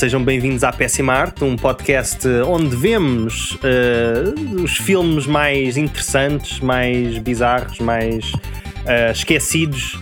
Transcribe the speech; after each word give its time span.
sejam 0.00 0.24
bem-vindos 0.24 0.64
à 0.64 0.72
Péssima 0.72 1.12
Arte, 1.12 1.44
um 1.44 1.56
podcast 1.56 2.26
onde 2.46 2.74
vemos 2.74 3.52
uh, 3.56 4.62
os 4.62 4.78
filmes 4.78 5.26
mais 5.26 5.76
interessantes, 5.76 6.58
mais 6.60 7.18
bizarros, 7.18 7.78
mais 7.80 8.32
uh, 8.32 9.12
esquecidos. 9.12 10.00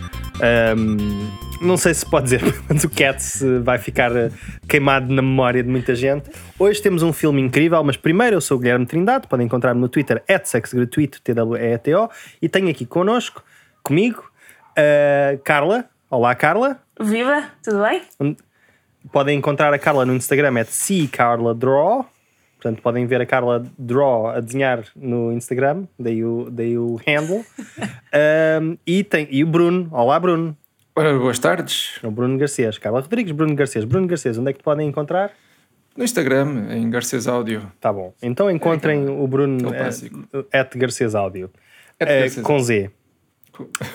Um, 0.77 1.29
não 1.61 1.77
sei 1.77 1.95
se 1.95 2.07
pode 2.07 2.27
dizer, 2.27 2.43
mas 2.71 2.85
o 2.85 2.89
Cats 2.89 3.43
vai 3.65 3.77
ficar 3.77 4.13
queimado 4.69 5.13
na 5.13 5.21
memória 5.21 5.65
de 5.65 5.69
muita 5.69 5.97
gente. 5.97 6.31
Hoje 6.57 6.81
temos 6.81 7.03
um 7.03 7.13
filme 7.13 7.43
incrível, 7.43 7.83
mas 7.83 7.97
primeiro 7.97 8.37
eu 8.37 8.41
sou 8.41 8.57
o 8.57 8.61
Guilherme 8.61 8.87
Trindade, 8.87 9.27
podem 9.27 9.47
encontrar-me 9.47 9.81
no 9.81 9.89
Twitter, 9.89 10.23
sexgratuito, 10.45 11.21
T-W-E-T-O, 11.23 12.09
e 12.41 12.49
tenho 12.49 12.71
aqui 12.71 12.87
connosco, 12.87 13.43
comigo, 13.83 14.31
uh, 14.79 15.37
Carla. 15.43 15.87
Olá, 16.09 16.37
Carla. 16.37 16.79
Viva, 17.01 17.49
tudo 17.65 17.83
bem? 17.83 18.37
Podem 19.13 19.39
encontrar 19.39 19.73
a 19.73 19.79
Carla 19.79 20.05
no 20.05 20.15
Instagram, 20.15 20.59
é 20.59 20.65
CCarlaDraw. 20.65 22.07
Portanto, 22.61 22.83
podem 22.83 23.07
ver 23.07 23.21
a 23.21 23.27
Carla 23.27 23.65
Draw 23.79 24.31
a 24.31 24.41
desenhar 24.41 24.85
no 24.97 25.33
Instagram, 25.33 25.85
daí 25.97 26.25
o, 26.25 26.51
daí 26.51 26.77
o 26.77 26.97
handle. 27.07 27.45
um, 28.61 28.77
e, 28.85 29.05
tem, 29.05 29.29
e 29.31 29.45
o 29.45 29.47
Bruno. 29.47 29.89
Olá, 29.93 30.19
Bruno. 30.19 30.57
Ora, 30.97 31.17
boas 31.17 31.39
tardes. 31.39 32.01
O 32.03 32.11
Bruno 32.11 32.37
Garcês. 32.37 32.77
Carla 32.77 33.01
Rodrigues, 33.01 33.31
Bruno 33.31 33.55
Garcês. 33.55 33.85
Bruno 33.85 34.09
Garcês, 34.09 34.37
onde 34.37 34.51
é 34.51 34.53
que 34.53 34.59
te 34.59 34.65
podem 34.65 34.89
encontrar? 34.89 35.31
No 35.97 36.03
Instagram, 36.03 36.67
em 36.71 36.91
Garcês 36.91 37.29
Áudio. 37.29 37.71
Tá 37.81 37.93
bom. 37.93 38.13
Então 38.21 38.51
encontrem 38.51 39.07
é, 39.07 39.11
o 39.11 39.27
Bruno 39.29 39.73
é, 39.73 40.59
at 40.59 40.77
Garcês 40.77 41.15
Áudio. 41.15 41.51
É, 42.01 42.29
com 42.43 42.59
Z. 42.59 42.91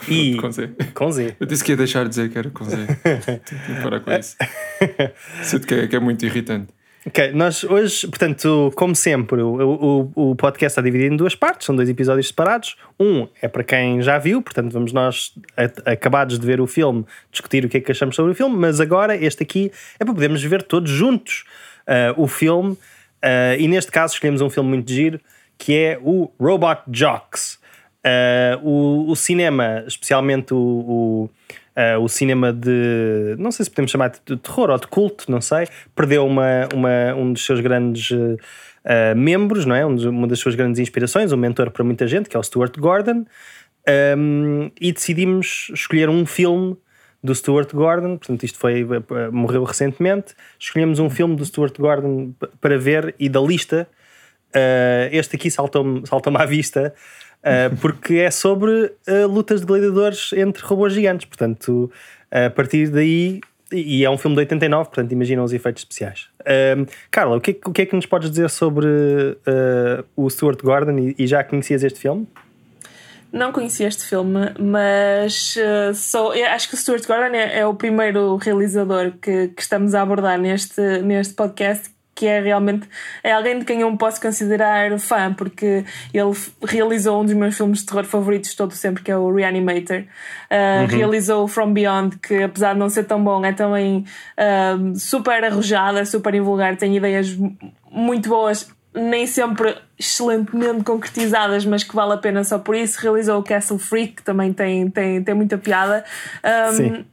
E... 0.08 0.36
com 0.42 0.52
Z. 0.52 0.69
Com 0.94 1.11
Z. 1.11 1.36
Eu 1.39 1.45
disse 1.45 1.64
que 1.64 1.72
ia 1.72 1.78
deixar 1.78 2.03
de 2.03 2.09
dizer 2.09 2.30
que 2.30 2.38
era 2.38 2.50
com 2.50 2.66
Z. 2.66 2.78
Tenho 3.03 3.39
que 3.39 3.83
parar 3.83 4.00
com 4.00 4.11
isso. 4.11 4.36
Sinto 5.42 5.67
que 5.67 5.73
é, 5.73 5.88
que 5.88 5.95
é 5.95 6.00
muito 6.00 6.25
irritante. 6.25 6.73
Ok, 7.06 7.33
nós 7.33 7.66
hoje, 7.66 8.08
portanto, 8.08 8.72
como 8.78 8.95
sempre, 8.95 9.41
o, 9.41 10.11
o, 10.16 10.30
o, 10.31 10.36
podcast 10.38 10.72
está 10.72 10.81
dividido 10.81 11.14
em 11.14 11.17
duas 11.17 11.36
partes, 11.36 11.66
são 11.66 11.75
dois 11.75 11.89
episódios 11.89 12.28
separados. 12.28 12.78
Um 12.97 13.28
é 13.41 13.50
para 13.50 13.61
quem 13.61 14.02
já 14.02 14.17
viu, 14.17 14.41
portanto, 14.41 14.72
vamos 14.72 14.94
nós, 14.94 15.34
acabados 15.86 16.39
de 16.39 16.47
ver 16.47 16.61
o 16.61 16.67
filme, 16.67 17.06
discutir 17.30 17.66
o 17.66 17.69
que 17.69 17.75
é 17.75 17.81
que 17.81 17.91
achamos 17.91 18.16
sobre 18.16 18.31
o 18.31 18.36
filme, 18.36 18.56
mas 18.56 18.80
agora 18.80 19.17
este 19.17 19.44
aqui 19.44 19.69
é 20.00 20.06
para 20.06 20.14
podermos 20.14 20.41
ver 20.44 20.64
todos 20.64 20.89
juntos 20.89 21.44
uh, 21.88 22.22
o 22.22 22.25
filme. 22.25 22.72
Uh, 22.72 23.59
e 23.59 23.67
neste 23.67 23.91
caso 23.91 24.14
escolhemos 24.14 24.39
um 24.39 24.50
filme 24.50 24.69
muito 24.69 24.89
giro 24.89 25.19
que 25.58 25.73
é 25.75 26.00
o 26.02 26.31
Robot 26.39 26.84
Jocks. 26.91 27.59
Uh, 28.05 28.59
o, 28.67 29.11
o, 29.11 29.15
cinema, 29.15 29.85
especialmente 29.87 30.53
o, 30.53 30.57
o, 30.57 31.29
uh, 31.77 32.03
o, 32.03 32.09
cinema 32.09 32.51
de. 32.51 33.33
Não 33.39 33.49
sei 33.49 33.63
se 33.63 33.71
podemos 33.71 33.91
chamar 33.91 34.09
de 34.09 34.35
terror 34.37 34.69
ou 34.69 34.77
de 34.77 34.87
culto, 34.87 35.31
não 35.31 35.39
sei. 35.39 35.67
Perdeu 35.95 36.25
uma, 36.25 36.67
uma 36.73 37.15
um 37.15 37.31
dos 37.31 37.45
seus 37.45 37.61
grandes 37.61 38.11
uh, 38.11 39.15
membros, 39.15 39.65
não 39.65 39.73
é? 39.73 39.85
Um, 39.85 39.95
uma 40.09 40.27
das 40.27 40.39
suas 40.39 40.53
grandes 40.53 40.81
inspirações, 40.81 41.31
um 41.31 41.37
mentor 41.37 41.71
para 41.71 41.81
muita 41.81 42.05
gente, 42.05 42.27
que 42.27 42.35
é 42.35 42.39
o 42.39 42.43
Stuart 42.43 42.77
Gordon. 42.77 43.25
Um, 44.17 44.69
e 44.81 44.91
decidimos 44.91 45.71
escolher 45.73 46.09
um 46.09 46.25
filme 46.25 46.75
do 47.23 47.33
Stuart 47.33 47.71
Gordon, 47.73 48.17
portanto, 48.17 48.43
isto 48.43 48.59
foi. 48.59 48.85
morreu 49.31 49.63
recentemente. 49.63 50.33
Escolhemos 50.59 50.99
um 50.99 51.09
filme 51.09 51.38
do 51.38 51.45
Stuart 51.45 51.77
Gordon 51.79 52.33
para 52.59 52.77
ver 52.77 53.15
e 53.17 53.29
da 53.29 53.39
lista. 53.39 53.88
este 55.09 55.38
aqui 55.38 55.49
saltou-me 55.49 56.05
saltou 56.05 56.35
à 56.35 56.45
vista 56.45 56.93
uh, 57.44 57.75
porque 57.77 58.16
é 58.16 58.31
sobre 58.31 58.72
uh, 58.72 59.28
lutas 59.28 59.62
de 59.62 59.67
gladiadores 59.67 60.31
entre 60.34 60.63
robôs 60.63 60.94
gigantes. 60.94 61.25
Portanto, 61.25 61.91
a 62.31 62.50
partir 62.50 62.90
daí. 62.90 63.41
E 63.75 64.06
é 64.06 64.09
um 64.09 64.19
filme 64.19 64.35
de 64.35 64.41
89, 64.41 64.90
portanto, 64.90 65.12
imaginam 65.13 65.44
os 65.44 65.51
efeitos 65.51 65.81
especiais. 65.81 66.28
Uh, 66.41 66.85
Carla, 67.09 67.38
o 67.38 67.41
que, 67.41 67.51
é, 67.51 67.56
o 67.66 67.72
que 67.72 67.81
é 67.81 67.85
que 67.88 67.95
nos 67.95 68.06
podes 68.06 68.29
dizer 68.29 68.47
sobre 68.51 68.88
o 70.16 70.29
Stuart 70.29 70.62
Gordon 70.62 71.00
e, 71.00 71.16
e 71.17 71.25
já 71.25 71.44
conhecias 71.44 71.84
este 71.84 72.00
filme? 72.00 72.28
Não 73.34 73.51
conheci 73.51 73.84
este 73.84 74.06
filme, 74.06 74.53
mas 74.59 75.56
uh, 75.56 75.96
sou, 75.96 76.34
acho 76.34 76.69
que 76.69 76.75
o 76.75 76.78
Stuart 76.78 77.03
Gordon 77.07 77.35
é, 77.35 77.62
é 77.62 77.66
o 77.66 77.73
primeiro 77.73 78.35
realizador 78.35 79.12
que, 79.19 79.47
que, 79.47 79.62
estamos 79.63 79.96
a 79.96 80.03
abordar 80.03 80.38
neste, 80.38 80.79
neste 81.01 81.34
podcast 81.34 81.90
que 82.16 82.28
é 82.28 82.40
realmente 82.40 82.88
é 83.24 83.31
alguém 83.31 83.59
de 83.59 83.66
quem 83.66 83.81
eu 83.81 83.91
me 83.91 83.97
posso 83.97 84.22
considerar 84.22 84.97
fã, 85.00 85.34
porque 85.34 85.84
ele 86.13 86.34
realizou 86.63 87.22
um 87.22 87.25
dos 87.25 87.34
meus 87.34 87.56
filmes 87.56 87.79
de 87.79 87.85
terror 87.85 88.03
favoritos 88.03 88.51
de 88.51 88.56
todo 88.56 88.74
sempre, 88.74 89.03
que 89.03 89.12
é 89.12 89.18
o 89.18 89.34
Reanimator. 89.34 90.00
Uh, 90.00 90.81
uhum. 90.81 90.85
Realizou 90.88 91.47
From 91.47 91.73
Beyond, 91.73 92.18
que 92.19 92.44
apesar 92.44 92.73
de 92.73 92.79
não 92.79 92.90
ser 92.90 93.06
tão 93.06 93.23
bom, 93.23 93.44
é 93.44 93.52
também 93.52 94.06
uh, 94.38 95.00
super 95.00 95.44
arrojada, 95.44 96.06
super 96.06 96.35
invulgar, 96.35 96.78
tem 96.78 96.96
ideias 96.96 97.35
muito 97.91 98.29
boas, 98.29 98.69
nem 98.94 99.25
sempre 99.25 99.75
excelentemente 99.97 100.84
concretizadas, 100.84 101.66
mas 101.66 101.84
que 101.84 101.96
vale 101.96 102.13
a 102.13 102.18
pena 102.18 102.44
só 102.44 102.59
por 102.59 102.75
isso. 102.75 103.00
Realizou 103.02 103.40
o 103.40 103.44
Castle 103.44 103.79
Freak, 103.79 104.18
que 104.18 104.23
também 104.23 104.53
tem, 104.53 104.88
tem, 104.90 105.23
tem 105.23 105.34
muita 105.34 105.57
piada. 105.57 106.06
Um, 106.44 106.73
Sim 106.73 107.06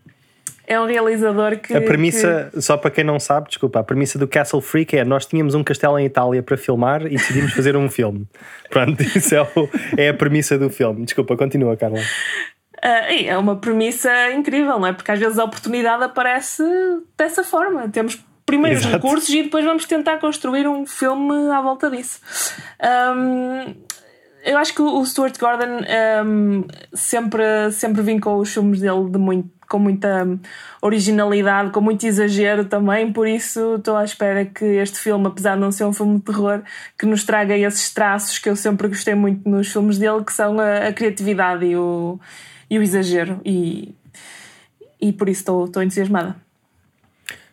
é 0.71 0.81
um 0.81 0.87
realizador 0.87 1.59
que. 1.59 1.75
A 1.75 1.81
premissa, 1.81 2.49
que... 2.53 2.63
só 2.63 2.77
para 2.77 2.93
quem 2.93 3.03
não 3.03 3.19
sabe, 3.19 3.49
desculpa, 3.49 3.81
a 3.81 3.83
premissa 3.83 4.17
do 4.21 4.29
Castle 4.29 4.61
Freak 4.61 4.97
é 4.97 5.05
nós 5.05 5.27
tínhamos 5.27 5.57
um 5.57 5.65
castelo 5.65 5.99
em 5.99 6.07
Itália 6.07 6.45
para 6.45 6.57
filmar 6.57 7.05
e 7.07 7.11
decidimos 7.11 7.53
fazer 7.53 7.77
um 7.77 7.91
filme. 7.91 8.25
Pronto, 8.71 9.03
isso 9.03 9.35
é, 9.35 9.43
o, 9.43 9.69
é 9.97 10.09
a 10.11 10.15
premissa 10.15 10.57
do 10.57 10.71
filme. 10.71 11.05
Desculpa, 11.05 11.37
continua, 11.37 11.77
Carla. 11.77 11.99
Uh, 11.99 13.27
é 13.27 13.37
uma 13.37 13.57
premissa 13.57 14.31
incrível, 14.31 14.79
não 14.79 14.87
é? 14.87 14.93
Porque 14.93 15.11
às 15.11 15.19
vezes 15.19 15.41
a 15.41 15.45
oportunidade 15.45 16.05
aparece 16.05 16.63
dessa 17.19 17.43
forma. 17.43 17.89
Temos 17.89 18.25
primeiro 18.47 18.79
os 18.79 18.85
recursos 18.85 19.29
e 19.29 19.43
depois 19.43 19.65
vamos 19.65 19.87
tentar 19.87 20.19
construir 20.19 20.69
um 20.69 20.87
filme 20.87 21.51
à 21.51 21.61
volta 21.61 21.91
disso. 21.91 22.21
Um, 22.81 23.75
eu 24.45 24.59
acho 24.59 24.75
que 24.75 24.83
o 24.83 25.05
Stuart 25.05 25.39
Gordon 25.39 25.85
um, 26.25 26.65
sempre, 26.93 27.71
sempre 27.73 28.03
vincou 28.03 28.39
os 28.39 28.53
filmes 28.53 28.81
dele 28.81 29.11
de 29.11 29.19
muito 29.19 29.61
com 29.71 29.79
muita 29.79 30.27
originalidade, 30.83 31.71
com 31.71 31.81
muito 31.81 32.05
exagero 32.05 32.65
também, 32.65 33.13
por 33.13 33.29
isso 33.29 33.77
estou 33.77 33.97
à 33.97 34.05
espera 34.05 34.45
que 34.45 34.65
este 34.65 34.99
filme, 34.99 35.29
apesar 35.29 35.55
de 35.55 35.61
não 35.61 35.71
ser 35.71 35.85
um 35.85 35.93
filme 35.93 36.19
de 36.19 36.25
terror, 36.25 36.63
que 36.99 37.07
nos 37.07 37.23
traga 37.23 37.57
esses 37.57 37.95
traços 37.95 38.37
que 38.37 38.49
eu 38.49 38.57
sempre 38.57 38.89
gostei 38.89 39.15
muito 39.15 39.49
nos 39.49 39.71
filmes 39.73 39.97
dele, 39.97 40.25
que 40.25 40.33
são 40.33 40.59
a, 40.59 40.89
a 40.89 40.93
criatividade 40.93 41.65
e 41.65 41.77
o, 41.77 42.19
e 42.69 42.81
o 42.81 42.83
exagero. 42.83 43.41
E, 43.45 43.95
e 45.01 45.13
por 45.13 45.29
isso 45.29 45.63
estou, 45.63 45.83
entusiasmada. 45.83 46.35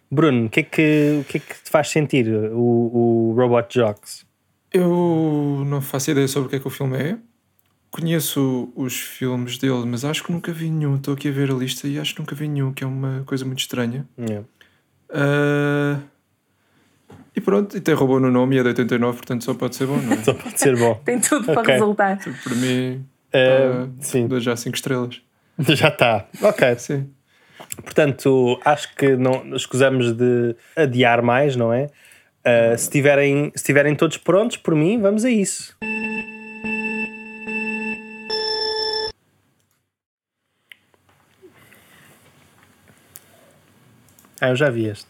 Bruno, 0.09 0.47
o 0.47 0.49
que, 0.49 0.61
é 0.61 0.63
que, 0.63 1.23
que 1.29 1.37
é 1.37 1.39
que 1.39 1.63
te 1.63 1.69
faz 1.69 1.89
sentir 1.89 2.27
o, 2.27 3.29
o 3.29 3.33
Robot 3.37 3.67
Jocks? 3.71 4.26
Eu 4.73 5.63
não 5.65 5.81
faço 5.81 6.11
ideia 6.11 6.27
sobre 6.27 6.47
o 6.47 6.49
que 6.49 6.55
é 6.57 6.59
que 6.59 6.67
o 6.67 6.71
filme 6.71 6.97
é. 6.97 7.17
Conheço 7.89 8.71
os 8.75 8.99
filmes 8.99 9.57
dele, 9.57 9.85
mas 9.85 10.03
acho 10.03 10.23
que 10.23 10.31
nunca 10.31 10.51
vi 10.51 10.69
nenhum. 10.69 10.97
Estou 10.97 11.13
aqui 11.13 11.29
a 11.29 11.31
ver 11.31 11.49
a 11.49 11.53
lista 11.53 11.87
e 11.87 11.97
acho 11.97 12.13
que 12.13 12.19
nunca 12.19 12.35
vi 12.35 12.47
nenhum, 12.47 12.73
que 12.73 12.83
é 12.83 12.87
uma 12.87 13.23
coisa 13.25 13.45
muito 13.45 13.59
estranha. 13.59 14.05
Yeah. 14.19 14.45
Uh, 15.09 16.01
e 17.35 17.39
pronto, 17.39 17.77
e 17.77 17.81
tem 17.81 17.95
robô 17.95 18.19
no 18.19 18.31
nome 18.31 18.55
e 18.55 18.59
é 18.59 18.63
de 18.63 18.69
89, 18.69 19.17
portanto 19.17 19.43
só 19.43 19.53
pode 19.53 19.75
ser 19.75 19.87
bom, 19.87 19.97
não 19.97 20.13
é? 20.13 20.17
só 20.23 20.33
pode 20.33 20.59
ser 20.59 20.75
bom. 20.75 20.95
tem 21.05 21.19
tudo 21.19 21.45
para 21.45 21.73
resultar. 21.73 22.17
Então, 22.19 22.33
para 22.43 22.55
mim, 22.55 23.05
uh, 23.33 23.93
sim. 23.99 24.27
já 24.39 24.55
5 24.55 24.75
estrelas. 24.75 25.21
Já 25.69 25.87
está. 25.87 26.27
Ok. 26.41 26.77
Sim. 26.77 27.09
Portanto, 27.83 28.59
acho 28.63 28.95
que 28.95 29.15
não 29.15 29.55
escusamos 29.55 30.13
de 30.13 30.55
adiar 30.75 31.23
mais, 31.23 31.55
não 31.55 31.73
é? 31.73 31.87
Uh, 32.47 32.77
se, 32.77 32.89
tiverem, 32.89 33.51
se 33.53 33.65
tiverem 33.65 33.93
todos 33.93 34.15
prontos, 34.15 34.55
por 34.55 34.73
mim, 34.73 35.01
vamos 35.01 35.25
a 35.25 35.29
isso. 35.29 35.75
Ah, 44.39 44.49
eu 44.49 44.55
já 44.55 44.69
vi 44.69 44.85
este. 44.85 45.09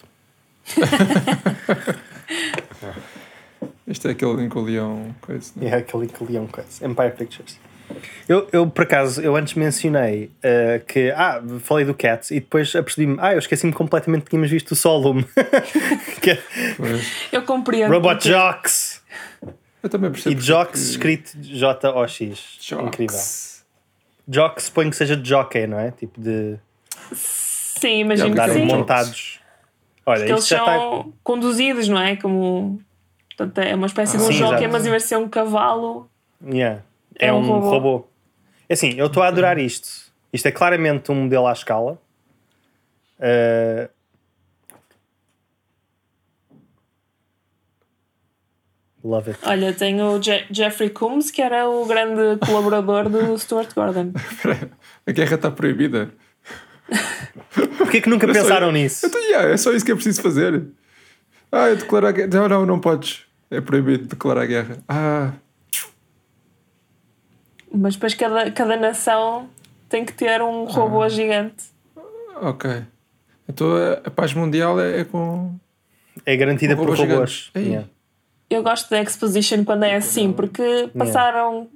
este 3.86 4.08
é 4.08 4.12
aquele 4.12 4.46
em 4.46 4.50
que 4.50 4.58
o 4.58 4.62
leão 4.62 5.14
coisa. 5.22 5.54
É 5.62 5.76
aquele 5.76 6.06
em 6.06 6.08
que 6.08 6.24
o 6.24 6.26
leão 6.26 6.48
coisa. 6.48 6.84
Empire 6.84 7.12
Pictures. 7.12 7.60
Eu, 8.28 8.48
eu, 8.52 8.68
por 8.68 8.84
acaso, 8.84 9.22
eu 9.22 9.36
antes 9.36 9.54
mencionei 9.54 10.26
uh, 10.26 10.86
que, 10.86 11.12
ah, 11.12 11.42
falei 11.62 11.86
do 11.86 11.94
Cats 11.94 12.32
e 12.32 12.42
depois 12.42 12.76
apercebi-me, 12.76 13.18
ah, 13.20 13.34
eu 13.34 13.40
esqueci-me 13.40 13.72
completamente 13.72 14.24
que 14.24 14.30
tínhamos 14.30 14.52
visto 14.52 14.72
o 14.72 14.76
Solum. 14.76 15.24
que, 16.22 16.32
é 16.32 16.40
eu 17.32 17.44
compreendo. 17.44 17.92
Robot 17.92 18.16
porque... 18.16 18.30
Jocks. 18.30 19.02
Eu 19.82 19.90
também 19.90 20.12
percebo. 20.12 20.38
E 20.38 20.42
Jocks 20.42 20.82
que... 20.82 20.90
escrito 20.90 21.38
J-O-X. 21.40 22.72
Incrível. 22.74 23.20
Jocks, 24.28 24.66
suponho 24.66 24.90
que 24.90 24.98
seja 24.98 25.20
jockey, 25.24 25.66
não 25.68 25.80
é? 25.80 25.92
Tipo 25.92 26.20
de. 26.20 26.58
Sim, 27.14 28.00
imagino 28.00 28.36
que 28.36 28.52
sim. 28.52 28.66
montados. 28.66 29.40
Olha, 30.06 30.20
Porque 30.20 30.34
eles 30.34 30.44
são 30.46 31.00
está... 31.00 31.10
conduzidos, 31.24 31.88
não 31.88 32.02
é? 32.02 32.18
Como. 32.18 32.82
Portanto, 33.38 33.58
é 33.60 33.76
uma 33.76 33.88
espécie 33.88 34.18
ah, 34.18 34.20
de 34.20 34.26
um 34.26 34.28
sim, 34.28 34.34
jockey, 34.34 34.68
mas 34.68 34.86
em 34.86 34.90
vez 34.90 35.04
de 35.04 35.10
ser 35.10 35.18
um 35.18 35.30
cavalo. 35.30 36.10
Yeah. 36.44 36.82
É, 37.20 37.28
é 37.28 37.34
um, 37.34 37.38
um 37.38 37.60
robô. 37.60 37.70
robô. 37.70 38.08
É 38.70 38.74
assim, 38.74 38.94
eu 38.98 39.08
estou 39.08 39.24
a 39.24 39.28
adorar 39.28 39.58
isto. 39.58 40.12
Isto 40.32 40.48
é 40.48 40.52
claramente 40.52 41.12
um 41.12 41.16
modelo 41.24 41.48
à 41.48 41.54
escala. 41.54 42.00
Uh... 43.20 43.90
Love 49.04 49.30
it. 49.32 49.40
Olha, 49.44 49.74
tem 49.74 50.02
o 50.02 50.22
Je 50.22 50.46
Jeffrey 50.52 50.90
Combs, 50.90 51.32
que 51.32 51.42
era 51.42 51.70
o 51.70 51.86
grande 51.86 52.38
colaborador 52.46 53.08
do 53.10 53.38
Stuart 53.40 53.74
Gordon. 53.74 54.12
A 55.06 55.12
guerra 55.12 55.36
está 55.36 55.50
proibida. 55.52 56.12
Porquê 57.78 58.02
que 58.02 58.10
nunca 58.10 58.26
É 58.30 58.34
só- 58.34 58.42
pensaram 58.42 58.72
nisso? 58.72 59.06
Então, 59.06 59.22
yeah, 59.22 59.50
é 59.50 59.58
só 59.58 59.72
isso 59.72 59.86
que 59.86 59.92
é 59.92 59.96
preciso 59.96 60.22
fazer. 60.22 60.66
Ah, 61.52 61.70
eu 61.70 61.78
declarar 61.78 62.12
guerra. 62.12 62.28
Não, 62.34 62.50
não, 62.50 62.66
não 62.66 62.80
podes. 62.80 63.26
É 63.50 63.62
proibido 63.62 64.08
declarar 64.08 64.46
guerra. 64.46 64.78
Ah, 64.90 65.32
Mas 67.78 67.96
depois 67.96 68.14
cada, 68.16 68.50
cada 68.52 68.76
nação 68.78 69.50
tem 69.90 70.04
que 70.06 70.14
ter 70.14 70.42
um 70.42 70.66
robô 70.66 71.08
gigante. 71.10 71.66
ok. 72.42 72.84
Então 73.48 73.68
a, 73.76 73.94
a 74.08 74.12
paz 74.12 74.34
mundial 74.34 74.80
é, 74.80 75.02
é 75.02 75.04
com. 75.06 75.56
É 76.26 76.36
garantida 76.36 76.76
Com 76.76 76.86
por 76.86 76.98
robôs. 76.98 77.52
Yeah. 77.56 77.88
Eu 78.50 78.64
gosto 78.64 78.90
da 78.90 79.02
exposition 79.02 79.64
quando 79.64 79.84
é 79.84 79.96
assim, 79.96 80.34
porque 80.34 80.90
passaram 80.98 81.70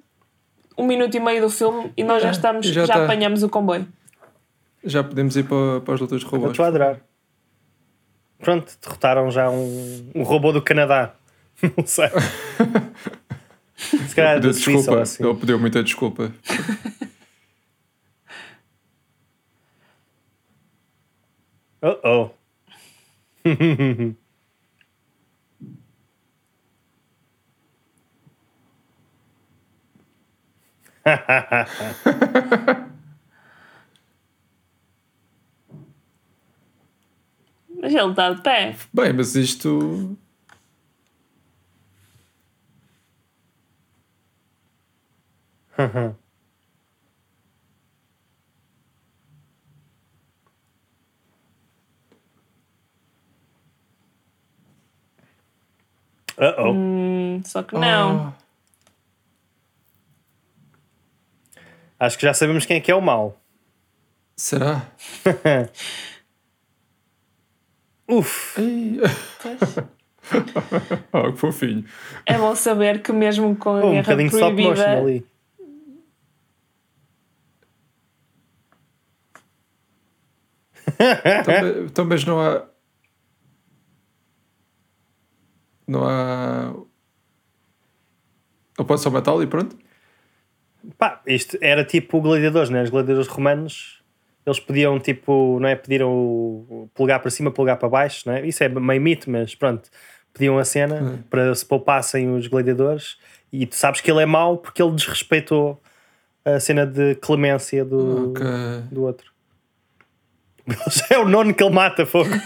um 0.78 0.86
minuto 0.86 1.16
e 1.16 1.20
meio 1.20 1.42
do 1.42 1.50
filme 1.50 1.92
e 1.96 2.04
nós 2.04 2.22
já 2.24 2.30
É, 2.30 2.32
estamos, 2.32 2.66
já 2.66 2.86
já, 2.86 2.94
tá. 2.96 3.04
apanhamos 3.04 3.44
o 3.44 3.50
comboio. 3.50 3.88
Já 4.84 5.04
podemos 5.04 5.36
ir 5.38 5.44
para, 5.44 5.82
para 5.82 5.94
as 5.94 6.00
lutas 6.02 6.20
de 6.22 6.26
Eu 6.26 6.32
robôs. 6.32 6.52
estou 6.52 6.66
a 6.66 6.68
adorar. 6.70 7.00
Pronto, 8.40 8.74
derrotaram 8.82 9.30
já 9.30 9.50
um, 9.50 10.10
um 10.16 10.24
robô 10.24 10.52
do 10.52 10.62
Canadá. 10.62 11.14
Não 11.78 11.86
sei. 11.86 12.10
Se 14.08 14.16
calhar 14.16 14.36
ou 14.36 14.42
desculpa. 14.52 15.02
assim. 15.02 15.24
Ele 15.26 15.36
pediu 15.36 15.60
muita 15.60 15.84
desculpa. 15.84 16.32
Oh 21.84 22.00
oh. 22.04 22.32
Mas 37.82 37.94
ele 37.94 38.10
está 38.12 38.32
de 38.34 38.42
pé. 38.44 38.76
Bem, 38.94 39.14
mas 39.14 39.36
isto. 39.36 40.16
Oh 56.38 56.54
oh. 56.58 56.72
Hum, 56.72 57.42
só 57.46 57.62
que 57.64 57.76
não. 57.76 58.34
Ah, 62.00 62.06
Acho 62.06 62.18
que 62.18 62.24
já 62.26 62.34
sabemos 62.34 62.66
quem 62.66 62.78
é 62.78 62.82
que 62.82 62.92
é 62.92 62.96
o 62.96 63.02
mau. 63.02 63.38
será? 64.36 64.88
Uf. 68.10 68.58
Oh, 71.12 71.32
que 71.34 71.38
fofinho. 71.40 71.84
É 72.26 72.38
bom 72.38 72.56
saber 72.56 73.02
que 73.02 73.12
mesmo 73.12 73.56
com 73.56 73.72
a 73.72 73.82
Oh, 73.84 73.88
um 73.88 73.92
guerra 73.94 74.16
motion 74.16 74.30
proibida, 74.30 74.98
ali. 75.00 75.26
Então, 81.42 81.84
então, 81.86 82.06
mas 82.06 82.24
não 82.26 82.40
há. 82.40 82.66
Não 85.88 86.04
há. 86.08 86.74
Eu 88.78 88.86
posso 88.86 89.04
só 89.04 89.10
matá-lo 89.10 89.44
e 89.44 89.48
pronto? 89.48 89.78
Pá, 90.98 91.22
isto 91.28 91.58
era 91.62 91.84
tipo 91.84 92.22
gladiadores, 92.22 92.70
né? 92.70 92.82
Os 92.82 92.90
gladiadores 92.90 93.28
romanos, 93.28 94.02
eles 94.46 94.60
podiam 94.60 95.00
tipo, 95.00 95.60
não 95.60 95.68
é? 95.70 95.76
Pediram 95.76 96.10
o 96.12 96.90
polegar 96.94 97.20
para 97.20 97.30
cima, 97.30 97.52
polegar 97.52 97.78
para 97.78 97.90
baixo, 97.90 98.24
não 98.28 98.34
é? 98.36 98.48
Isso 98.48 98.64
é 98.64 98.70
meio 98.70 99.02
mito, 99.02 99.30
mas 99.30 99.54
pronto. 99.54 99.90
Pediam 100.34 100.58
a 100.58 100.66
cena 100.66 101.02
Hum. 101.02 101.24
para 101.30 101.54
se 101.54 101.66
poupassem 101.66 102.34
os 102.34 102.48
gladiadores 102.48 103.18
e 103.52 103.66
tu 103.66 103.76
sabes 103.76 104.00
que 104.02 104.10
ele 104.10 104.22
é 104.22 104.26
mau 104.26 104.58
porque 104.58 104.82
ele 104.82 104.94
desrespeitou 104.96 105.82
a 106.46 106.60
cena 106.60 106.86
de 106.88 107.16
clemência 107.16 107.84
do, 107.86 108.32
Ok. 108.32 108.46
do 108.92 109.04
outro. 109.04 109.31
É 111.10 111.18
o 111.18 111.28
nono 111.28 111.54
que 111.54 111.64
ele 111.64 111.74
mata, 111.74 112.06
fogo. 112.06 112.30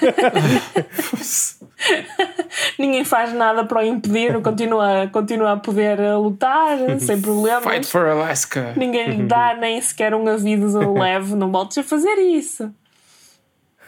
ninguém 2.79 3.03
faz 3.03 3.33
nada 3.33 3.65
para 3.65 3.81
o 3.81 3.85
impedir, 3.85 4.41
continua, 4.41 5.07
continua 5.12 5.53
a 5.53 5.57
poder 5.57 6.00
lutar 6.17 6.77
sem 7.00 7.21
problemas. 7.21 7.63
Fight 7.63 7.85
for 7.85 8.06
Alaska! 8.06 8.73
Ninguém 8.75 9.09
lhe 9.09 9.23
dá 9.27 9.56
nem 9.56 9.79
sequer 9.81 10.13
um 10.13 10.27
aviso 10.27 10.94
leve, 10.94 11.35
não 11.35 11.51
voltes 11.51 11.77
a 11.77 11.83
fazer 11.83 12.15
isso. 12.15 12.73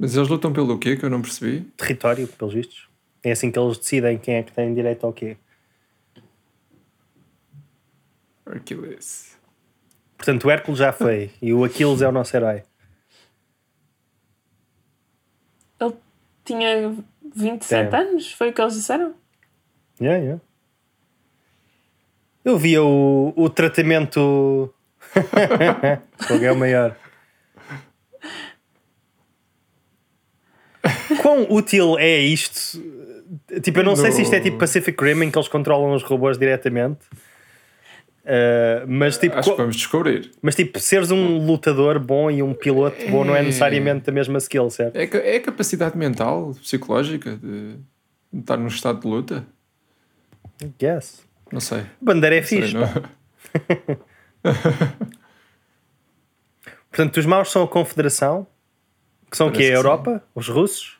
Mas 0.00 0.16
eles 0.16 0.28
lutam 0.30 0.50
pelo 0.50 0.78
quê 0.78 0.96
que 0.96 1.04
eu 1.04 1.10
não 1.10 1.20
percebi? 1.20 1.60
Território, 1.76 2.26
pelos 2.26 2.54
vistos. 2.54 2.88
É 3.22 3.32
assim 3.32 3.50
que 3.50 3.58
eles 3.58 3.76
decidem 3.76 4.16
quem 4.16 4.36
é 4.36 4.42
que 4.42 4.50
tem 4.50 4.72
direito 4.72 5.04
ao 5.04 5.12
quê. 5.12 5.36
Hercules. 8.46 9.36
Portanto, 10.16 10.46
o 10.46 10.50
Hércules 10.50 10.78
já 10.78 10.90
foi 10.90 11.30
e 11.42 11.52
o 11.52 11.64
Aquiles 11.64 12.00
é 12.00 12.08
o 12.08 12.12
nosso 12.12 12.34
herói. 12.34 12.62
Ele 15.78 15.94
tinha 16.46 16.96
27 17.36 17.90
Tem. 17.90 18.00
anos, 18.00 18.32
foi 18.32 18.48
o 18.48 18.52
que 18.54 18.60
eles 18.62 18.72
disseram? 18.72 19.14
Yeah, 20.00 20.18
yeah. 20.18 20.42
Eu 22.42 22.56
via 22.56 22.82
o, 22.82 23.34
o 23.36 23.50
tratamento. 23.50 24.72
Fogo 26.26 26.42
é 26.42 26.52
o 26.52 26.56
maior. 26.56 26.96
Quão 31.16 31.46
útil 31.50 31.98
é 31.98 32.18
isto? 32.18 32.82
Tipo, 33.62 33.80
eu 33.80 33.84
não 33.84 33.96
sei 33.96 34.12
se 34.12 34.22
isto 34.22 34.34
é 34.34 34.40
tipo 34.40 34.58
Pacific 34.58 35.02
Rim 35.02 35.24
em 35.24 35.30
que 35.30 35.38
eles 35.38 35.48
controlam 35.48 35.92
os 35.94 36.02
robôs 36.02 36.36
diretamente. 36.38 37.00
Uh, 38.22 38.84
mas, 38.86 39.16
tipo, 39.18 39.36
Acho 39.36 39.50
que 39.52 39.56
vamos 39.56 39.76
descobrir. 39.76 40.30
mas 40.42 40.54
tipo, 40.54 40.78
seres 40.78 41.10
um 41.10 41.44
lutador 41.46 41.98
bom 41.98 42.30
e 42.30 42.42
um 42.42 42.52
piloto 42.54 42.96
bom 43.10 43.24
não 43.24 43.34
é 43.34 43.40
É. 43.40 43.42
necessariamente 43.42 44.08
a 44.10 44.12
mesma 44.12 44.38
skill, 44.38 44.68
certo? 44.70 44.94
É, 44.96 45.04
é 45.04 45.36
a 45.36 45.40
capacidade 45.40 45.96
mental, 45.96 46.54
psicológica 46.62 47.36
de 47.36 47.76
estar 48.38 48.56
num 48.58 48.66
estado 48.68 49.00
de 49.00 49.08
luta? 49.08 49.46
Yes. 50.80 51.26
Não 51.50 51.60
sei. 51.60 51.84
Bandeira 52.00 52.36
é 52.36 52.42
fixe. 52.42 52.74
pá. 52.74 53.10
Portanto, 56.90 57.16
os 57.18 57.26
maus 57.26 57.50
são 57.50 57.62
a 57.62 57.68
Confederação, 57.68 58.46
que 59.30 59.36
são 59.36 59.48
o 59.48 59.50
quê? 59.50 59.58
Parece 59.58 59.72
A 59.72 59.76
sim. 59.76 59.86
Europa? 59.86 60.22
Os 60.34 60.48
russos? 60.48 60.99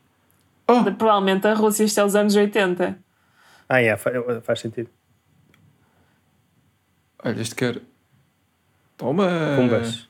Oh, 0.73 0.85
Provavelmente 0.95 1.47
a 1.47 1.55
Rússia 1.55 1.85
isto 1.85 1.99
é 2.01 2.05
os 2.05 2.15
anos 2.15 2.37
80. 2.37 2.99
Ah, 3.69 3.81
é, 3.81 3.97
fa- 3.97 4.11
faz 4.43 4.61
sentido. 4.61 4.91
olha, 7.25 7.41
este 7.41 7.55
quer. 7.55 7.81
Toma! 8.97 9.29
Pumbas. 9.57 10.09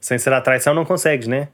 Sem 0.00 0.18
ser 0.18 0.32
a 0.32 0.40
traição 0.40 0.74
não 0.74 0.84
consegues, 0.84 1.26
né? 1.28 1.48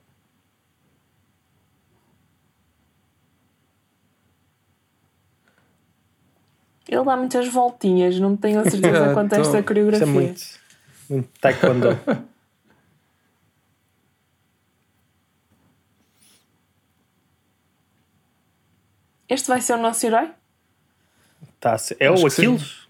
Ele 6.88 7.04
dá 7.04 7.16
muitas 7.16 7.48
voltinhas, 7.48 8.18
não 8.20 8.36
tenho 8.36 8.60
a 8.60 8.64
certeza 8.64 9.06
Ah, 9.10 9.14
quanto 9.14 9.32
a 9.34 9.38
esta 9.38 9.58
Isso 9.58 9.66
coreografia. 9.66 10.06
é 10.06 10.10
muito, 10.10 10.42
muito 11.10 11.28
taekwondo. 11.40 11.88
Este 19.28 19.48
vai 19.48 19.60
ser 19.60 19.74
o 19.74 19.78
nosso 19.78 20.06
herói? 20.06 20.30
Tá, 21.60 21.74
a 21.74 21.78
ser- 21.78 21.96
é 22.00 22.08
Acho 22.08 22.22
o. 22.24 22.26
Aquiles? 22.26 22.86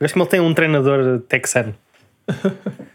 Acho 0.00 0.14
que 0.14 0.20
ele 0.20 0.28
tem 0.28 0.40
um 0.40 0.54
treinador 0.54 1.20
texano. 1.28 1.74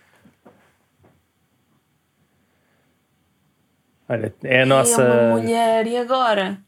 Olha, 4.07 4.33
é 4.43 4.57
a 4.57 4.59
É 4.61 4.65
uma 4.65 4.75
nossa. 4.75 5.29
mulher, 5.31 5.87
e 5.87 5.97
agora? 5.97 6.59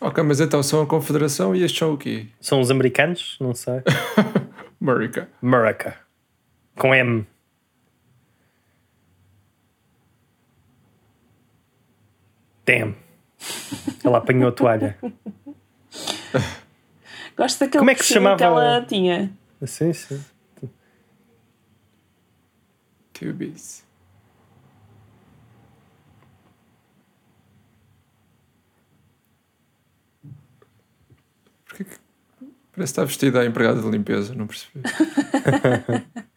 Ok, 0.00 0.22
mas 0.22 0.40
então 0.40 0.62
são 0.62 0.82
a 0.82 0.86
Confederação 0.86 1.54
e 1.54 1.62
estes 1.64 1.78
são 1.78 1.94
o 1.94 1.98
quê? 1.98 2.28
São 2.40 2.60
os 2.60 2.70
americanos? 2.70 3.36
Não 3.40 3.54
sei. 3.54 3.82
America. 4.80 5.28
America. 5.42 5.96
Com 6.76 6.94
M. 6.94 7.26
Damn. 12.66 12.94
Ela 14.04 14.18
apanhou 14.18 14.48
a 14.48 14.52
toalha. 14.52 14.96
Gosto 17.36 17.60
daquele 17.60 17.78
Como 17.78 17.90
é 17.90 17.94
que 17.94 18.04
se 18.04 18.14
chamava? 18.14 18.36
que 18.36 18.44
ela 18.44 18.84
tinha. 18.84 19.32
Sim, 19.64 19.92
sim. 19.92 20.24
Tubies. 23.12 23.84
Porquê 31.66 31.84
que... 31.84 31.96
Parece 32.40 32.74
que 32.74 32.82
está 32.82 33.04
vestida 33.04 33.40
a 33.40 33.46
empregada 33.46 33.80
de 33.80 33.88
limpeza, 33.88 34.34
não 34.34 34.46
percebi. 34.46 34.82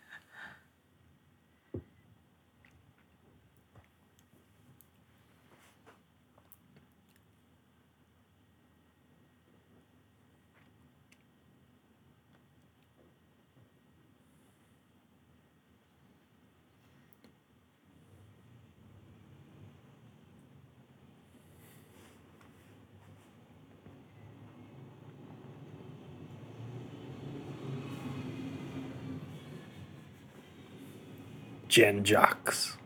Jocks. 32.04 32.78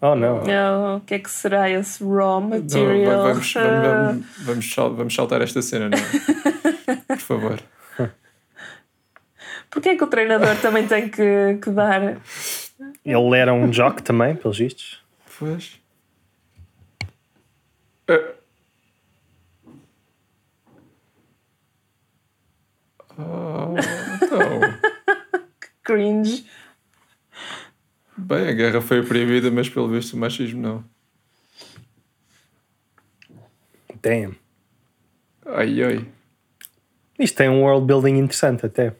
Oh 0.00 0.14
não. 0.14 0.44
Não, 0.44 0.96
o 0.98 1.00
que 1.00 1.14
é 1.14 1.18
que 1.18 1.30
será 1.30 1.68
esse 1.68 2.04
raw 2.04 2.40
material? 2.40 3.22
vamos, 3.22 3.52
vamos, 3.52 4.26
vamos, 4.44 4.74
vamos, 4.74 4.96
vamos 4.96 5.14
saltar 5.14 5.42
esta 5.42 5.60
cena, 5.60 5.88
não 5.88 5.98
é? 5.98 6.96
Por 7.08 7.18
favor. 7.18 7.60
Porquê 9.70 9.90
é 9.90 9.96
que 9.96 10.04
o 10.04 10.06
treinador 10.06 10.56
também 10.62 10.86
tem 10.86 11.08
que, 11.08 11.58
que 11.60 11.70
dar? 11.70 12.16
Ele 13.04 13.36
era 13.36 13.52
um 13.52 13.70
jock 13.70 14.02
também, 14.02 14.36
pelos 14.36 14.58
vistos. 14.58 15.02
Pois. 15.38 15.80
Ah. 23.18 23.74
Não. 24.30 25.40
Cringe. 25.82 26.46
Bem, 28.16 28.48
a 28.48 28.52
guerra 28.52 28.80
foi 28.80 29.04
proibida, 29.04 29.50
mas 29.50 29.68
pelo 29.68 29.88
visto 29.88 30.14
o 30.14 30.16
machismo 30.16 30.60
não. 30.60 30.84
Damn. 34.00 34.36
Ai 35.46 35.82
ai. 35.82 36.06
Isto 37.18 37.38
tem 37.38 37.48
um 37.48 37.62
world 37.62 37.86
building 37.86 38.18
interessante 38.18 38.66
até. 38.66 38.94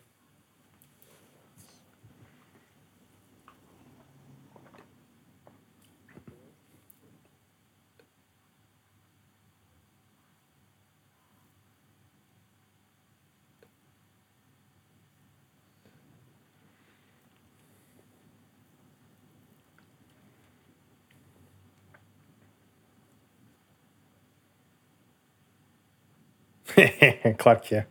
claro 27.38 27.60
que 27.60 27.74
é. 27.76 27.86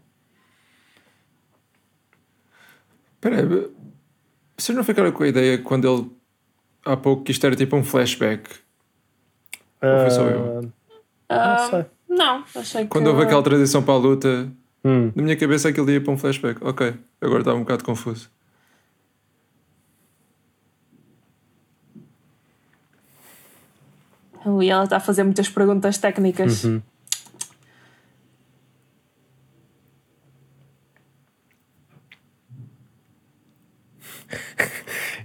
Espera 3.16 3.38
aí, 3.38 3.72
vocês 4.58 4.76
não 4.76 4.84
ficaram 4.84 5.12
com 5.12 5.24
a 5.24 5.28
ideia 5.28 5.58
quando 5.58 5.88
ele 5.88 6.12
há 6.86 6.96
pouco 6.96 7.24
que 7.24 7.32
isto 7.32 7.46
era 7.46 7.56
tipo 7.56 7.76
um 7.76 7.84
flashback? 7.84 8.50
Ou 9.82 10.00
foi 10.00 10.10
só 10.12 10.28
eu? 10.28 10.72
Ah, 11.30 11.58
não 11.60 11.70
sei. 11.70 11.86
Não, 12.10 12.44
achei 12.56 12.84
que. 12.84 12.88
Quando 12.90 13.08
houve 13.08 13.24
aquela 13.24 13.44
transição 13.44 13.84
para 13.84 13.94
a 13.94 13.98
luta, 13.98 14.52
Hum. 14.86 15.12
na 15.16 15.24
minha 15.24 15.36
cabeça 15.36 15.68
aquilo 15.70 15.90
ia 15.92 16.00
para 16.02 16.14
um 16.14 16.18
flashback. 16.18 16.64
Ok, 16.64 16.94
agora 17.20 17.40
estava 17.40 17.58
um 17.58 17.62
bocado 17.62 17.84
confuso. 17.84 18.30
E 24.62 24.70
ela 24.70 24.86
está 24.86 24.98
a 24.98 25.00
fazer 25.00 25.24
muitas 25.24 25.50
perguntas 25.50 25.98
técnicas. 25.98 26.64
Uhum. 26.64 26.82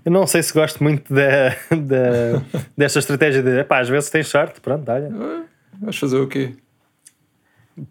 Eu 0.05 0.11
não 0.11 0.27
sei 0.27 0.43
se 0.43 0.53
gosto 0.53 0.83
muito 0.83 1.13
da, 1.15 1.51
da, 1.71 2.43
desta 2.77 2.99
estratégia 2.99 3.43
de 3.43 3.61
epá, 3.61 3.81
às 3.81 3.89
vezes 3.89 4.11
tens 4.11 4.27
sorte, 4.29 4.61
pronto, 4.61 4.89
olha, 4.91 5.11
Ah, 5.15 5.43
Vais 5.81 5.97
fazer 5.97 6.17
o 6.19 6.29
quê? 6.29 6.55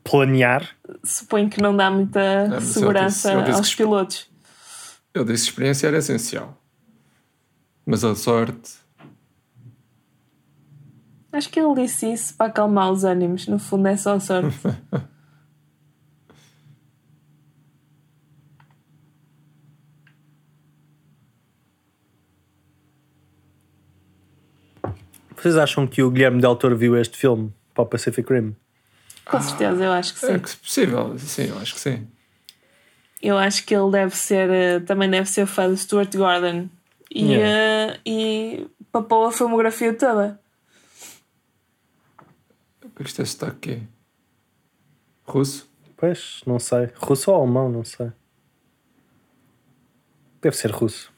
planear. 0.04 0.70
Suponho 1.04 1.50
que 1.50 1.60
não 1.62 1.76
dá 1.76 1.90
muita 1.90 2.60
segurança 2.62 3.30
disse- 3.32 3.44
disse 3.46 3.58
aos 3.60 3.70
que- 3.70 3.78
pilotos. 3.78 4.30
Eu 5.14 5.24
disse 5.26 5.46
que 5.46 5.50
experiência 5.52 5.88
era 5.88 5.98
essencial. 5.98 6.58
Mas 7.86 8.04
a 8.04 8.14
sorte. 8.16 8.76
Acho 11.34 11.50
que 11.50 11.60
ele 11.60 11.74
disse 11.82 12.12
isso 12.12 12.34
para 12.36 12.48
acalmar 12.48 12.92
os 12.92 13.04
ânimos. 13.04 13.48
No 13.48 13.58
fundo, 13.58 13.88
é 13.88 13.98
só 13.98 14.20
sorte. 14.20 14.56
Vocês 25.42 25.58
acham 25.58 25.88
que 25.88 26.04
o 26.04 26.12
Guilherme 26.12 26.40
Del 26.40 26.56
Toro 26.56 26.78
viu 26.78 26.96
este 26.96 27.18
filme 27.18 27.52
para 27.74 27.84
o 27.84 27.88
Pacific 27.88 28.32
Rim? 28.32 28.56
Com 29.26 29.42
certeza, 29.42 29.84
eu 29.84 29.92
acho 29.92 30.14
que 30.14 30.20
sim. 30.20 30.34
É 30.34 30.40
que 30.40 30.56
possível, 30.56 31.18
sim, 31.18 31.50
eu 31.50 31.58
acho 31.58 31.74
que 31.74 31.80
sim. 31.80 32.08
Eu 33.20 33.38
acho 33.40 33.66
que 33.66 33.76
ele 33.76 33.90
deve 33.90 34.16
ser, 34.16 34.50
eh, 34.52 34.80
também 34.82 35.10
deve 35.10 35.28
ser 35.28 35.48
fã 35.48 35.68
de 35.68 35.80
Stuart 35.80 36.16
Gordon. 36.16 36.70
E, 37.10 37.34
eh, 37.34 38.00
e 38.06 38.68
papou 38.92 39.26
a 39.26 39.32
filmografia 39.32 39.92
toda. 39.96 40.40
Isto 43.00 43.24
é 43.24 43.26
sotaque 43.26 43.72
aqui? 43.72 43.84
Russo? 45.26 45.68
Pois, 45.98 46.42
não 46.46 46.60
sei. 46.60 46.90
Russo 46.96 47.32
ou 47.32 47.42
alemão, 47.42 47.68
não 47.68 47.84
sei. 47.84 48.12
Deve 50.40 50.56
ser 50.56 50.70
russo. 50.70 51.12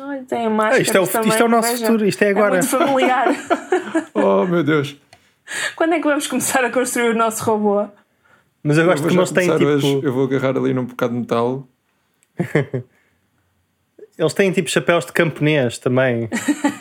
Olha, 0.00 0.24
tem 0.24 0.46
a 0.46 0.50
máscara. 0.50 0.76
Ah, 0.78 0.82
isto 0.82 0.96
é 0.96 1.00
o- 1.00 1.06
também, 1.06 1.28
isto 1.28 1.42
é 1.42 1.44
o 1.44 1.48
nosso 1.48 1.68
vejam. 1.70 1.86
futuro, 1.86 2.06
isto 2.08 2.22
é 2.22 2.30
agora. 2.30 2.50
muito 2.52 2.66
familiar. 2.68 3.28
Oh 4.14 4.44
meu 4.46 4.62
Deus! 4.64 4.96
Quando 5.76 5.94
é 5.94 5.98
que 6.00 6.04
vamos 6.06 6.26
começar 6.26 6.64
a 6.64 6.70
construir 6.70 7.10
o 7.10 7.14
nosso 7.18 7.42
robô? 7.44 7.86
Mas 8.62 8.76
eu 8.78 8.84
Eu 8.84 8.90
gosto 8.90 9.02
como 9.08 9.14
já 9.14 9.20
eles 9.20 9.30
têm 9.32 9.50
tipo. 9.58 9.64
hoje, 9.70 10.00
eu 10.02 10.12
vou 10.12 10.24
agarrar 10.24 10.56
ali 10.56 10.72
num 10.74 10.84
bocado 10.84 11.12
de 11.14 11.20
metal. 11.20 11.66
Eles 14.18 14.34
têm 14.34 14.52
tipo 14.52 14.68
chapéus 14.68 15.06
de 15.06 15.12
camponês 15.12 15.78
também. 15.78 16.28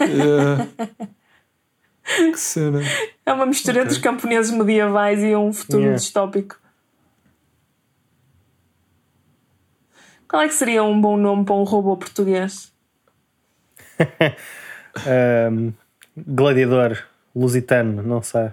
Yeah. 0.01 0.67
que 2.33 2.37
cena. 2.37 2.81
É 3.25 3.31
uma 3.31 3.45
mistura 3.45 3.77
Ok. 3.79 3.87
dos 3.87 3.97
camponeses 3.97 4.51
medievais 4.51 5.23
e 5.23 5.33
um 5.35 5.53
futuro 5.53 5.79
Yeah. 5.83 5.97
distópico. 5.97 6.57
Qual 10.27 10.41
é 10.41 10.47
que 10.49 10.53
seria 10.53 10.83
um 10.83 10.99
bom 10.99 11.15
nome 11.17 11.45
para 11.45 11.55
um 11.55 11.63
robô 11.63 11.95
português? 11.97 12.73
Ahm, 15.05 15.71
gladiador 16.17 16.97
lusitano, 17.35 18.01
não 18.03 18.21
sei. 18.21 18.49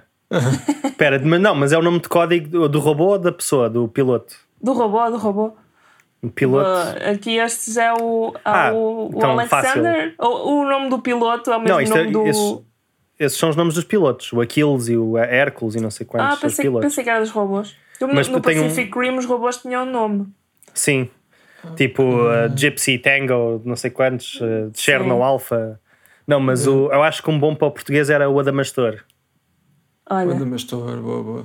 Espera, 0.84 1.20
mas 1.24 1.40
não, 1.40 1.54
mas 1.54 1.72
é 1.72 1.78
o 1.78 1.82
nome 1.82 2.00
de 2.00 2.08
código 2.08 2.48
do, 2.48 2.68
do 2.68 2.78
robô 2.80 3.04
ou 3.12 3.18
da 3.18 3.32
pessoa, 3.32 3.70
do 3.70 3.88
piloto? 3.88 4.34
Do 4.60 4.72
robô, 4.72 5.08
do 5.10 5.16
robô. 5.16 5.52
O 6.22 6.30
piloto. 6.30 6.68
Uh, 6.68 7.10
aqui 7.12 7.36
este 7.38 7.78
é 7.78 7.92
o, 7.94 8.34
há 8.44 8.68
Ah, 8.68 8.72
o, 8.72 9.06
o 9.06 9.10
então, 9.14 9.30
Alexander. 9.32 10.14
O, 10.18 10.60
o 10.62 10.64
nome 10.68 10.88
do 10.90 10.98
piloto 10.98 11.50
é 11.52 11.56
o 11.56 11.60
mesmo 11.60 11.74
Não, 11.74 11.80
é- 11.80 11.88
nome 11.88 12.10
do. 12.12 12.26
esses- 12.26 12.58
Esses 13.18 13.38
são 13.38 13.48
os 13.50 13.56
nomes 13.56 13.74
dos 13.74 13.84
pilotos, 13.84 14.32
o 14.32 14.40
Aquiles 14.40 14.88
e 14.88 14.96
o 14.96 15.16
Hércules 15.16 15.74
e 15.76 15.80
não 15.80 15.90
sei 15.90 16.04
quantos 16.06 16.36
Ah, 16.36 16.40
pensei, 16.40 16.64
pilotos. 16.64 16.88
pensei 16.88 17.04
que 17.04 17.10
era 17.10 17.20
dos 17.20 17.30
robôs. 17.30 17.74
Mas 18.12 18.28
no 18.28 18.40
tem 18.40 18.58
um- 18.60 18.64
Pacific 18.64 18.98
Rim 18.98 19.16
os 19.16 19.24
robôs 19.24 19.56
tinham 19.58 19.84
um 19.84 19.90
nome. 19.90 20.26
Sim. 20.74 21.08
Tipo 21.74 22.02
uh, 22.02 22.56
Gypsy 22.56 22.98
Tango, 22.98 23.60
não 23.64 23.76
sei 23.76 23.90
quantos, 23.90 24.40
uh, 24.40 24.70
Cherno 24.74 25.16
Sim. 25.16 25.22
Alpha. 25.22 25.80
Não, 26.26 26.40
mas 26.40 26.66
o, 26.66 26.90
eu 26.92 27.02
acho 27.02 27.22
que 27.22 27.30
um 27.30 27.38
bom 27.38 27.54
para 27.54 27.68
o 27.68 27.70
português 27.70 28.10
era 28.10 28.28
o 28.28 28.38
Adamastor. 28.38 29.00
Olha, 30.08 30.26
Manda-me 30.26 30.56
estou 30.56 30.80
boa, 31.00 31.22
boa. 31.22 31.44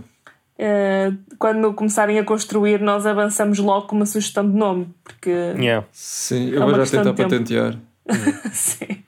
eh, 0.57 1.11
quando 1.39 1.73
começarem 1.73 2.19
a 2.19 2.23
construir, 2.23 2.79
nós 2.79 3.05
avançamos 3.05 3.57
logo 3.59 3.87
com 3.87 3.95
uma 3.95 4.05
sugestão 4.05 4.47
de 4.49 4.55
nome, 4.55 4.87
porque 5.03 5.29
Yeah. 5.29 5.85
Sim, 5.91 6.49
eu 6.49 6.57
É 6.57 6.59
vou 6.65 6.73
uma 6.75 6.85
já 6.85 6.97
tentar 7.03 7.13
patentear. 7.13 7.77
sim. 8.51 9.03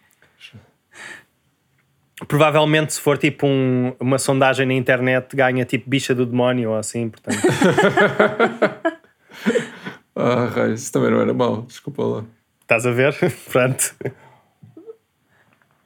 Provavelmente, 2.28 2.94
se 2.94 3.02
for 3.02 3.18
tipo 3.18 3.46
um- 3.48 3.94
uma 4.00 4.18
sondagem 4.18 4.66
na 4.66 4.74
internet, 4.74 5.36
ganha 5.36 5.66
tipo 5.66 5.90
bicha 5.90 6.16
do 6.16 6.26
demónio 6.26 6.72
ou 6.72 6.78
assim, 6.78 7.10
portanto. 7.10 7.38
Ah, 10.16 10.46
raio, 10.46 10.74
isso 10.74 10.92
também 10.92 11.12
não 11.12 11.22
era 11.22 11.34
mau, 11.34 11.64
desculpa 11.64 12.04
lá. 12.04 12.26
Estás 12.62 12.86
a 12.86 12.92
ver? 12.92 13.16
Pronto. 13.52 13.96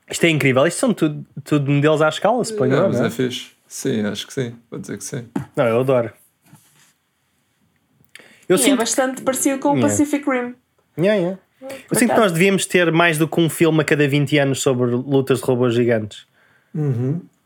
Isto 0.09 0.25
é 0.25 0.29
incrível. 0.29 0.65
Isto 0.65 0.79
são 0.79 0.93
tudo, 0.93 1.25
tudo 1.43 1.71
modelos 1.71 2.01
à 2.01 2.09
escala, 2.09 2.43
suponho. 2.43 2.73
Ah, 2.73 2.77
eu, 2.77 2.87
mas 2.87 2.97
não, 2.97 3.05
é? 3.05 3.07
é 3.07 3.11
fixe. 3.11 3.51
Sim, 3.67 4.05
acho 4.05 4.25
que 4.25 4.33
sim. 4.33 4.55
Vou 4.71 4.79
dizer 4.79 4.97
que 4.97 5.03
sim. 5.03 5.27
não, 5.55 5.65
eu 5.65 5.79
adoro. 5.81 6.11
Eu 8.47 8.55
E 8.55 8.59
é 8.59 8.63
sinto, 8.63 8.77
bastante 8.77 9.21
parecido 9.21 9.59
com 9.59 9.69
o 9.69 9.75
Yeah. 9.75 9.89
Pacific 9.89 10.29
Rim. 10.29 10.55
Yeah, 10.97 11.19
yeah. 11.19 11.39
eu 11.61 11.97
sinto 11.97 12.13
que 12.13 12.19
nós 12.19 12.31
devíamos 12.31 12.65
ter 12.65 12.91
mais 12.91 13.17
do 13.17 13.27
que 13.27 13.39
um 13.41 13.49
filme 13.49 13.81
a 13.81 13.83
cada 13.83 14.07
20 14.07 14.37
anos 14.37 14.61
sobre 14.61 14.89
lutas 14.91 15.39
de 15.39 15.45
robôs 15.45 15.73
gigantes. 15.73 16.25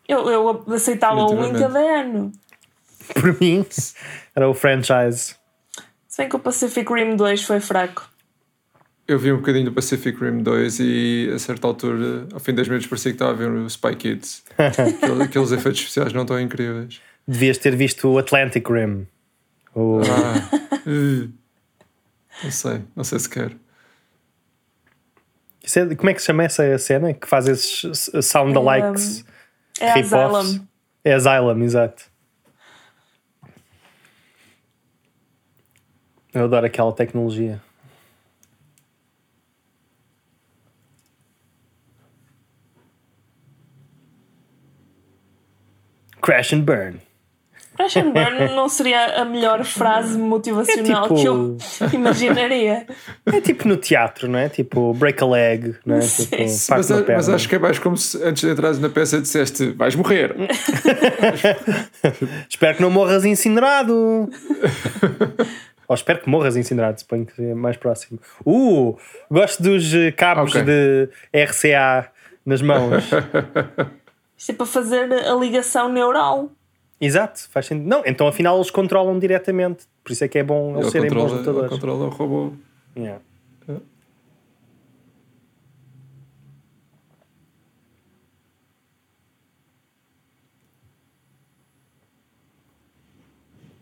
Eu, 0.07 0.29
eu 0.29 0.63
aceitava 0.71 1.25
um 1.25 1.43
em 1.43 1.53
cada 1.53 1.79
ano. 1.79 2.31
Por 3.15 3.39
mim, 3.41 3.65
era 4.35 4.47
o 4.47 4.53
franchise. 4.53 5.35
Se 6.11 6.17
bem 6.17 6.27
que 6.27 6.35
o 6.35 6.39
Pacific 6.39 6.91
Rim 6.93 7.15
2 7.15 7.41
foi 7.45 7.61
fraco. 7.61 8.05
Eu 9.07 9.17
vi 9.17 9.31
um 9.31 9.37
bocadinho 9.37 9.63
do 9.63 9.71
Pacific 9.71 10.19
Rim 10.21 10.43
2 10.43 10.79
e 10.81 11.31
a 11.33 11.39
certa 11.39 11.67
altura, 11.67 12.27
ao 12.33 12.39
fim 12.41 12.51
de 12.51 12.57
10 12.57 12.67
minutos, 12.67 12.87
parecia 12.89 13.11
que 13.11 13.15
estava 13.15 13.31
a 13.31 13.33
ver 13.33 13.49
o 13.49 13.65
Spy 13.69 13.95
Kids. 13.95 14.43
Aqueles, 14.59 15.21
aqueles 15.21 15.51
efeitos 15.53 15.79
especiais 15.79 16.11
não 16.11 16.23
estão 16.23 16.37
incríveis. 16.37 16.99
Devias 17.25 17.57
ter 17.57 17.77
visto 17.77 18.09
o 18.09 18.17
Atlantic 18.17 18.67
Rim. 18.69 19.07
O- 19.73 20.01
Ah, 20.01 20.83
não 22.43 22.51
sei, 22.51 22.81
não 22.93 23.05
sei 23.05 23.17
se 23.19 23.29
quero. 23.29 23.55
É- 25.73 25.95
como 25.95 26.09
é 26.09 26.13
que 26.13 26.19
se 26.19 26.25
chama 26.25 26.43
essa 26.43 26.77
cena 26.77 27.13
que 27.13 27.25
faz 27.25 27.47
esses 27.47 28.09
sound 28.21 28.57
alikes? 28.57 29.23
É? 29.79 29.91
Asylum. 29.97 30.59
É 31.05 31.13
Asylum, 31.13 31.63
exato. 31.63 32.10
Eu 36.33 36.45
adoro 36.45 36.65
aquela 36.65 36.93
tecnologia. 36.93 37.61
Crash 46.21 46.53
and 46.53 46.61
burn. 46.65 46.99
Crash 47.75 47.95
and 47.97 48.11
Burn 48.11 48.49
não 48.53 48.67
seria 48.69 49.21
a 49.21 49.25
melhor 49.25 49.63
frase 49.63 50.15
motivacional 50.17 51.05
É 51.05 51.07
tipo- 51.07 51.15
que 51.21 51.27
eu 51.27 51.57
imaginaria. 51.93 52.85
É 53.25 53.41
tipo 53.41 53.67
no 53.67 53.77
teatro, 53.77 54.27
não 54.27 54.37
é? 54.37 54.49
Tipo 54.49 54.93
break 54.93 55.23
a 55.23 55.25
leg, 55.25 55.75
não 55.85 55.95
é? 55.95 56.01
Sim. 56.01 56.25
Tipo, 56.25 56.43
Mas, 56.69 56.91
a- 56.91 57.03
mas 57.07 57.29
acho 57.29 57.49
que 57.49 57.55
é 57.55 57.59
mais 57.59 57.79
como 57.79 57.97
se 57.97 58.21
antes 58.23 58.43
de 58.43 58.51
entrares 58.51 58.77
na 58.77 58.89
peça 58.89 59.19
disseste 59.21 59.71
vais 59.71 59.95
morrer. 59.95 60.35
Espero 62.49 62.75
que 62.75 62.81
não 62.83 62.91
morras 62.91 63.25
incinerado. 63.25 64.29
Ou 65.91 65.95
espero 65.95 66.19
que 66.21 66.29
morras 66.29 66.55
incinerado, 66.55 66.97
suponho 67.01 67.25
que 67.25 67.41
é 67.49 67.53
mais 67.53 67.75
próximo. 67.75 68.17
Uh, 68.45 68.97
gosto 69.29 69.61
dos 69.61 69.93
eh, 69.93 70.09
cabos 70.13 70.55
Ok. 70.55 70.63
de 70.63 71.09
RCA 71.35 72.09
nas 72.45 72.61
mãos. 72.61 73.03
Isto 74.37 74.51
é 74.53 74.55
para 74.55 74.65
fazer 74.65 75.11
a 75.11 75.35
ligação 75.35 75.91
neural. 75.91 76.49
Exato, 77.01 77.41
faz 77.49 77.65
sentido. 77.65 77.89
Não, 77.89 78.03
então 78.05 78.25
afinal 78.25 78.55
eles 78.55 78.71
controlam 78.71 79.19
diretamente. 79.19 79.83
Por 80.01 80.13
isso 80.13 80.23
é 80.23 80.29
que 80.29 80.39
é 80.39 80.43
bom 80.43 80.75
eles 80.75 80.83
Ele 80.83 80.91
serem 80.91 81.09
bons 81.11 81.33
lutadores. 81.33 81.69
controla 81.69 82.05
o 82.05 82.09
robô. 82.09 82.53
Yeah. 82.95 83.19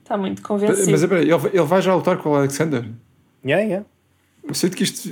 Está 0.10 0.17
muito 0.17 0.41
Mas 0.41 0.48
convencido. 0.48 0.95
espera, 0.95 1.22
aí, 1.22 1.30
ele, 1.30 1.48
ele 1.54 1.63
vai 1.65 1.84
já 1.84 1.93
lutar 1.93 2.17
com 2.17 2.32
o 2.32 2.36
Alexander. 2.36 2.84
Yeah, 3.45 3.63
yeah. 3.63 3.86
Eu 4.43 4.56
sinto 4.56 4.76
que 4.76 4.82
isto 4.84 5.08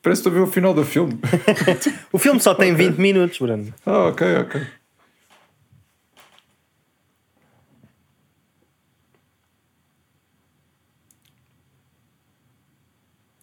parece 0.00 0.22
que 0.22 0.28
estou 0.28 0.30
a 0.30 0.34
ver 0.36 0.40
o 0.42 0.46
final 0.46 0.72
do 0.72 0.84
filme. 0.84 1.18
O 2.12 2.18
filme 2.18 2.38
só 2.38 2.54
tem 2.54 2.72
20 2.72 2.96
minutos, 2.98 3.36
Bruno. 3.40 3.74
ah, 3.84 4.06
ok, 4.06 4.36
ok. 4.36 4.62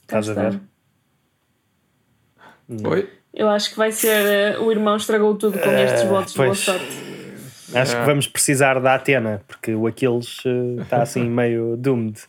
Estás 0.03 0.29
a 0.29 0.33
ver? 0.33 0.61
Oi? 2.85 3.09
Eu 3.33 3.49
acho 3.49 3.71
que 3.71 3.77
vai 3.77 3.91
ser. 3.91 4.25
eh, 4.25 4.59
o 4.59 4.71
irmão 4.71 4.95
estragou 4.95 5.35
tudo 5.35 5.59
com 5.59 5.69
estes 5.71 6.03
votos 6.03 6.31
de 6.33 6.37
boa 6.37 6.47
pois. 6.49 6.59
sorte. 6.59 7.06
Acho 7.69 7.91
Yeah. 7.91 7.99
que 7.99 8.05
vamos 8.05 8.27
precisar 8.27 8.79
da 8.79 8.95
Atena, 8.95 9.41
porque 9.47 9.73
o 9.75 9.87
Aquiles 9.87 10.37
eh, 10.45 10.81
está 10.81 11.01
assim 11.01 11.23
meio 11.29 11.75
doomed. 11.77 12.19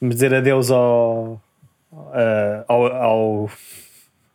Vamos 0.00 0.16
dizer 0.16 0.34
adeus 0.34 0.70
ao. 0.70 1.40
eh, 2.14 2.64
ao, 2.68 2.86
ao 2.86 3.50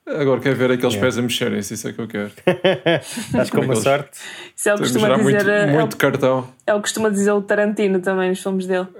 Agora 0.07 0.41
quero 0.41 0.55
ver 0.55 0.71
aqueles 0.71 0.93
Yeah. 0.95 0.99
pés 1.01 1.17
a 1.17 1.21
mexerem-se, 1.21 1.73
isso 1.75 1.87
é 1.87 1.93
que 1.93 2.01
eu 2.01 2.07
quero. 2.07 2.31
Estás 3.05 3.49
com 3.51 3.57
uma 3.57 3.65
Aqueles- 3.65 3.83
sorte. 3.83 4.19
Isso 4.55 4.69
é 4.69 4.73
o 4.73 4.77
que 4.77 4.83
costuma 4.83 5.09
dizer. 5.15 5.23
muito, 5.23 5.49
eh, 5.49 5.63
é 5.63 5.65
o- 5.71 5.79
muito 5.79 5.97
cartão. 5.97 6.47
É 6.65 6.73
o 6.73 6.77
que 6.77 6.81
costuma 6.81 7.09
dizer 7.09 7.31
o 7.31 7.41
Tarantino 7.41 7.99
também 8.01 8.29
nos 8.29 8.41
filmes 8.41 8.65
dele. 8.65 8.87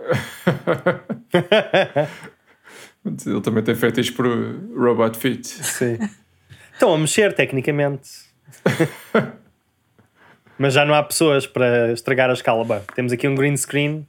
Ele 3.26 3.42
também 3.42 3.64
tem 3.64 3.74
feito 3.76 4.00
isto 4.00 4.16
por 4.16 4.28
Robot 4.78 5.18
Feet. 5.18 5.46
Sim. 5.48 5.98
Estão 6.74 6.94
a 6.94 6.98
mexer, 6.98 7.34
tecnicamente. 7.34 8.10
Mas 10.62 10.74
já 10.76 10.86
não 10.86 10.94
há 10.94 11.02
pessoas 11.02 11.48
para 11.48 11.92
estragar 11.92 12.30
a 12.30 12.34
escala. 12.34 12.64
Bem, 12.64 12.82
temos 12.94 13.12
aqui 13.12 13.28
um 13.28 13.34
green 13.34 13.58
screen. 13.58 14.08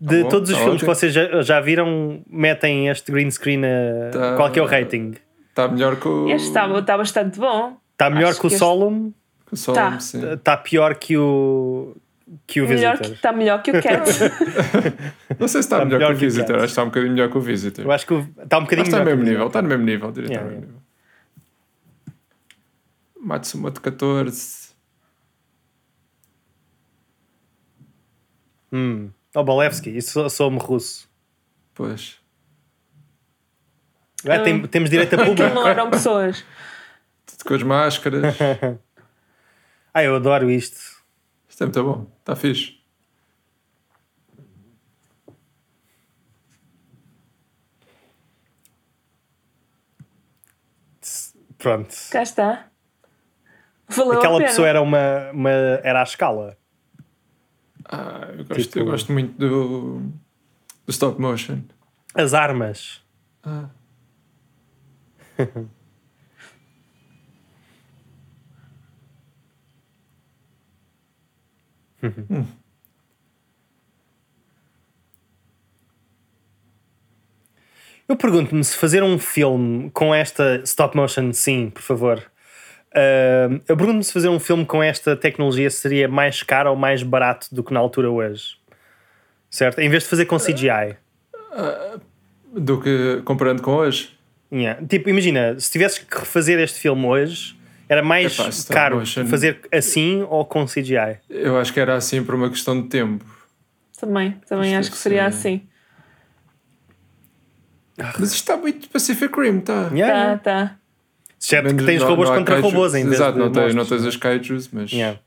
De 0.00 0.16
Tá 0.18 0.22
bom, 0.24 0.28
todos 0.30 0.50
os 0.50 0.56
tá 0.56 0.62
filmes 0.64 0.80
que 0.82 0.86
vocês 0.86 1.12
já, 1.12 1.42
já 1.42 1.60
viram, 1.60 2.22
metem 2.28 2.88
este 2.88 3.12
green 3.12 3.30
screen 3.30 3.62
a. 3.64 4.10
Tá- 4.10 4.36
Qual 4.36 4.50
que 4.50 4.58
é 4.58 4.62
o 4.62 4.66
rating? 4.66 5.14
Está 5.48 5.68
melhor 5.68 5.94
que 5.94 6.08
o, 6.08 6.28
Este 6.28 6.48
está, 6.48 6.66
está 6.78 6.98
bastante 6.98 7.38
bom. 7.38 7.76
Está 7.92 8.10
melhor 8.10 8.30
Acho 8.30 8.40
que 8.40 8.46
o 8.46 8.48
este- 8.48 8.58
Solemn, 8.58 9.12
Tá. 9.74 10.00
sim. 10.00 10.32
está 10.32 10.56
pior 10.56 10.96
que 10.96 11.16
o. 11.16 11.96
que 12.48 12.60
o 12.60 12.68
Melhor 12.68 12.96
Visitor. 12.96 13.14
está 13.14 13.32
melhor 13.32 13.62
que 13.62 13.70
o 13.70 13.80
Cat. 13.80 14.10
Não 15.38 15.46
sei 15.46 15.62
se 15.62 15.66
está, 15.66 15.76
Está 15.76 15.84
melhor, 15.84 15.98
melhor 15.98 16.10
que 16.10 16.16
o 16.16 16.18
Visitor. 16.18 16.46
Cats. 16.46 16.56
Acho 16.56 16.64
que 16.64 16.70
está 16.72 16.82
um 16.82 16.86
bocadinho 16.86 17.12
melhor 17.12 17.30
que 17.30 17.38
o 17.38 17.40
Visitor. 17.40 17.84
Eu 17.84 17.92
acho 17.92 18.06
que 18.06 18.12
o- 18.14 18.28
está 18.42 18.58
um 18.58 18.62
bocadinho 18.62 18.84
está 18.86 18.98
no 18.98 19.04
melhor 19.04 19.16
mesmo 19.16 19.24
que 19.24 19.30
o 19.30 19.32
nível, 19.32 19.46
está 19.46 19.62
no 19.62 19.68
mesmo 19.68 19.84
nível, 19.84 20.10
diria. 20.10 20.28
Yeah, 20.30 20.42
está 20.42 20.44
no 20.44 20.50
yeah. 20.50 20.66
mesmo 20.66 20.82
nível. 23.20 23.26
Matsumoto 23.28 23.80
14. 23.80 24.65
Hum. 28.76 29.10
O 29.34 29.42
Balevski, 29.42 29.96
isso 29.96 30.28
sou-me 30.28 30.58
russo. 30.58 31.08
Pois. 31.74 32.18
Ah, 34.28 34.38
tem- 34.40 34.66
temos 34.66 34.90
direito 34.90 35.14
a 35.14 35.18
público. 35.24 35.54
não 35.54 35.66
eram 35.66 35.90
pessoas. 35.90 36.44
Tudo 37.24 37.44
com 37.44 37.54
as 37.54 37.62
máscaras. 37.62 38.36
Ah, 39.94 40.02
eu 40.02 40.16
adoro 40.16 40.50
isto. 40.50 40.78
Isto 41.48 41.62
é 41.62 41.66
muito 41.66 41.82
bom. 41.84 42.06
Está 42.20 42.36
fixe. 42.36 42.76
Pronto. 51.58 51.94
Cá 52.10 52.22
está. 52.22 52.66
Valeu 53.88 54.18
Aquela 54.18 54.34
a 54.34 54.38
pena. 54.38 54.48
pessoa 54.50 54.68
era 54.68 54.82
uma, 54.82 55.30
uma. 55.32 55.50
era 55.50 56.00
à 56.00 56.02
escala. 56.02 56.56
Ah, 57.88 58.28
eu, 58.36 58.44
gosto, 58.44 58.62
Tipo- 58.62 58.78
eu 58.80 58.84
gosto 58.86 59.12
muito 59.12 59.38
do, 59.38 60.00
do 60.84 60.90
stop 60.90 61.20
motion. 61.20 61.60
As 62.14 62.34
armas. 62.34 63.02
Ah. 63.44 63.68
Eu 78.08 78.16
pergunto-me 78.16 78.62
se 78.62 78.76
fazer 78.76 79.02
um 79.02 79.18
filme 79.18 79.90
com 79.90 80.14
esta 80.14 80.60
stop 80.64 80.96
motion, 80.96 81.32
sim, 81.32 81.70
por 81.70 81.82
favor. 81.82 82.22
Ah, 82.96 83.48
eu 83.68 83.76
pergunto-me 83.76 84.02
se 84.02 84.12
fazer 84.12 84.28
um 84.28 84.40
filme 84.40 84.64
com 84.64 84.82
esta 84.82 85.14
tecnologia 85.14 85.68
seria 85.70 86.08
mais 86.08 86.42
caro 86.42 86.70
ou 86.70 86.76
mais 86.76 87.02
barato 87.02 87.54
do 87.54 87.62
que 87.62 87.72
na 87.74 87.78
altura 87.80 88.10
hoje. 88.10 88.56
Certo? 89.50 89.78
Em 89.80 89.88
vez 89.88 90.02
de 90.04 90.08
fazer 90.08 90.24
com 90.26 90.38
CGI. 90.38 90.96
Do 92.54 92.80
que 92.80 93.20
comparando 93.24 93.62
com 93.62 93.72
hoje. 93.72 94.16
Yeah. 94.52 94.80
Tipo, 94.86 95.10
imagina, 95.10 95.58
se 95.58 95.70
tivesses 95.70 95.98
que 95.98 96.18
refazer 96.18 96.58
este 96.60 96.78
filme 96.80 97.04
hoje, 97.06 97.54
era 97.88 98.02
mais 98.02 98.32
Epá, 98.38 98.48
stop 98.48 98.74
caro 98.74 98.96
motion. 98.98 99.26
fazer 99.26 99.60
assim 99.72 100.24
ou 100.30 100.44
com 100.44 100.64
CGI. 100.66 101.18
Eu 101.28 101.58
acho 101.58 101.72
que 101.72 101.80
era 101.80 101.94
assim 101.96 102.22
por 102.24 102.34
uma 102.34 102.48
questão 102.48 102.80
de 102.80 102.88
tempo. 102.88 103.24
Também, 104.00 104.32
também 104.48 104.70
Isto 104.72 104.78
acho 104.80 104.90
que 104.92 104.96
seria 104.98 105.30
ser- 105.30 105.36
assim. 105.38 105.62
Mas 107.98 108.30
isto 108.30 108.34
está 108.34 108.56
muito 108.56 108.88
Pacific 108.90 109.34
Rim, 109.40 109.60
tá? 109.60 109.90
Yeah, 109.92 109.92
Tá, 109.92 109.98
yeah. 109.98 110.38
tá. 110.38 110.76
Exceto 111.40 111.74
que 111.76 111.84
tens 111.84 112.00
não- 112.00 112.08
robôs 112.08 112.28
não 112.30 112.36
contra 112.38 112.60
robôs 112.60 112.94
em 112.94 113.02
vez 113.04 113.14
Exato, 113.14 113.38
não 113.38 113.52
tens, 113.52 113.74
não 113.74 113.84
tens 113.86 114.04
as 114.04 114.16
kaijus, 114.16 114.68
mas. 114.72 114.90
Yeah. 114.90 115.20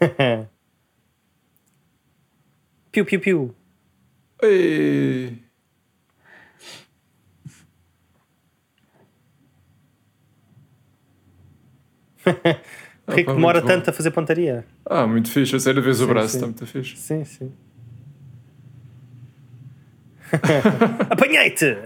piu, 2.92 3.04
piu, 3.04 3.20
piu. 3.20 3.54
Ei. 4.42 5.38
Que 13.14 13.24
pá, 13.24 13.32
demora 13.34 13.60
bom. 13.60 13.66
tanto 13.66 13.90
a 13.90 13.92
fazer 13.92 14.10
pontaria? 14.12 14.64
Ah, 14.86 15.04
muito 15.06 15.28
fixe. 15.30 15.56
A 15.56 15.58
sério, 15.60 15.82
vês 15.82 16.00
o 16.00 16.06
braço, 16.06 16.28
sim. 16.28 16.36
está 16.36 16.46
muito 16.46 16.64
fixe. 16.66 16.96
Sim, 16.96 17.24
sim. 17.24 17.52
Apanhei-te! 21.10 21.76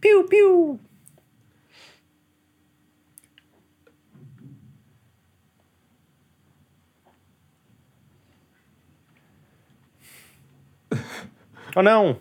Piu, 0.00 0.24
piu! 0.28 0.80
Oh 11.76 11.82
não! 11.82 12.20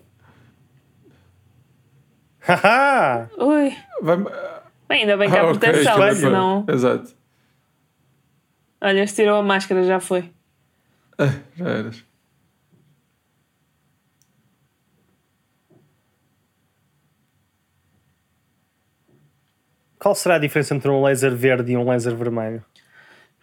Haha! 2.41 3.29
Ui. 3.37 3.75
Vai... 4.01 4.17
Ainda 4.89 5.17
bem 5.17 5.29
que 5.29 5.35
há 5.37 5.41
Ah, 5.41 5.45
proteção, 5.47 5.95
para- 5.95 6.15
senão. 6.15 6.65
Exato. 6.69 7.15
Olha, 8.79 9.07
se 9.07 9.15
tirou 9.15 9.37
a 9.39 9.43
máscara, 9.43 9.83
já 9.83 9.99
foi. 9.99 10.31
Ah, 11.17 11.33
já 11.55 11.67
eras. 11.67 12.03
Qual 19.99 20.13
será 20.13 20.35
a 20.35 20.39
diferença 20.39 20.75
entre 20.75 20.89
um 20.89 21.03
laser 21.03 21.35
verde 21.35 21.71
e 21.71 21.77
um 21.77 21.89
laser 21.89 22.15
vermelho? 22.15 22.63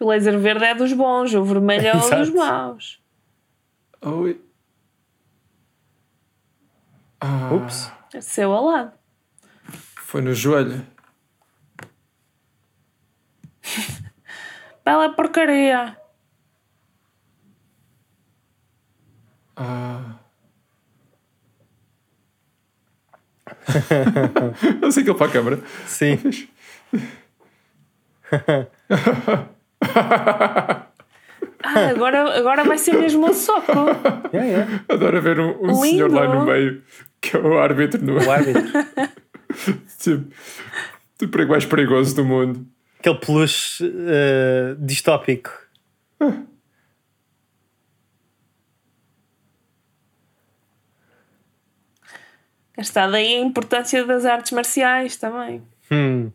O 0.00 0.08
laser 0.08 0.38
verde 0.38 0.64
é 0.64 0.74
dos 0.74 0.92
bons, 0.92 1.34
o 1.34 1.44
vermelho 1.44 1.86
é 1.86 1.96
o 1.96 2.10
dos 2.16 2.30
maus. 2.30 3.02
Oi. 4.02 4.40
Ah, 7.20 7.52
Ups. 7.54 7.90
É 8.12 8.20
seu 8.20 8.52
ao 8.52 8.64
lado. 8.66 8.92
Foi 9.96 10.20
no 10.20 10.34
joelho. 10.34 10.86
Bela 14.84 15.14
porcaria. 15.14 15.96
Ah. 19.56 20.23
Eu 24.82 24.92
sei 24.92 25.02
que 25.02 25.10
ele 25.10 25.18
para 25.18 25.26
a 25.26 25.30
câmara. 25.30 25.58
Sim. 25.86 26.18
Ah, 31.66 31.88
agora, 31.88 32.38
agora 32.38 32.64
vai 32.64 32.76
ser 32.76 32.92
mesmo 32.92 33.26
o 33.26 33.32
soco. 33.32 33.72
Yeah, 34.32 34.44
yeah. 34.44 34.84
Adoro 34.88 35.22
ver 35.22 35.40
um, 35.40 35.56
um 35.62 35.74
senhor 35.76 36.12
lá 36.12 36.28
no 36.28 36.44
meio 36.44 36.82
que 37.24 37.36
é 37.36 37.40
o 37.40 37.58
árbitro 37.58 38.04
no 38.04 38.18
O 38.18 38.30
árbitro. 38.30 38.62
tipo, 39.98 40.28
o 41.22 41.28
perigo 41.28 41.52
mais 41.52 41.64
perigoso 41.64 42.14
do 42.14 42.24
mundo. 42.24 42.66
Aquele 42.98 43.18
peluche 43.18 43.84
eh, 43.84 44.76
distópico. 44.78 45.50
Está 52.76 53.06
daí 53.08 53.36
a 53.36 53.40
importância 53.40 54.04
das 54.04 54.24
artes 54.24 54.52
marciais 54.52 55.16
também. 55.16 55.62
Hum. 55.90 56.30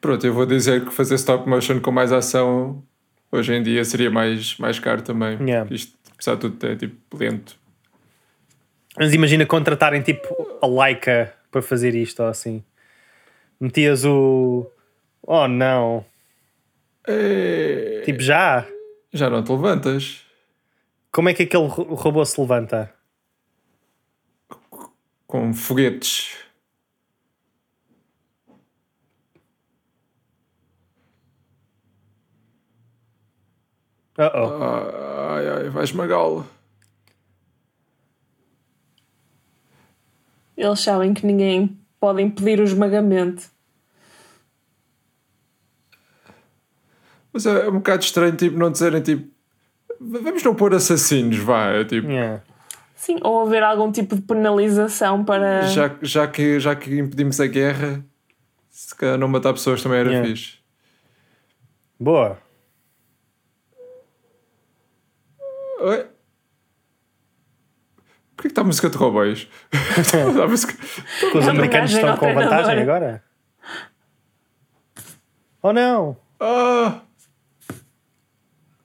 Pronto, 0.00 0.26
eu 0.26 0.32
vou 0.32 0.46
dizer 0.46 0.84
que 0.84 0.90
fazer 0.92 1.16
stop 1.16 1.48
motion 1.48 1.80
com 1.80 1.90
mais 1.90 2.12
ação 2.12 2.82
hoje 3.30 3.52
em 3.54 3.62
dia 3.62 3.84
seria 3.84 4.10
mais, 4.10 4.56
mais 4.58 4.78
caro 4.78 5.02
também. 5.02 5.38
Yeah. 5.42 5.68
Isto, 5.74 5.96
apesar 6.14 6.34
de 6.36 6.40
tudo, 6.40 6.66
é 6.66 6.76
tipo 6.76 7.16
lento. 7.16 7.56
Mas 8.98 9.12
imagina 9.12 9.44
contratarem 9.46 10.02
tipo 10.02 10.58
a 10.62 10.66
Leica 10.66 11.34
para 11.50 11.60
fazer 11.62 11.94
isto 11.94 12.22
ou 12.22 12.28
assim. 12.28 12.62
Metias 13.60 14.04
o. 14.04 14.66
Oh 15.22 15.46
não. 15.46 16.04
É... 17.06 18.02
Tipo 18.04 18.20
já. 18.22 18.66
Já 19.12 19.28
não 19.28 19.42
te 19.44 19.50
levantas. 19.52 20.24
Como 21.12 21.28
é 21.28 21.34
que 21.34 21.42
aquele 21.42 21.66
ro- 21.66 21.94
robô 21.94 22.24
se 22.24 22.40
levanta? 22.40 22.92
Com 25.30 25.54
foguetes. 25.54 26.34
Uh 34.18 34.22
oh. 34.34 34.62
Ah, 34.64 35.34
Ai, 35.36 35.48
ai, 35.48 35.68
vai 35.68 35.84
esmagá-lo. 35.84 36.44
Eles 40.56 40.80
sabem 40.80 41.14
que 41.14 41.24
ninguém 41.24 41.78
pode 42.00 42.20
impedir 42.20 42.58
o 42.58 42.64
esmagamento. 42.64 43.48
Mas 47.32 47.46
é 47.46 47.68
um 47.68 47.74
bocado 47.74 48.02
estranho, 48.02 48.34
tipo, 48.34 48.58
não 48.58 48.72
dizerem, 48.72 49.00
tipo, 49.00 49.30
vamos 50.00 50.42
não 50.42 50.56
pôr 50.56 50.74
assassinos, 50.74 51.36
vá. 51.38 51.66
É, 51.68 51.84
tipo, 51.84 52.08
Yeah. 52.08 52.42
Sim, 53.00 53.16
ou 53.22 53.46
haver 53.46 53.62
algum 53.62 53.90
tipo 53.90 54.14
de 54.14 54.20
penalização 54.20 55.24
para. 55.24 55.62
já, 55.62 55.90
já, 56.02 56.28
que, 56.28 56.60
já 56.60 56.76
que 56.76 56.98
impedimos 56.98 57.40
a 57.40 57.46
guerra, 57.46 58.04
se 58.68 58.94
calhar 58.94 59.16
não 59.16 59.26
matar 59.26 59.54
pessoas 59.54 59.82
também 59.82 60.00
era 60.00 60.10
Yeah. 60.10 60.28
fixe. 60.28 60.58
Boa. 61.98 62.36
Oi? 65.80 66.08
Porquê 68.36 68.42
que 68.42 68.46
está 68.48 68.60
a 68.60 68.64
música 68.64 68.90
de 68.90 68.98
robôs? 68.98 69.48
A 70.44 70.46
música... 70.46 70.74
Os 71.34 71.48
americanos 71.48 71.92
estão 71.92 72.18
com 72.18 72.34
vantagem 72.34 72.82
agora? 72.82 73.24
Oh 75.62 75.72
não! 75.72 76.18
Ah! 76.38 77.00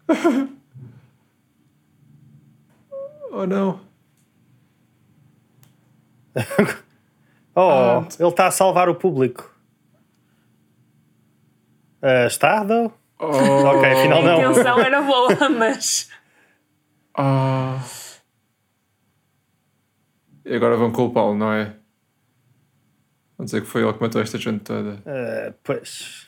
Oh 3.38 3.46
não. 3.46 3.85
Oh, 7.56 7.62
Ah. 7.62 8.08
ele 8.20 8.30
está 8.30 8.48
a 8.48 8.52
salvar 8.52 8.90
o 8.90 8.96
público. 8.96 9.50
Ah, 12.02 12.26
está, 12.28 12.64
though? 12.64 12.94
Oh, 13.20 13.28
Ok, 13.28 13.92
afinal 13.92 14.20
A 14.20 14.22
não. 14.24 14.52
intenção 14.52 14.80
era 14.80 15.02
boa, 15.02 15.50
mas. 15.50 16.10
Ah. 17.18 17.80
E 20.46 20.54
agora 20.56 20.76
vão 20.76 20.92
culpá-lo, 20.92 21.34
não 21.36 21.52
é? 21.54 21.74
Vão 23.38 23.46
dizer 23.46 23.62
que 23.62 23.68
foi 23.68 23.82
ele 23.84 23.94
que 23.94 24.02
matou 24.02 24.22
esta 24.22 24.38
gente 24.38 24.64
toda. 24.64 25.02
Ah, 25.06 25.54
pois. 25.64 26.25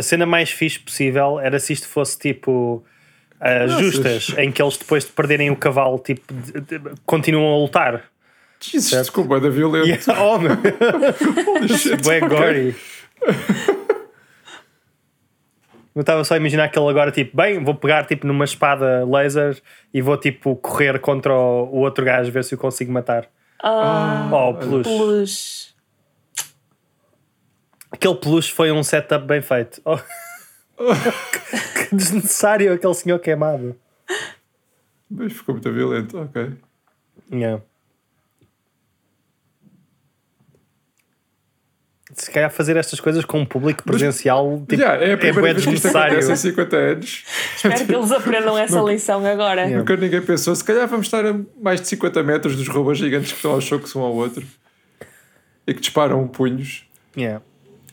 A 0.00 0.02
cena 0.02 0.24
mais 0.24 0.50
fixe 0.50 0.78
possível 0.78 1.38
era 1.38 1.58
se 1.60 1.74
isto 1.74 1.86
fosse 1.86 2.18
tipo 2.18 2.82
Nossa. 3.38 3.82
justas, 3.82 4.34
em 4.38 4.50
que 4.50 4.62
eles 4.62 4.78
depois 4.78 5.04
de 5.04 5.12
perderem 5.12 5.50
o 5.50 5.56
cavalo 5.56 5.98
tipo, 5.98 6.32
de- 6.32 6.60
de- 6.60 6.80
continuam 7.04 7.54
a 7.54 7.58
lutar. 7.58 8.04
Jesus, 8.62 8.88
Certo. 8.90 9.02
desculpa, 9.02 9.36
é 9.36 9.40
da 9.40 9.48
violento. 9.50 9.86
Yeah, 9.86 10.04
oh, 10.24 10.38
meu. 10.38 10.56
Bué 12.02 12.20
gory. 12.20 12.74
Eu 15.94 16.00
estava 16.00 16.22
só 16.24 16.34
a 16.34 16.36
imaginar 16.36 16.64
aquele 16.64 16.88
agora, 16.88 17.10
tipo, 17.10 17.36
bem, 17.36 17.62
vou 17.62 17.74
pegar 17.74 18.04
tipo 18.06 18.26
numa 18.26 18.44
espada 18.44 19.04
laser 19.04 19.60
e 19.92 20.00
vou 20.00 20.16
tipo 20.16 20.54
correr 20.56 20.98
contra 21.00 21.34
o, 21.34 21.64
o 21.64 21.78
outro 21.80 22.04
gajo, 22.04 22.30
ver 22.30 22.44
se 22.44 22.54
o 22.54 22.58
consigo 22.58 22.92
matar. 22.92 23.28
Ah, 23.62 24.30
Oh, 24.32 24.54
peluche. 24.54 24.88
peluche. 24.88 25.69
Aquele 28.00 28.14
peluche 28.14 28.50
foi 28.50 28.72
um 28.72 28.82
setup 28.82 29.26
bem 29.26 29.42
feito. 29.42 29.82
Oh. 29.84 29.98
que 31.90 31.94
desnecessário 31.94 32.72
aquele 32.72 32.94
senhor 32.94 33.18
queimado. 33.18 33.76
Mas 35.10 35.34
ficou 35.34 35.54
muito 35.54 35.70
violento, 35.70 36.18
ok. 36.18 36.50
Yeah. 37.30 37.62
Se 42.14 42.30
calhar 42.30 42.50
fazer 42.50 42.78
estas 42.78 42.98
coisas 43.00 43.22
com 43.26 43.40
um 43.40 43.44
público 43.44 43.82
presencial 43.84 44.60
tipo, 44.60 44.80
Yeah, 44.80 45.04
é 45.04 45.12
a 45.12 45.18
primeira 45.18 45.40
bué 45.42 45.52
vez 45.52 45.66
que 45.66 45.74
isto 45.74 45.82
desnecessário. 45.82 46.32
em 46.32 46.36
50 46.36 46.76
anos. 46.76 47.24
Espero 47.54 47.86
que 47.86 47.94
eles 47.94 48.12
aprendam 48.12 48.56
essa 48.56 48.80
lição 48.80 49.26
agora. 49.26 49.60
Yeah. 49.60 49.78
Nunca 49.78 49.94
ninguém 49.96 50.22
pensou, 50.22 50.56
se 50.56 50.64
calhar 50.64 50.88
vamos 50.88 51.06
estar 51.06 51.26
a 51.26 51.38
mais 51.60 51.82
de 51.82 51.88
50 51.88 52.22
metros 52.22 52.56
dos 52.56 52.66
robôs 52.66 52.96
gigantes 52.96 53.32
que 53.32 53.36
estão 53.36 53.52
ao 53.52 53.60
choque 53.60 53.86
um 53.98 54.00
ao 54.00 54.14
outro 54.14 54.46
e 55.66 55.74
que 55.74 55.80
disparam 55.80 56.26
punhos. 56.26 56.86
Yeah. 57.14 57.42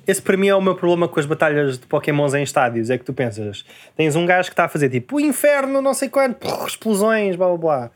Esse 0.07 0.21
para 0.21 0.37
mim 0.37 0.47
é 0.47 0.55
o 0.55 0.61
meu 0.61 0.73
problema 0.73 1.07
com 1.07 1.19
as 1.19 1.25
batalhas 1.25 1.77
de 1.77 1.85
Pokémons 1.85 2.33
em 2.33 2.41
estádios. 2.41 2.89
É 2.89 2.97
que 2.97 3.03
tu 3.03 3.13
pensas, 3.13 3.65
tens 3.95 4.15
um 4.15 4.25
gajo 4.25 4.49
que 4.49 4.53
está 4.53 4.63
a 4.63 4.69
fazer 4.69 4.89
tipo 4.89 5.17
o 5.17 5.19
inferno, 5.19 5.81
não 5.81 5.93
sei 5.93 6.07
quanto, 6.07 6.37
prrr, 6.37 6.65
explosões, 6.65 7.35
blá 7.35 7.47
blá 7.49 7.57
blá. 7.57 7.91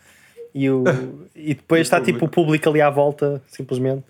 E, 0.54 0.69
o, 0.69 0.84
e 1.34 1.54
depois 1.54 1.82
está 1.82 2.02
tipo 2.02 2.26
o 2.26 2.30
público 2.30 2.67
ali 2.69 2.82
à 2.82 2.89
volta, 2.89 3.41
simplesmente. 3.47 4.04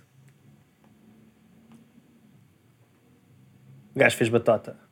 O 3.96 4.00
gajo 4.00 4.18
fez 4.18 4.30
batota. 4.30 4.91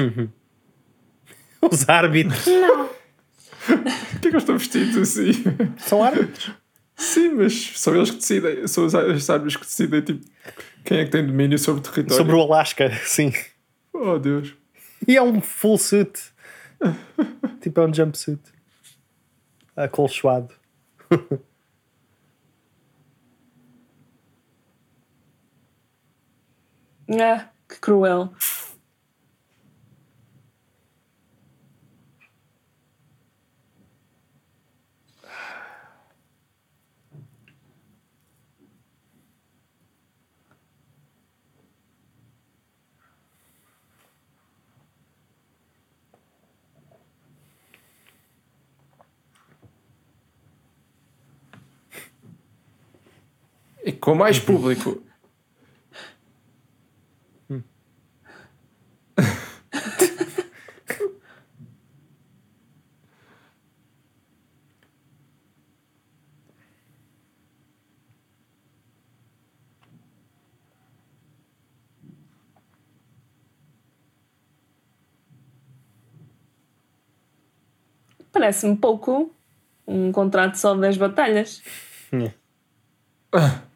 Os 1.70 1.88
árbitros 1.88 2.44
Porquê 3.66 4.20
que 4.20 4.28
eles 4.28 4.42
estão 4.42 4.58
vestidos 4.58 4.96
assim? 4.96 5.32
são 5.78 6.02
árbitros. 6.02 6.52
Sim, 6.96 7.30
mas 7.30 7.72
são 7.78 7.94
eles 7.96 8.10
que 8.10 8.16
decidem, 8.16 8.66
são 8.66 8.84
os 8.84 8.94
os 8.94 9.30
árbitros 9.30 9.56
que 9.56 9.64
decidem 9.64 10.02
tipo, 10.02 10.26
quem 10.84 10.98
é 10.98 11.04
que 11.04 11.10
tem 11.10 11.26
domínio 11.26 11.58
sobre 11.58 11.80
o 11.80 11.82
território. 11.82 12.16
Sobre 12.16 12.34
o 12.34 12.40
Alasca, 12.40 12.90
sim. 13.04 13.32
Oh 13.92 14.18
Deus. 14.18 14.54
E 15.06 15.16
é 15.16 15.22
um 15.22 15.40
full 15.40 15.78
suit. 15.78 16.32
tipo, 17.60 17.80
é 17.80 17.86
um 17.86 17.94
jumpsuit. 17.94 18.40
Acolchoado. 19.76 20.54
Ah, 27.18 27.48
que 27.68 27.80
cruel. 27.80 28.32
E 53.84 53.92
com 53.92 54.14
mais 54.14 54.38
público. 54.38 55.02
Parece-me 78.32 78.76
pouco 78.76 79.34
um 79.86 80.12
contrato 80.12 80.56
só 80.56 80.74
de 80.74 80.80
10 80.80 80.96
batalhas. 80.96 81.62
Brá! 83.30 83.62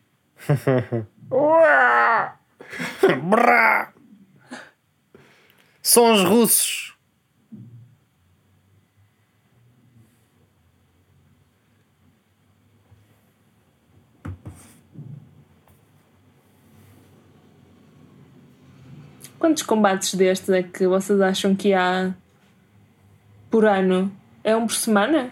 Sons 5.83 6.23
russos. 6.25 6.97
Quantos 19.39 19.63
combates 19.63 20.15
destes 20.15 20.49
é 20.49 20.63
que 20.63 20.87
vocês 20.87 21.21
acham 21.21 21.55
que 21.55 21.75
há 21.75 22.15
por 23.51 23.67
ano? 23.67 24.11
É 24.43 24.57
um 24.57 24.67
por 24.67 24.75
semana? 24.75 25.31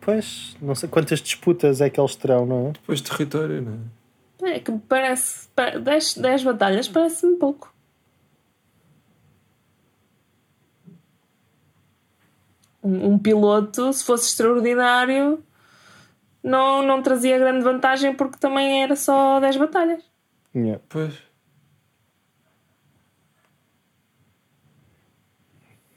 Pois, 0.00 0.56
não 0.62 0.74
sei 0.74 0.88
quantas 0.88 1.20
disputas 1.20 1.80
é 1.80 1.90
que 1.90 2.00
eles 2.00 2.16
terão, 2.16 2.46
não 2.46 2.68
é? 2.68 2.72
Depois 2.72 3.02
de 3.02 3.10
território, 3.10 3.60
não 3.60 3.72
é? 3.72 4.03
É 4.44 4.60
que 4.60 4.72
parece. 4.88 5.48
10, 5.82 6.14
10 6.18 6.44
batalhas 6.44 6.88
parece-me 6.88 7.36
pouco. 7.36 7.72
Um, 12.82 13.12
um 13.12 13.18
piloto, 13.18 13.92
se 13.92 14.04
fosse 14.04 14.28
extraordinário, 14.28 15.42
não, 16.42 16.82
não 16.82 17.00
trazia 17.00 17.38
grande 17.38 17.64
vantagem 17.64 18.14
porque 18.14 18.38
também 18.38 18.82
era 18.82 18.94
só 18.94 19.40
10 19.40 19.56
batalhas. 19.56 20.04
Yeah. 20.54 20.82
Pois. 20.88 21.14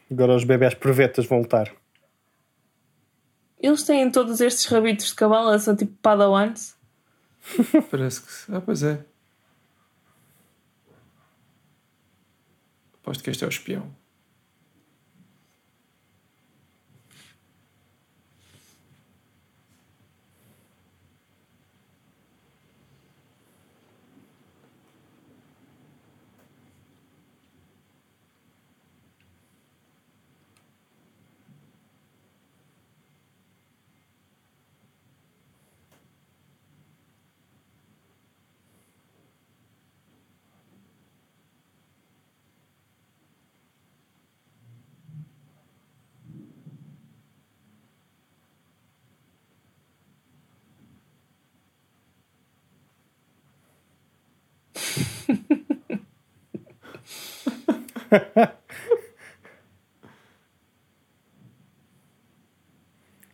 Agora 0.10 0.36
os 0.36 0.46
bebés 0.46 0.74
provetas 0.74 1.26
vão 1.26 1.40
lutar. 1.40 1.70
Eles 3.60 3.84
têm 3.84 4.10
todos 4.10 4.40
estes 4.40 4.66
rabitos 4.68 5.08
de 5.08 5.16
cavalo, 5.16 5.58
são 5.60 5.76
tipo 5.76 5.94
padawans. 6.02 6.77
Parece 7.92 8.22
que. 8.22 8.28
Ah, 8.54 8.62
pois 8.62 8.84
é. 8.84 9.06
Aposto 12.96 13.24
que 13.24 13.30
este 13.30 13.44
é 13.44 13.48
o 13.48 13.50
espião. 13.50 13.96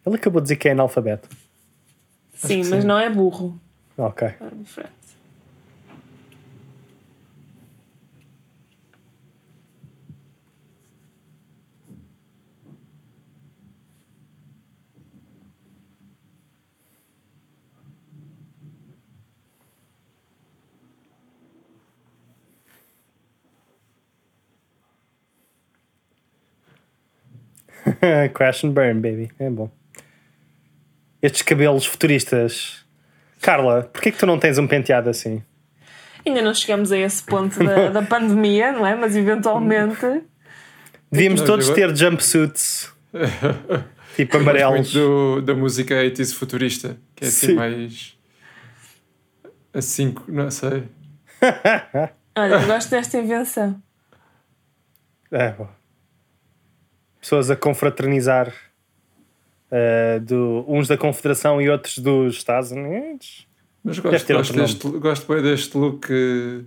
Ele 0.05 0.15
acabou 0.15 0.41
de 0.41 0.45
dizer 0.45 0.57
que 0.57 0.67
é 0.67 0.71
analfabeto. 0.71 1.29
Sim, 2.33 2.61
que 2.61 2.69
mas 2.69 2.81
sim. 2.81 2.87
não 2.87 2.99
é 2.99 3.09
burro. 3.09 3.59
Ok. 3.97 4.27
É 4.27 4.35
diferente. 4.55 5.02
Crash 28.33 28.63
and 28.65 28.71
burn, 28.71 28.99
baby. 28.99 29.31
É 29.39 29.49
bom. 29.49 29.69
Estes 31.21 31.41
cabelos 31.41 31.85
futuristas. 31.85 32.85
Carla, 33.41 33.83
porquê 33.91 34.11
que 34.11 34.17
tu 34.17 34.25
não 34.25 34.37
tens 34.39 34.57
um 34.57 34.67
penteado 34.67 35.09
assim? 35.09 35.43
Ainda 36.25 36.41
não 36.41 36.53
chegamos 36.53 36.91
a 36.91 36.97
esse 36.97 37.21
ponto 37.23 37.61
da, 37.63 37.89
da 37.89 38.01
pandemia, 38.05 38.71
não 38.71 38.85
é? 38.85 38.95
Mas 38.95 39.15
eventualmente. 39.15 40.21
Devíamos 41.11 41.41
todos 41.41 41.69
ter 41.69 41.95
jumpsuits. 41.95 42.91
Tipo 44.15 44.37
Eu 44.37 44.43
gosto 44.43 44.49
amarelos. 44.49 44.93
muito 44.93 44.93
do- 44.93 45.41
da 45.41 45.55
música 45.55 45.95
80s 45.95 46.33
futurista, 46.35 46.97
que 47.15 47.25
é 47.25 47.27
assim 47.27 47.47
Sim. 47.47 47.53
mais. 47.55 48.17
Assim, 49.73 50.15
não 50.27 50.51
sei. 50.51 50.83
Olha, 52.35 52.53
eu 52.55 52.67
gosto 52.67 52.89
desta 52.91 53.17
invenção. 53.17 53.81
É, 55.31 55.51
bom. 55.53 55.67
Pessoas 57.23 57.49
a 57.49 57.55
confraternizar. 57.55 58.53
eh, 59.71 60.19
do, 60.19 60.65
uns 60.67 60.89
da 60.89 60.97
Confederação 60.97 61.61
e 61.61 61.69
outros 61.69 61.97
dos 61.99 62.35
Estados 62.35 62.71
Unidos. 62.71 63.47
Mas 63.81 63.97
gosto, 63.97 64.27
ter 64.27 64.33
gosto, 64.33 64.53
deste, 64.53 64.89
gosto 64.99 65.33
bem 65.33 65.41
deste 65.41 65.77
look 65.77 66.09
eh, 66.11 66.63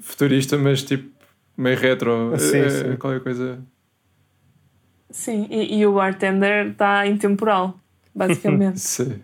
futurista, 0.00 0.56
mas 0.56 0.82
tipo 0.82 1.12
meio 1.56 1.76
retro. 1.76 2.32
Sim, 2.38 2.58
eh, 2.62 2.70
sim. 2.70 2.96
Qualquer 2.96 3.20
coisa. 3.20 3.62
Sim, 5.10 5.46
e, 5.50 5.78
e 5.78 5.86
o 5.86 5.92
bartender 5.92 6.68
está 6.68 7.06
intemporal, 7.06 7.78
basicamente. 8.14 8.80
Sim. 8.80 9.22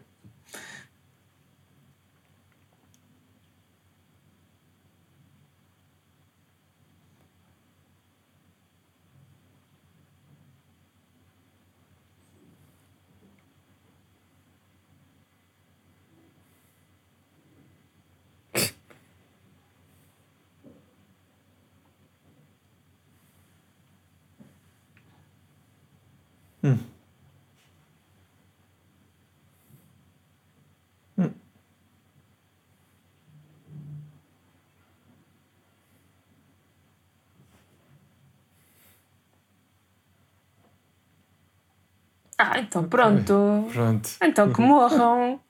Ah, 42.38 42.58
então 42.60 42.84
pronto. 42.88 43.66
Pronto. 43.72 44.08
Então 44.22 44.52
que 44.52 44.60
morram. 44.60 45.40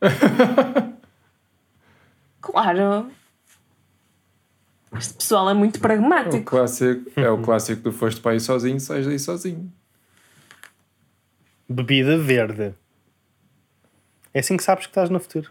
Claro. 2.40 3.10
Este 4.96 5.14
pessoal 5.14 5.50
é 5.50 5.54
muito 5.54 5.76
É 5.76 5.78
o 5.78 5.82
pragmático. 5.82 6.44
clássico, 6.44 7.10
é 7.20 7.28
o 7.30 7.42
clássico 7.42 7.82
do 7.82 7.92
foste 7.92 8.20
para 8.20 8.32
aí 8.32 8.40
sozinho, 8.40 8.80
sais 8.80 9.04
daí 9.06 9.18
sozinho. 9.18 9.70
Bebida 11.68 12.16
verde. 12.16 12.74
É 14.32 14.40
assim 14.40 14.56
que 14.56 14.62
sabes 14.62 14.86
que 14.86 14.90
estás 14.90 15.10
no 15.10 15.20
futuro. 15.20 15.50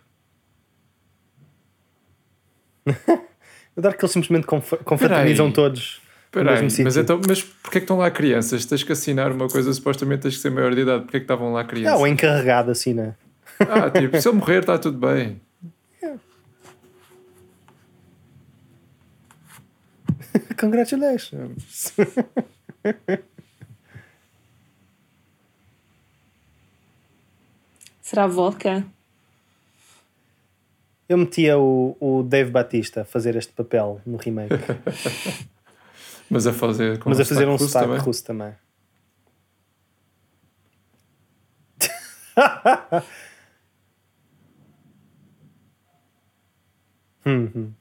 Eu 2.88 3.80
adoro 3.82 3.96
que 3.96 4.04
eles 4.06 4.12
simplesmente 4.12 4.48
conf- 4.48 4.82
confraternizam 4.84 5.52
todos 5.52 6.02
Espera 6.40 6.60
aí, 6.60 6.68
mas, 6.84 6.98
então, 6.98 7.22
mas 7.28 7.44
porquê 7.44 7.78
é 7.78 7.82
que 7.82 7.86
estão 7.86 7.98
lá 7.98 8.10
crianças? 8.12 8.66
Tens 8.66 8.84
que 8.84 8.92
assinar 8.92 9.32
uma 9.32 9.48
coisa, 9.48 9.72
supostamente 9.74 10.24
tens 10.24 10.36
que 10.36 10.42
ser 10.42 10.52
maior 10.52 10.74
de 10.74 10.82
idade. 10.82 11.04
Porquê 11.04 11.18
é 11.18 11.20
que 11.20 11.24
estavam 11.26 11.54
lá 11.54 11.64
crianças? 11.64 11.94
Não, 11.94 12.02
o 12.02 12.08
encarregado 12.08 12.72
assina. 12.72 13.18
Ah, 13.60 13.90
tipo, 13.90 14.20
se 14.22 14.28
eu 14.28 14.34
morrer 14.34 14.60
está 14.60 14.78
tudo 14.78 15.00
bem. 15.00 15.42
Congratulations. 20.60 21.94
Será 28.02 28.26
vodka? 28.26 28.86
Eu 31.10 31.18
metia 31.18 31.58
o, 31.58 31.98
o 32.00 32.24
Dave 32.24 32.52
Batista 32.52 33.02
a 33.02 33.06
fazer 33.06 33.36
este 33.36 33.52
papel 33.52 34.00
no 34.06 34.16
remake, 34.18 34.56
Mas 36.30 36.46
a 36.48 36.54
fazer, 36.54 37.00
Mas 37.06 37.20
um 37.20 37.22
a 37.22 37.26
fazer 37.26 37.48
um 37.48 37.58
sotaque 37.58 37.92
russo, 37.94 38.06
russo 38.06 38.24
também. 38.26 38.54
hum, 47.26 47.52
hum. 47.56 47.77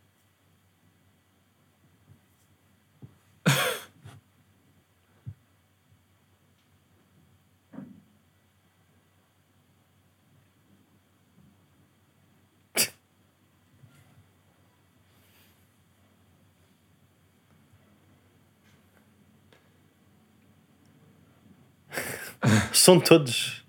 São 22.72 23.00
todos. 23.00 23.64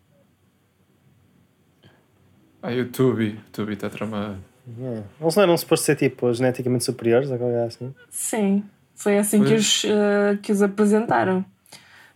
Ah, 2.62 2.68
a 2.68 2.72
YouTube, 2.72 3.40
YouTube 3.48 3.74
está 3.74 3.90
tramado. 3.90 4.38
Não. 4.66 5.06
Eles 5.22 5.36
não 5.36 5.44
eram 5.44 5.58
supostos 5.58 5.86
ser 5.86 5.96
tipo 5.96 6.34
geneticamente 6.34 6.84
superiores 6.84 7.32
a 7.32 7.38
qualquer 7.38 7.68
assim? 7.68 7.94
Sim. 8.10 8.64
Foi 8.96 9.18
assim 9.18 9.44
Que, 9.44 9.54
os, 9.54 9.84
uh, 9.84 10.38
que 10.42 10.52
os 10.52 10.62
apresentaram. 10.62 11.46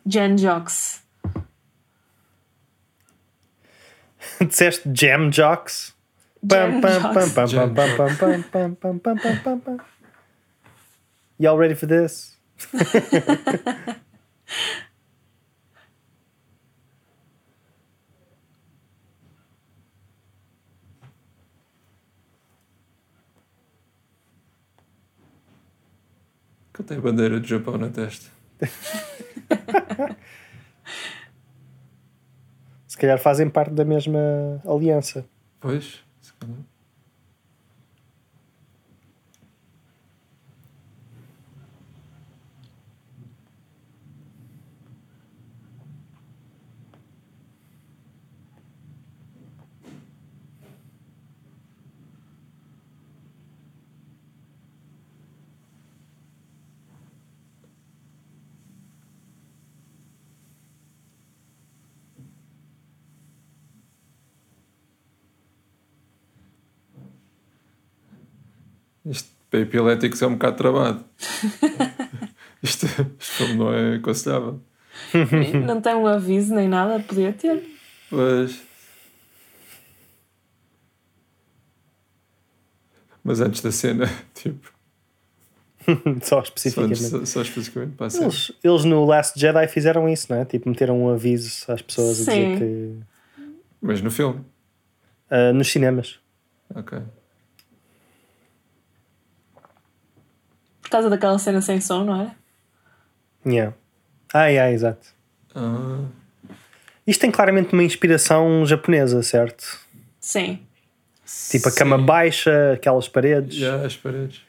Gen 0.06 0.38
Jocks. 0.38 1.04
Disseste 4.46 4.90
Jam 4.94 5.32
Jocks. 5.32 5.96
Y'all 11.40 11.58
ready 11.58 11.76
for 11.76 11.86
this? 11.86 12.36
Que 26.82 26.88
tem 26.88 26.98
a 26.98 27.02
bandeira 27.02 27.40
do 27.40 27.48
Japão 27.48 27.78
na 27.78 27.90
testa. 27.90 28.32
Se 32.88 32.98
calhar 32.98 33.20
fazem 33.20 33.48
parte 33.50 33.74
da 33.74 33.86
mesma 33.86 34.20
aliança. 34.66 35.24
Pois, 35.60 36.04
se 36.20 36.34
calhar. 36.34 36.58
Isto 69.12 69.30
para 69.50 69.60
epiléticos 69.60 70.22
é 70.22 70.28
um 70.28 70.34
bocado 70.34 70.58
travado. 70.58 71.04
Isto, 72.64 72.88
filme 73.20 73.56
não 73.56 73.74
é 73.74 73.96
aconselhável. 73.96 74.62
Não 75.66 75.82
tem 75.82 75.96
um 75.96 76.08
aviso 76.08 76.54
nem 76.56 76.68
nada, 76.68 77.00
podia 77.00 77.34
ter. 77.34 77.64
Pois. 78.10 78.62
Mas 83.24 83.40
antes 83.40 83.62
da 83.62 83.72
cena, 83.72 84.06
tipo, 84.34 84.72
Só 86.22 86.42
especificamente. 86.42 87.00
só, 87.02 87.26
só 87.26 87.42
especificamente 87.42 87.96
para 87.96 88.08
a 88.08 88.10
cena. 88.10 88.26
Eles, 88.26 88.52
eles 88.64 88.86
no 88.86 89.04
Last 89.06 89.40
Jedi 89.40 89.68
fizeram 89.68 90.08
isso, 90.08 90.28
não 90.30 90.40
é? 90.40 90.46
Tipo, 90.46 90.70
meteram 90.70 91.04
um 91.04 91.10
aviso 91.10 91.72
às 91.72 91.82
pessoas 91.82 92.22
a 92.28 92.32
Sim. 92.32 92.56
dizer 92.56 92.60
que. 92.60 92.96
Mas 93.82 94.02
no 94.02 94.12
filme. 94.12 94.42
ah, 95.30 95.52
nos 95.54 95.68
cinemas. 95.72 96.20
Ok. 96.76 97.00
Causa 100.92 101.10
daquela 101.10 101.40
cena 101.40 101.62
sem 101.62 101.82
som, 101.82 102.04
não 102.04 102.22
é? 102.22 102.32
Yeah. 103.46 103.76
Ah, 104.34 104.48
yeah, 104.48 104.72
exato. 104.72 105.08
Ah, 105.56 106.06
Isto 107.06 107.22
tem 107.22 107.32
claramente 107.32 107.74
uma 107.74 107.84
inspiração 107.84 108.66
japonesa, 108.66 109.24
certo? 109.24 109.80
Sim. 110.20 110.60
Tipo 111.50 111.70
a 111.70 111.72
cama 111.72 111.98
sim. 111.98 112.06
baixa, 112.06 112.74
aquelas 112.74 113.08
paredes. 113.08 113.56
Já, 113.56 113.86
as 113.86 113.96
paredes. 113.96 114.42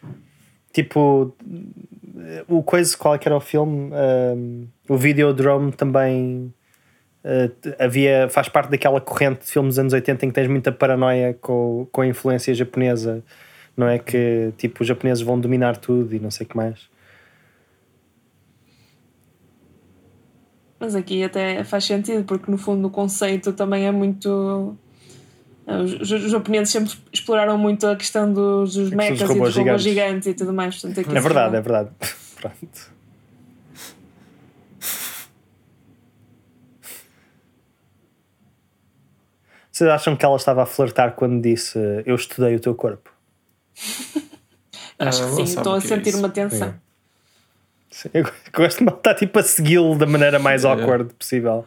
Tipo, 0.73 1.35
o 2.49 2.63
coisa, 2.63 2.97
qual 2.97 3.19
que 3.19 3.29
era 3.29 3.37
o 3.37 3.41
filme? 3.41 3.91
Um, 3.93 4.67
o 4.89 4.97
Videodrome 4.97 5.73
também 5.73 6.53
uh, 7.25 7.75
havia, 7.79 8.29
faz 8.31 8.49
parte 8.49 8.71
daquela 8.71 9.01
corrente 9.01 9.45
de 9.45 9.51
filmes 9.51 9.75
dos 9.75 9.79
anos 9.79 9.93
80 9.93 10.27
em 10.27 10.29
que 10.29 10.35
tens 10.35 10.49
muita 10.49 10.73
paranoia 10.73 11.37
com, 11.41 11.87
com 11.91 12.01
a 12.01 12.07
influência 12.07 12.55
japonesa, 12.55 13.23
não 13.77 13.89
é? 13.89 13.99
Que 13.99 14.53
tipo, 14.57 14.83
os 14.83 14.89
japoneses 14.89 15.23
vão 15.23 15.39
dominar 15.39 15.77
tudo 15.77 16.15
e 16.15 16.21
não 16.21 16.31
sei 16.31 16.47
o 16.47 16.49
que 16.49 16.57
mais. 16.57 16.91
Mas 20.83 20.97
aqui 20.97 21.23
até 21.23 21.63
faz 21.63 21.85
sentido, 21.85 22.25
porque 22.25 22.51
no 22.51 22.59
fundo 22.59 22.89
o 22.89 22.91
conceito 22.91 23.53
também 23.53 23.87
é 23.87 23.93
muito. 23.93 24.77
Os, 25.65 26.11
os 26.11 26.31
japoneses 26.31 26.71
sempre 26.71 26.93
exploraram 27.13 27.57
muito 27.57 27.87
a 27.87 27.95
questão 27.95 28.33
dos, 28.33 28.75
dos 28.75 28.91
mechas 28.91 29.21
e 29.21 29.23
dos 29.23 29.31
robôs 29.31 29.55
gigantes. 29.55 29.83
gigantes. 29.85 30.27
e 30.27 30.35
tudo 30.35 30.53
mais. 30.53 30.81
Portanto, 30.81 31.09
é 31.09 31.21
verdade, 31.21 31.57
é 31.57 31.61
verdade. 31.61 31.91
Pronto. 32.35 32.93
Vocês 39.71 39.89
acham 39.89 40.17
que 40.17 40.25
ela 40.25 40.37
estava 40.37 40.65
a 40.65 40.67
flertar 40.67 41.13
quando 41.13 41.41
disse 41.41 41.79
eu 42.05 42.17
estudei 42.17 42.57
o 42.57 42.61
teu 42.61 42.75
corpo? 42.75 43.12
Acho 44.99 45.27
que 45.27 45.35
sim, 45.35 45.43
estou 45.43 45.75
a 45.75 45.81
sentir 45.81 46.15
é 46.15 46.17
uma 46.17 46.29
tensão. 46.29 46.75
Sim, 47.91 48.09
eu 48.15 48.25
gosto 48.55 48.85
de 48.85 48.91
estar 48.91 49.15
tipo 49.15 49.39
a 49.39 49.43
segui-lo 49.43 49.97
da 49.97 50.07
maneira 50.07 50.39
mais 50.39 50.65
awkward 50.65 51.11
é. 51.11 51.15
possível. 51.15 51.67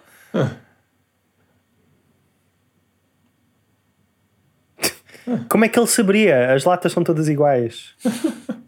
Como 5.49 5.65
é 5.65 5.69
que 5.69 5.79
ele 5.79 5.87
saberia? 5.87 6.53
As 6.53 6.63
latas 6.63 6.91
são 6.91 7.03
todas 7.03 7.27
iguais. 7.27 7.95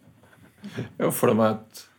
É 1.00 1.06
o 1.06 1.12
formato. 1.12 1.90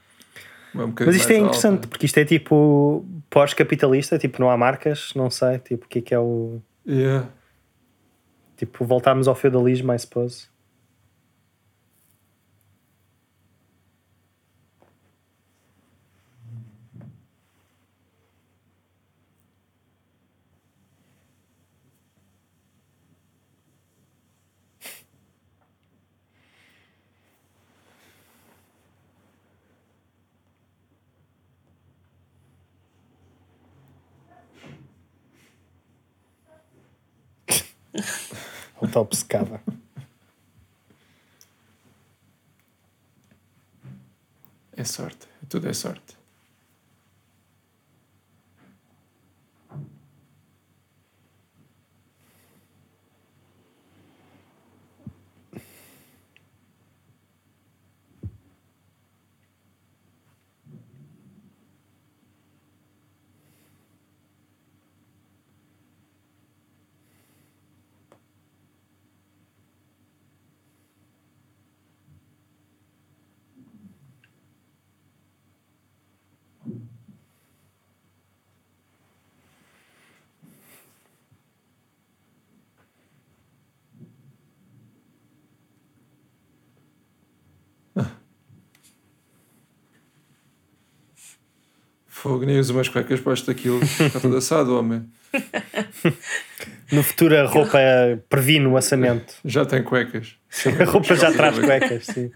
É 0.74 0.78
um 0.78 0.94
Mas 1.04 1.16
isto 1.16 1.32
é 1.32 1.38
interessante 1.38 1.72
alto. 1.72 1.88
porque 1.88 2.06
isto 2.06 2.18
é 2.18 2.24
tipo 2.24 3.04
pós-capitalista, 3.28 4.18
tipo 4.18 4.40
não 4.40 4.50
há 4.50 4.56
marcas, 4.56 5.12
não 5.16 5.30
sei, 5.30 5.58
tipo 5.58 5.86
o 5.86 5.88
que 5.88 5.98
é 5.98 6.02
que 6.02 6.14
é 6.14 6.18
o. 6.18 6.60
Yeah. 6.86 7.28
Tipo, 8.56 8.84
voltarmos 8.84 9.28
ao 9.28 9.34
feudalismo, 9.34 9.92
I 9.92 9.98
suppose. 9.98 10.48
Ele 38.80 38.90
está 38.90 39.00
obcecada. 39.00 39.62
É 44.76 44.84
sorte. 44.84 45.26
Tudo 45.48 45.68
é 45.68 45.72
sorte. 45.72 46.17
Fogo, 92.22 92.44
nem 92.44 92.58
uso 92.58 92.72
umas 92.72 92.88
cuecas 92.88 93.20
para 93.20 93.32
isto 93.32 93.48
aquilo. 93.48 93.80
Está 93.80 94.18
todo 94.18 94.36
assado, 94.36 94.76
homem. 94.76 95.08
No 96.90 97.02
futuro 97.02 97.36
a 97.36 97.44
roupa 97.44 97.78
previne 98.30 98.66
o 98.66 98.74
assamento. 98.74 99.34
Já 99.44 99.64
tem 99.66 99.84
cuecas. 99.84 100.36
A 100.80 100.84
roupa 100.84 101.14
já 101.14 101.30
traz 101.30 101.58
cuecas, 101.58 102.06
sim. 102.06 102.30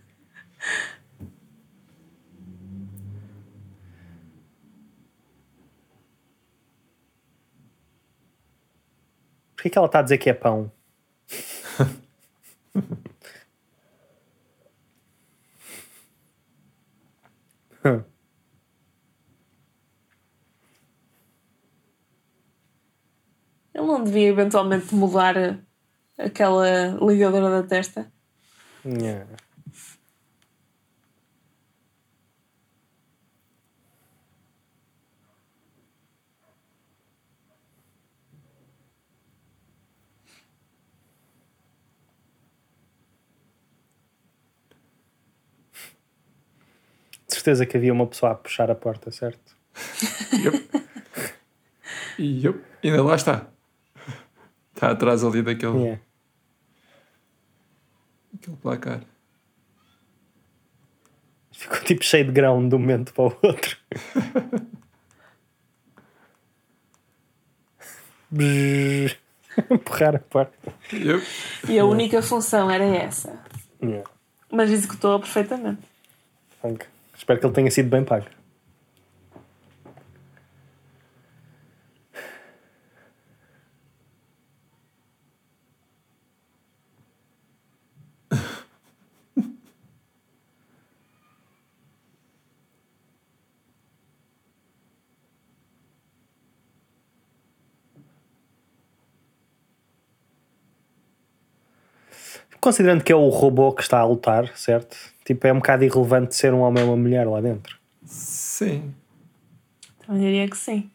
Porquê 9.57 9.70
que 9.70 9.78
ela 9.78 9.87
está 9.87 10.01
a 10.01 10.03
dizer 10.03 10.18
que 10.18 10.28
é 10.28 10.35
pão? 10.35 10.70
huh. 17.85 18.05
Ele 23.75 23.87
não 23.87 24.05
devia 24.05 24.29
eventualmente 24.29 24.95
mudar 24.95 25.59
aquela 26.18 26.97
ligadora 27.01 27.51
da 27.51 27.62
testa? 27.66 28.12
Yeah. 28.85 29.27
De 47.29 47.35
certeza 47.35 47.64
que 47.64 47.77
havia 47.77 47.93
uma 47.93 48.07
pessoa 48.07 48.33
a 48.33 48.35
puxar 48.35 48.70
a 48.70 48.75
porta, 48.75 49.11
certo? 49.11 49.57
yep. 50.35 50.70
yep. 52.18 52.64
Ainda 52.85 53.03
lá 53.03 53.14
está. 53.14 53.51
Está 54.83 54.91
atrás 54.91 55.22
ali 55.22 55.43
daquele. 55.43 55.78
Yeah. 55.78 56.03
Aquele 58.35 58.57
placar. 58.57 59.01
Ficou 61.53 61.78
tipo 61.83 62.05
cheio 62.05 62.24
de 62.24 62.33
grão 62.33 62.68
de 62.68 62.74
um 62.74 62.80
momento 62.80 63.14
para 63.14 63.22
o 63.22 63.37
outro. 63.45 63.76
Empurrar 69.70 70.16
a 70.16 70.18
porta. 70.18 70.74
Yep. 70.93 71.24
E 71.68 71.78
a 71.78 71.85
única 71.85 72.20
função 72.20 72.68
era 72.68 72.83
essa. 72.83 73.39
Yeah. 73.80 74.11
Mas 74.51 74.72
executou-a 74.72 75.20
perfeitamente. 75.20 75.83
Espero 77.16 77.39
que 77.39 77.47
ele 77.47 77.55
tenha 77.55 77.70
sido 77.70 77.89
bem 77.89 78.03
pago. 78.03 78.26
Considerando 102.63 103.03
que 103.03 103.11
é 103.11 103.17
o 103.17 103.29
robô 103.29 103.73
que 103.73 103.83
está 103.83 103.99
a 103.99 104.05
lutar, 104.05 104.57
certo? 104.57 104.97
Tipo, 105.25 105.49
é 105.49 105.53
um 105.53 105.57
bocado 105.57 105.83
irrelevante 105.83 106.37
ser 106.37 106.55
um 106.55 106.61
homem 106.61 106.85
ou 106.85 106.91
uma 106.91 106.97
mulher 106.97 107.27
lá 107.27 107.41
dentro. 107.41 107.77
Sim. 108.05 108.95
Então 109.99 110.17
diria 110.17 110.49
que 110.49 110.57
sim. 110.57 110.89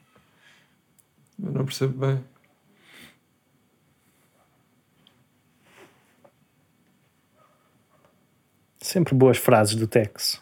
Eu 1.37 1.51
não 1.51 1.65
percebo 1.65 2.07
bem. 2.07 2.23
Sempre 8.79 9.13
boas 9.13 9.35
frases 9.37 9.75
do 9.75 9.89
Tex. 9.89 10.41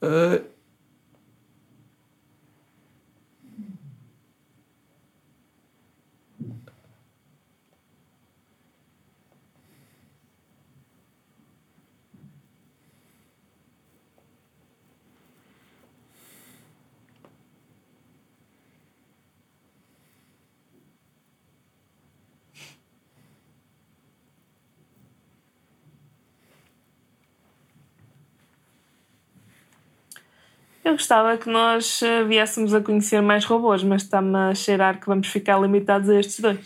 uh, 0.00 0.46
Eu 30.86 30.92
gostava 30.92 31.36
que 31.36 31.50
nós 31.50 32.00
eh, 32.00 32.22
viéssemos 32.22 32.72
a 32.72 32.80
conhecer 32.80 33.20
mais 33.20 33.44
robôs, 33.44 33.82
mas 33.82 34.02
está-me 34.02 34.36
a 34.36 34.54
cheirar 34.54 35.00
que 35.00 35.08
vamos 35.08 35.26
ficar 35.26 35.60
limitados 35.60 36.08
a 36.08 36.20
estes 36.20 36.38
dois. 36.38 36.60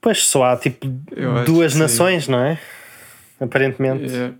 Pois 0.00 0.24
só 0.24 0.44
há 0.44 0.56
tipo 0.56 0.86
Eu 1.14 1.44
duas 1.44 1.72
que 1.72 1.74
sim. 1.74 1.82
nações, 1.82 2.28
não 2.28 2.38
é? 2.38 2.58
Aparentemente. 3.38 4.10
É, 4.10 4.32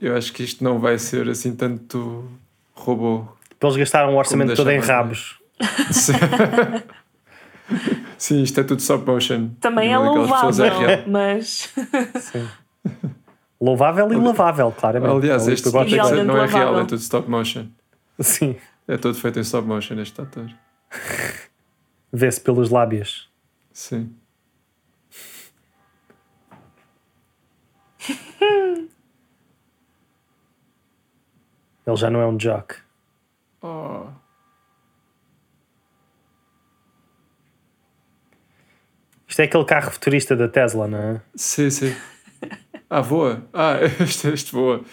eu 0.00 0.16
acho 0.16 0.32
que 0.32 0.44
isto 0.44 0.62
não 0.62 0.78
vai 0.78 0.96
ser 0.96 1.28
assim 1.28 1.56
tanto 1.56 2.24
robô. 2.72 3.26
Eles 3.60 3.74
gastaram 3.74 4.14
o 4.14 4.16
orçamento 4.16 4.54
todo 4.54 4.70
em 4.70 4.78
rabos. 4.78 5.40
Sim. 5.90 6.12
Sim, 8.16 8.44
isto 8.44 8.60
é 8.60 8.62
tudo 8.62 8.78
stop 8.78 9.04
motion. 9.04 9.50
Também 9.60 9.88
é 9.88 9.94
é 9.94 9.98
louvável, 9.98 11.04
mas 11.08 11.68
Sim. 12.20 12.46
Louvável 13.60 14.12
e 14.12 14.16
lavável, 14.16 14.70
claramente. 14.70 15.12
Aliás, 15.12 15.42
Ali 15.42 15.54
este 15.54 15.68
Idealmente 15.68 16.24
não 16.24 16.36
é 16.36 16.46
real, 16.46 16.78
é 16.78 16.84
tudo 16.84 17.00
stop 17.00 17.28
motion. 17.28 17.66
Sim. 18.22 18.56
É 18.86 18.96
todo 18.96 19.14
feito 19.14 19.38
em 19.38 19.42
stop 19.42 19.66
motion 19.66 19.98
este 20.00 20.20
ator. 20.20 20.50
Vê-se 22.12 22.40
pelos 22.40 22.70
lábios. 22.70 23.30
Sim. 23.72 24.14
Ele 31.86 31.96
já 31.96 32.10
não 32.10 32.20
é 32.20 32.26
um 32.26 32.36
jock. 32.36 32.76
Oh. 33.60 34.06
Isto 39.26 39.40
é 39.40 39.44
aquele 39.44 39.64
carro 39.64 39.90
futurista 39.90 40.36
da 40.36 40.46
Tesla, 40.46 40.86
não 40.86 40.98
é? 40.98 41.22
Sim, 41.34 41.70
sim. 41.70 41.96
Ah, 42.90 43.00
voa. 43.00 43.42
Ah, 43.54 43.78
este, 44.00 44.28
este 44.28 44.52
voa. 44.52 44.84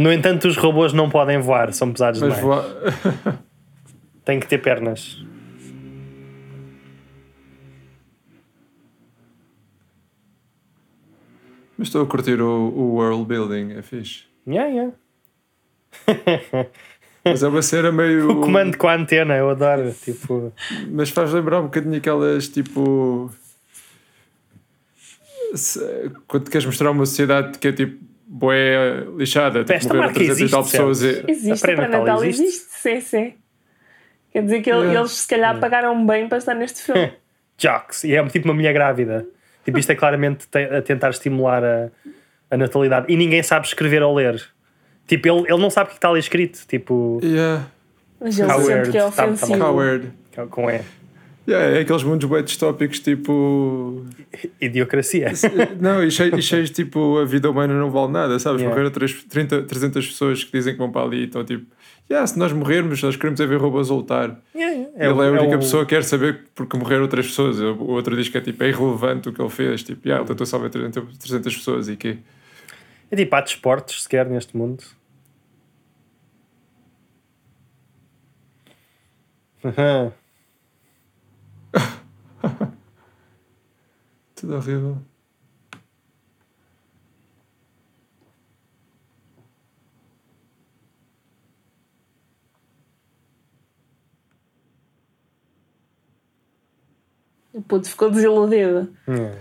No 0.00 0.10
entanto, 0.10 0.48
os 0.48 0.56
robôs 0.56 0.92
não 0.94 1.10
podem 1.10 1.38
voar, 1.40 1.72
são 1.74 1.92
pesados 1.92 2.20
Mas 2.22 2.34
demais. 2.36 2.42
voa. 2.64 3.38
Têm 4.24 4.40
que 4.40 4.46
ter 4.46 4.58
pernas. 4.58 5.18
Mas 11.76 11.88
estou 11.88 12.02
a 12.02 12.06
curtir 12.06 12.40
o, 12.40 12.46
o 12.68 12.94
world 12.94 13.24
building, 13.24 13.72
é 13.72 13.82
fixe. 13.82 14.24
Yeah, 14.46 14.70
yeah. 14.70 14.94
Mas 17.24 17.42
é 17.42 17.48
uma 17.48 17.62
cena 17.62 17.92
meio. 17.92 18.30
O 18.30 18.40
comando 18.40 18.76
com 18.76 18.88
a 18.88 18.94
antena, 18.94 19.36
eu 19.36 19.50
adoro. 19.50 19.92
Tipo, 19.92 20.52
Mas 20.90 21.10
faz 21.10 21.32
lembrar 21.32 21.60
um 21.60 21.64
bocadinho 21.64 21.96
aquelas 21.96 22.48
tipo. 22.48 23.30
se- 25.54 26.10
Quando 26.26 26.50
queres 26.50 26.64
mostrar 26.66 26.90
uma 26.90 27.04
sociedade 27.04 27.58
que 27.58 27.68
é 27.68 27.72
tipo 27.72 28.02
boé 28.32 29.04
lixada, 29.16 29.60
tipo, 29.60 29.72
Esta 29.72 29.88
morreram 29.88 30.06
marca 30.06 30.20
300 30.24 30.40
e 30.40 30.50
tal 30.50 30.60
existe, 30.60 30.72
pessoas 30.76 31.02
e. 31.02 31.24
existe, 31.28 31.50
A 31.50 31.54
o 31.54 31.60
pré-natal 31.60 31.90
pré-natal 32.04 32.24
existe? 32.24 32.42
existe, 32.44 32.66
sim, 32.78 33.00
sim. 33.00 33.34
Quer 34.32 34.42
dizer 34.44 34.60
que 34.62 34.70
ele- 34.70 34.78
Yeah. 34.82 35.00
eles 35.00 35.10
se 35.12 35.26
calhar 35.28 35.58
pagaram 35.58 36.06
bem 36.06 36.28
para 36.28 36.38
estar 36.38 36.54
neste 36.54 36.80
filme. 36.82 37.12
jocks. 37.58 38.04
E 38.04 38.14
é 38.14 38.24
tipo 38.28 38.46
uma 38.48 38.54
mulher 38.54 38.72
grávida. 38.72 39.26
Tipo, 39.64 39.78
isto 39.78 39.90
é 39.90 39.94
claramente 39.96 40.46
te- 40.48 40.58
a 40.58 40.80
tentar 40.80 41.10
estimular 41.10 41.62
a, 41.64 41.90
a 42.50 42.56
natalidade. 42.56 43.12
E 43.12 43.16
ninguém 43.16 43.42
sabe 43.42 43.66
escrever 43.66 44.02
ou 44.02 44.14
ler. 44.14 44.40
Tipo, 45.06 45.28
ele, 45.28 45.40
ele 45.52 45.58
não 45.60 45.68
sabe 45.68 45.88
o 45.88 45.90
que 45.90 45.96
está 45.98 46.08
ali 46.08 46.20
escrito. 46.20 46.60
Tipo, 46.68 47.18
Yeah, 47.22 47.66
Mas 48.20 48.38
ele 48.38 48.50
Howard, 48.52 48.66
sente 48.66 48.90
que 48.92 48.98
é 48.98 49.00
tá- 49.02 49.10
tá 49.10 49.24
ofensivo. 49.26 49.58
mal. 49.58 49.72
Howard. 49.72 50.12
com 50.50 50.70
E. 50.70 50.80
Yeah, 51.48 51.78
é 51.78 51.80
aqueles 51.80 52.02
mundos 52.04 52.28
bem 52.28 52.44
distópicos 52.44 53.00
tipo. 53.00 54.04
Idiocracia. 54.60 55.32
Não, 55.80 56.04
e 56.04 56.10
cheios, 56.10 56.38
e 56.38 56.42
cheios 56.42 56.70
tipo 56.70 57.18
a 57.18 57.24
vida 57.24 57.50
humana 57.50 57.74
não 57.74 57.90
vale 57.90 58.12
nada, 58.12 58.38
sabes? 58.38 58.60
Yeah. 58.60 58.68
Morreram 58.76 58.92
três- 58.92 59.24
30, 59.24 59.62
300 59.62 60.06
pessoas 60.06 60.44
que 60.44 60.52
dizem 60.52 60.74
que 60.74 60.78
vão 60.78 60.92
para 60.92 61.02
ali 61.02 61.22
e 61.22 61.24
estão 61.24 61.42
tipo. 61.44 61.66
Yeah, 62.10 62.26
se 62.26 62.38
nós 62.38 62.52
morrermos, 62.52 63.02
nós 63.02 63.16
queremos 63.16 63.40
é 63.40 63.46
ver 63.46 63.58
robôs 63.58 63.90
a 63.90 63.94
lutar. 63.94 64.40
Yeah, 64.54 64.74
yeah. 64.76 64.92
ele 64.96 65.04
é 65.06 65.28
a 65.28 65.30
o- 65.32 65.42
única 65.42 65.56
o- 65.56 65.58
pessoa 65.60 65.84
que 65.84 65.90
quer 65.94 66.04
saber 66.04 66.44
porque 66.54 66.76
morreram 66.76 67.02
outras 67.02 67.26
pessoas. 67.26 67.58
O 67.60 67.84
outro 67.84 68.14
diz 68.16 68.28
que 68.28 68.36
é 68.36 68.40
tipo, 68.40 68.62
é 68.62 68.68
irrelevante 68.68 69.28
o 69.28 69.32
que 69.32 69.40
ele 69.40 69.50
fez. 69.50 69.82
Tipo, 69.82 70.06
yeah, 70.06 70.20
ele 70.22 70.28
tentou 70.28 70.44
salvar 70.46 70.70
300, 70.70 71.16
300 71.18 71.56
pessoas 71.56 71.88
e 71.88 71.96
quê? 71.96 72.18
É 73.10 73.16
tipo, 73.16 73.34
há 73.34 73.40
desportos 73.40 74.02
sequer 74.02 74.26
neste 74.28 74.56
mundo. 74.56 74.84
Aham. 79.64 80.12
Tudo 84.34 84.56
horrível. 84.56 84.98
O 97.52 97.60
puto 97.62 97.88
ficou 97.88 98.10
desiludido. 98.10 98.94
Hum. 99.08 99.32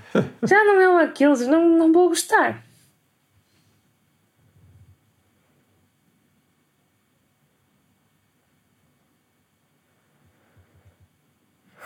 Já 0.44 0.64
não 0.66 0.80
é 0.82 0.90
um 0.90 0.98
aqueles, 0.98 1.46
não, 1.48 1.70
não 1.78 1.94
vou 1.94 2.10
gostar. 2.10 2.64
Hã. 11.78 11.79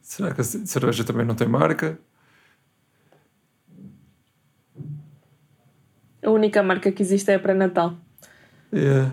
Será 0.00 0.32
que 0.32 0.40
a 0.42 0.44
cerveja 0.44 1.02
também 1.02 1.26
não 1.26 1.34
tem 1.34 1.48
marca? 1.48 1.98
A 6.24 6.30
única 6.30 6.62
marca 6.62 6.90
que 6.90 7.02
existe 7.02 7.30
é 7.30 7.34
a 7.34 7.38
pré-natal. 7.38 7.94
Yeah. 8.72 9.12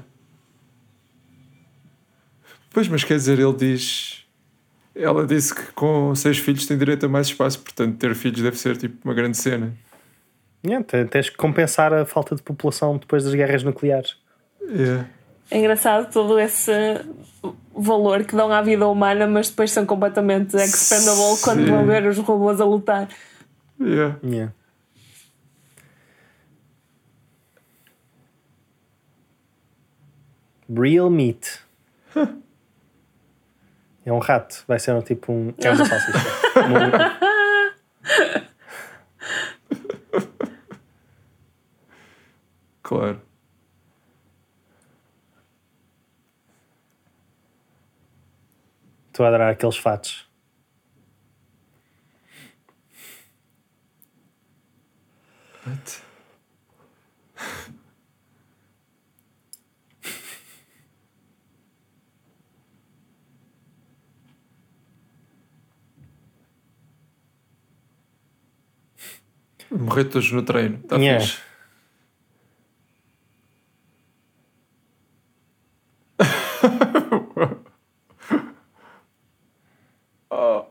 Pois, 2.74 2.88
mas 2.88 3.03
quer 3.03 3.16
dizer, 3.16 3.38
ele 3.39 3.53
diz. 3.53 4.26
Ela 4.95 5.26
disse 5.26 5.53
que 5.53 5.72
com 5.74 6.14
seis 6.16 6.38
filhos 6.38 6.66
tem 6.66 6.78
direito 6.78 7.05
a 7.05 7.09
mais 7.09 7.28
espaço, 7.28 7.59
portanto, 7.59 7.97
ter 7.97 8.14
filhos 8.16 8.41
deve 8.41 8.57
ser 8.57 8.76
tipo 8.78 8.97
uma 9.03 9.14
grande 9.14 9.38
cena. 9.38 9.74
Yeah, 10.66 10.86
te- 10.86 11.05
tens 11.05 11.30
que 11.30 11.38
compensar 11.38 11.93
a 11.93 12.05
falta 12.05 12.36
de 12.36 12.41
população 12.41 12.97
depois 12.97 13.24
das 13.24 13.34
guerras 13.34 13.64
nucleares. 13.64 14.16
Yeah. 14.62 15.07
É 15.49 15.57
engraçado 15.57 16.12
todo 16.12 16.39
esse 16.39 16.72
valor 17.76 18.24
que 18.26 18.36
dão 18.36 18.51
à 18.51 18.62
vida 18.62 18.88
humana, 18.88 19.26
mas 19.28 19.49
depois 19.49 19.72
são 19.72 19.86
completamente 19.86 20.55
expendable 20.55 21.41
quando 21.43 21.66
Sim. 21.66 21.72
vão 21.72 21.86
ver 21.86 22.05
os 22.07 22.18
robôs 22.20 22.62
a 22.62 22.66
lutar. 22.66 23.07
Yeah. 23.80 24.18
Yeah. 24.24 24.53
Real 30.74 31.10
meat. 31.10 31.60
É 34.04 34.12
um 34.12 34.18
rato, 34.18 34.64
vai 34.68 34.80
ser 34.80 34.96
um 34.96 35.02
tipo 35.04 35.32
um. 35.32 35.54
É 35.64 35.70
uma 35.70 35.78
salsicha. 35.86 36.20
Claro. 42.82 43.22
Estou 49.08 49.26
a 49.26 49.30
adorar 49.30 49.52
aqueles 49.52 49.78
fatos. 49.78 50.28
What? 55.66 56.11
Morrer 69.72 70.06
todos 70.06 70.32
no 70.32 70.44
treino. 70.44 70.76
Está 70.84 70.98
Yeah. 70.98 71.20
fixe. 71.26 71.40
Oh. 80.30 80.68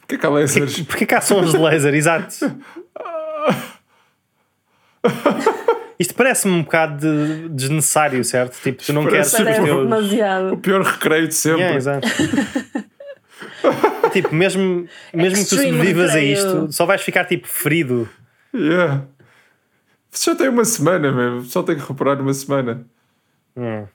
Porquê 0.00 0.18
que 0.18 0.26
há 0.26 0.30
lasers? 0.30 0.80
Porquê 0.82 1.06
que 1.06 1.14
há 1.14 1.20
sons 1.20 1.52
de 1.52 1.58
laser? 1.58 1.94
Exato. 1.94 2.34
Isto 5.98 6.14
parece-me 6.14 6.54
um 6.54 6.62
bocado 6.62 6.98
de- 6.98 7.48
desnecessário, 7.50 8.24
certo? 8.24 8.58
Tipo, 8.62 8.82
tu 8.82 8.92
não 8.94 9.06
queres 9.06 9.30
teus. 9.32 9.58
O 9.58 9.82
demasiado. 9.82 10.56
pior 10.56 10.82
recreio 10.82 11.28
de 11.28 11.34
sempre. 11.34 11.60
Yeah, 11.60 11.76
exato. 11.76 12.08
tipo, 14.10 14.34
mesmo, 14.34 14.86
mesmo 15.14 15.38
que 15.42 15.48
tu 15.50 15.56
sobrevivas 15.56 16.10
a 16.10 16.20
isto, 16.20 16.72
só 16.72 16.84
vais 16.86 17.00
ficar 17.02 17.24
tipo 17.24 17.46
ferido. 17.48 18.08
Yeah. 18.54 19.04
Só 20.10 20.34
tem 20.34 20.48
uma 20.48 20.64
semana 20.64 21.12
mesmo. 21.12 21.42
Só 21.44 21.62
tem 21.62 21.76
que 21.76 21.80
recuperar 21.82 22.20
uma 22.20 22.34
semana. 22.34 22.84
Hum. 23.56 23.86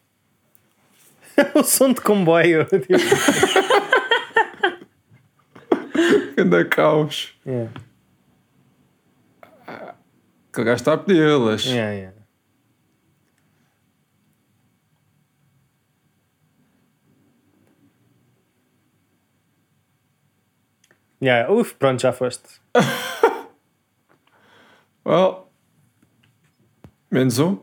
o 1.53 1.63
som 1.63 1.91
de 1.91 2.01
comboio. 2.01 2.65
tipo, 2.71 2.93
Anda 6.37 6.65
caos. 6.65 7.33
yeah, 7.45 7.71
Aquele 10.51 10.65
gajo 10.65 10.75
está 10.75 10.93
a 10.93 10.97
pedi-las. 10.97 11.65
yeah, 11.65 11.91
yeah. 11.93 12.14
Yeah, 21.21 21.51
uf, 21.51 21.73
pronto, 21.75 22.01
já 22.01 22.11
foste. 22.11 22.43
Well, 25.07 25.51
menos 27.11 27.37
um. 27.37 27.59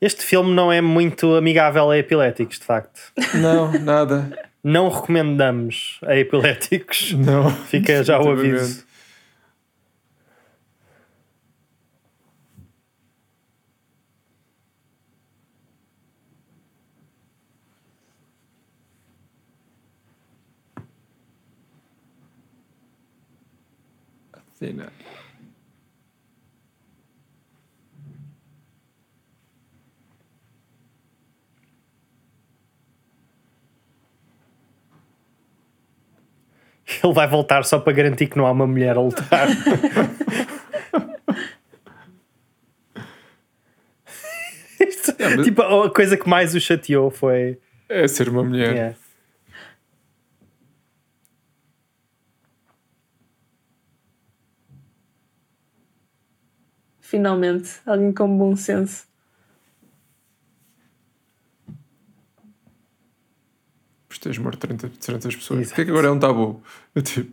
Este 0.00 0.22
filme 0.22 0.52
não 0.54 0.70
é 0.70 0.80
muito 0.80 1.34
amigável 1.34 1.90
a 1.90 1.98
epiléticos, 1.98 2.58
de 2.58 2.64
facto. 2.64 3.00
Não, 3.34 3.72
nada. 3.80 4.48
Não 4.62 4.88
recomendamos 4.90 5.98
a 6.04 6.14
epiléticos. 6.14 7.14
Não. 7.14 7.50
Fica 7.50 8.04
já 8.04 8.20
o 8.20 8.36
Definitivamente. 8.36 8.87
Aviso. 24.60 24.82
Athena. 24.82 24.92
Ele 37.04 37.12
vai 37.12 37.26
voltar 37.28 37.64
só 37.64 37.78
para 37.78 37.92
garantir 37.92 38.26
que 38.28 38.36
não 38.38 38.46
há 38.46 38.50
uma 38.50 38.66
mulher 38.66 38.96
a 38.96 39.00
lutar. 39.00 39.48
Isto- 44.80 45.14
mas- 45.18 45.44
Tipo, 45.44 45.62
a 45.62 45.90
coisa 45.92 46.16
que 46.16 46.28
mais 46.28 46.54
o 46.54 46.60
chateou 46.60 47.10
foi. 47.10 47.58
É 47.88 48.06
ser 48.06 48.28
uma 48.28 48.44
mulher. 48.44 48.74
Yeah. 48.74 48.96
Finalmente, 57.08 57.80
alguém 57.86 58.12
com 58.12 58.36
bom 58.36 58.54
senso. 58.54 59.06
Por 64.06 64.18
teres 64.18 64.36
morto 64.36 64.58
30, 64.58 64.90
300 64.90 65.36
pessoas. 65.36 65.60
Exato. 65.60 65.70
Porquê 65.70 65.84
que 65.86 65.90
agora 65.90 66.08
é 66.08 66.10
um 66.10 66.18
tabu? 66.18 66.62
Eu, 66.94 67.00
tipo, 67.00 67.32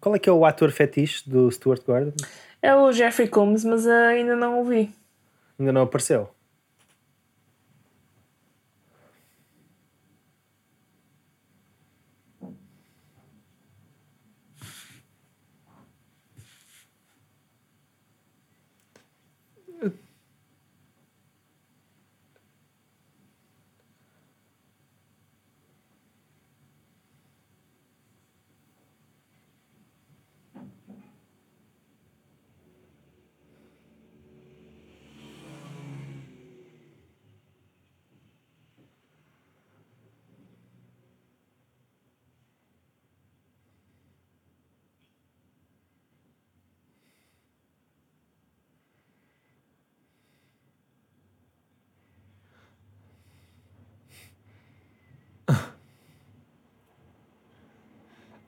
Qual 0.00 0.14
é 0.14 0.18
que 0.18 0.30
é 0.30 0.32
o 0.32 0.46
ator 0.46 0.70
fetiche 0.70 1.28
do 1.28 1.50
Stuart 1.50 1.84
Gordon? 1.84 2.14
É 2.62 2.74
o 2.74 2.90
Jeffrey 2.90 3.28
Combs, 3.28 3.62
mas 3.62 3.86
ah, 3.86 4.08
ainda 4.08 4.34
não 4.34 4.62
o 4.62 4.64
vi. 4.64 4.90
Ainda 5.58 5.72
não 5.72 5.82
apareceu. 5.82 6.30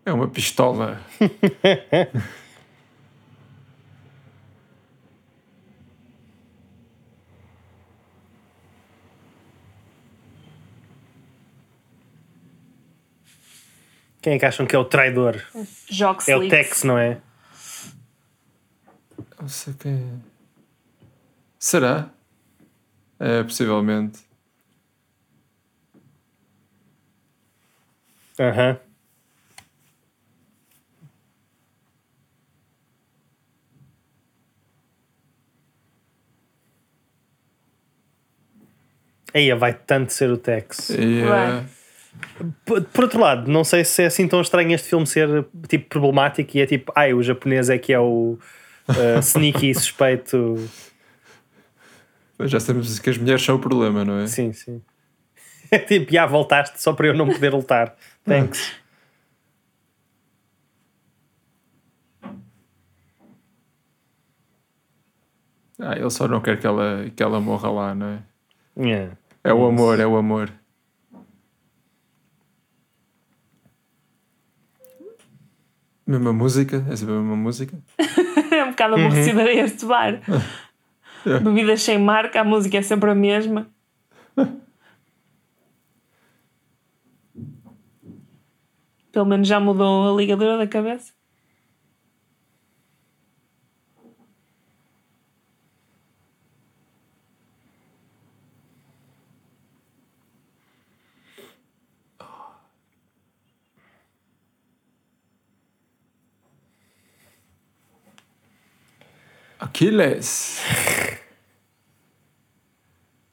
É 0.04 0.12
uma 0.12 0.28
pistola. 0.28 1.00
Quem 14.20 14.32
é 14.32 14.38
que 14.38 14.46
acham 14.46 14.64
que 14.64 14.74
é 14.74 14.78
o 14.78 14.86
traidor? 14.86 15.36
Jox 15.86 16.26
É 16.28 16.34
o. 16.34 16.48
Tex, 16.48 16.82
não 16.82 16.96
é? 16.96 17.20
Não 19.38 19.48
sei 19.48 19.74
quem 19.74 19.92
é. 19.92 20.18
Será? 21.58 22.08
É, 23.20 23.42
possivelmente. 23.42 24.20
Aham. 28.40 28.80
Aí 39.34 39.52
vai 39.54 39.74
tanto 39.74 40.12
ser 40.12 40.30
o 40.30 40.36
Tex. 40.36 40.90
Eh, 40.90 41.64
Por, 42.64 42.82
por 42.84 43.04
outro 43.04 43.20
lado, 43.20 43.50
não 43.50 43.64
sei 43.64 43.84
se 43.84 44.04
é 44.04 44.06
assim 44.06 44.28
tão 44.28 44.40
estranho 44.40 44.72
este 44.72 44.88
filme 44.88 45.04
ser 45.06 45.44
tipo 45.68 45.88
problemático 45.88 46.56
e 46.56 46.60
é 46.60 46.66
tipo, 46.66 46.92
ai, 46.94 47.12
o 47.12 47.20
japonês 47.20 47.68
é 47.68 47.76
que 47.76 47.92
é 47.92 47.98
o 47.98 48.38
uh, 48.88 49.18
sneaky 49.20 49.74
suspeito. 49.74 50.56
mas 52.38 52.48
já 52.48 52.60
sabemos 52.60 53.00
que 53.00 53.10
as 53.10 53.18
mulheres 53.18 53.42
são 53.42 53.56
o 53.56 53.58
problema, 53.58 54.04
não 54.04 54.20
é? 54.20 54.26
Sim, 54.28 54.52
sim. 54.52 54.80
É 55.70 55.78
tipo, 55.78 56.12
já 56.12 56.24
voltaste 56.24 56.80
só 56.80 56.92
para 56.92 57.08
eu 57.08 57.14
não 57.14 57.26
poder 57.26 57.52
lutar. 57.52 57.96
Thanks. 58.24 58.74
Ah, 65.80 65.96
ele 65.96 66.10
só 66.10 66.28
não 66.28 66.40
quer 66.40 66.60
que 66.60 66.66
ela, 66.66 67.10
que 67.14 67.22
ela 67.22 67.40
morra 67.40 67.70
lá, 67.70 67.94
não 67.94 68.06
é? 68.06 68.22
Yeah. 68.78 69.16
É 69.44 69.52
o 69.52 69.66
amor, 69.66 70.00
é 70.00 70.06
o 70.06 70.16
amor. 70.16 70.50
Mesma 76.06 76.32
música? 76.32 76.76
É 76.76 76.80
a 76.80 76.90
mesma 76.90 77.36
música? 77.36 77.78
é 78.50 78.64
um 78.64 78.70
bocado 78.70 78.94
aborrecida 78.94 79.52
este 79.52 79.84
bar. 79.86 80.20
É. 81.26 81.38
Bebidas 81.40 81.82
sem 81.82 81.96
marca, 81.96 82.42
a 82.42 82.44
música 82.44 82.76
é 82.76 82.82
sempre 82.82 83.10
a 83.10 83.14
mesma. 83.14 83.66
Pelo 89.10 89.24
menos 89.24 89.48
já 89.48 89.58
mudou 89.58 90.12
a 90.12 90.14
ligadura 90.14 90.58
da 90.58 90.66
cabeça. 90.66 91.13
Aquiles! 109.74 110.62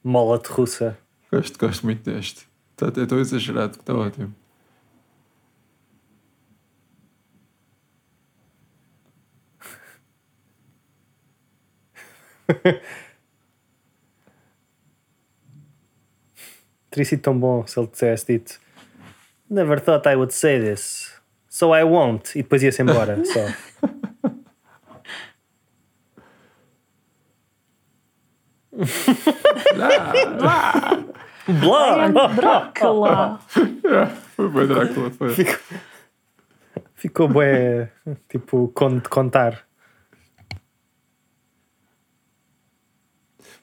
Mola 0.02 0.40
de 0.40 0.48
russa. 0.48 0.98
Gosto, 1.30 1.56
gosto 1.56 1.86
muito 1.86 2.02
deste. 2.02 2.48
Está 2.72 2.88
até 2.88 3.06
tão 3.06 3.20
exagerado 3.20 3.74
que 3.74 3.82
está 3.82 3.94
ótimo. 3.94 4.34
Teria 16.90 17.04
sido 17.04 17.22
tão 17.22 17.38
bom 17.38 17.64
se 17.68 17.78
ele 17.78 17.86
tivesse 17.86 18.26
dito 18.26 18.60
Never 19.48 19.80
thought 19.80 20.08
I 20.08 20.16
would 20.16 20.34
say 20.34 20.58
this, 20.58 21.12
so 21.48 21.72
I 21.72 21.84
won't. 21.84 22.36
E 22.36 22.42
depois 22.42 22.64
ia-se 22.64 22.82
embora. 22.82 23.22
só. 23.24 23.46
Blá! 31.60 32.28
Drácula! 32.34 33.40
Foi 34.36 34.48
bem 34.48 34.66
Drácula, 34.66 35.10
foi. 35.10 35.34
Ficou 36.94 37.28
bem, 37.28 37.88
tipo, 38.28 38.68
con 38.74 38.98
de 38.98 39.08
contar. 39.08 39.64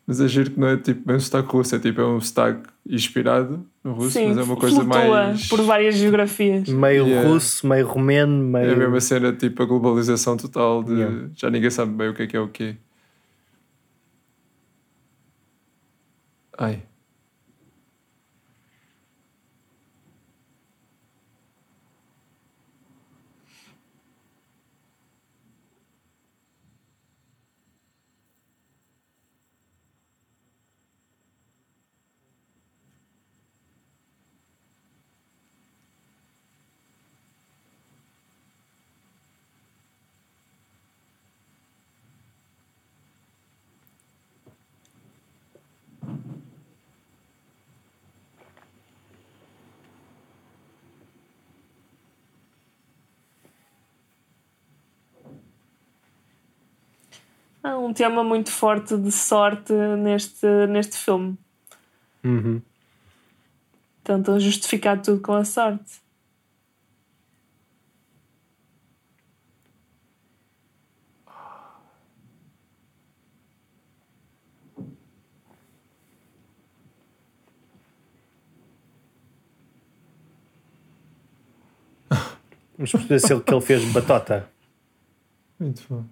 Mas 0.05 0.19
é 0.19 0.27
giro 0.27 0.49
que 0.51 0.59
não 0.59 0.67
é 0.69 0.77
tipo 0.77 1.05
bem 1.05 1.15
um 1.17 1.19
sotaque 1.19 1.51
russo, 1.51 1.75
é 1.75 1.79
tipo 1.79 2.01
é 2.01 2.05
um 2.05 2.19
sotaque 2.19 2.63
inspirado 2.87 3.63
no 3.83 3.93
russo, 3.93 4.11
Sim, 4.11 4.29
mas 4.29 4.37
é 4.39 4.41
uma 4.43 4.55
coisa 4.55 4.83
mais. 4.83 5.47
por 5.47 5.61
várias 5.61 5.95
geografias. 5.95 6.67
Meio 6.67 7.05
Yeah. 7.05 7.29
russo, 7.29 7.67
meio 7.67 7.85
romeno, 7.87 8.57
É 8.57 8.61
a 8.63 8.65
meio. 8.65 8.77
mesma 8.77 8.99
cena, 9.01 9.31
tipo 9.33 9.61
a 9.61 9.65
globalização 9.67 10.35
total 10.35 10.83
de 10.83 10.93
Yeah. 10.93 11.29
já 11.35 11.49
ninguém 11.51 11.69
sabe 11.69 11.93
bem 11.93 12.09
o 12.09 12.13
que 12.15 12.23
é 12.23 12.27
que 12.27 12.35
é 12.35 12.39
o 12.39 12.47
quê. 12.47 12.75
Ai. 16.59 16.88
Há 57.61 57.77
um 57.77 57.91
tema 57.93 58.23
muito 58.23 58.51
forte 58.51 58.97
de 58.97 59.11
sorte 59.11 59.73
neste, 59.73 60.47
neste 60.67 60.97
filme. 60.97 61.37
Uhum. 62.23 62.61
Tentam 64.03 64.39
justificar 64.39 65.01
tudo 65.01 65.21
com 65.21 65.33
a 65.33 65.43
sorte. 65.43 66.01
Vamos 82.79 82.91
perceber 82.93 83.19
se 83.19 83.33
ele, 83.33 83.41
que 83.41 83.53
ele 83.53 83.61
fez 83.61 83.83
batota. 83.91 84.49
Muito 85.59 85.83
bom. 85.89 86.05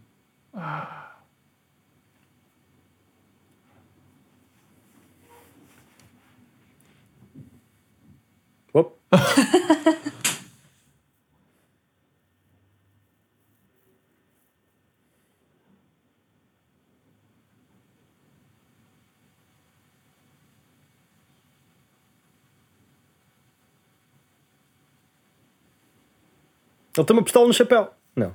Ele 26.98 27.06
tem 27.06 27.16
uma 27.16 27.24
pistola 27.24 27.48
no 27.48 27.54
chapéu. 27.54 27.90
Não. 28.16 28.34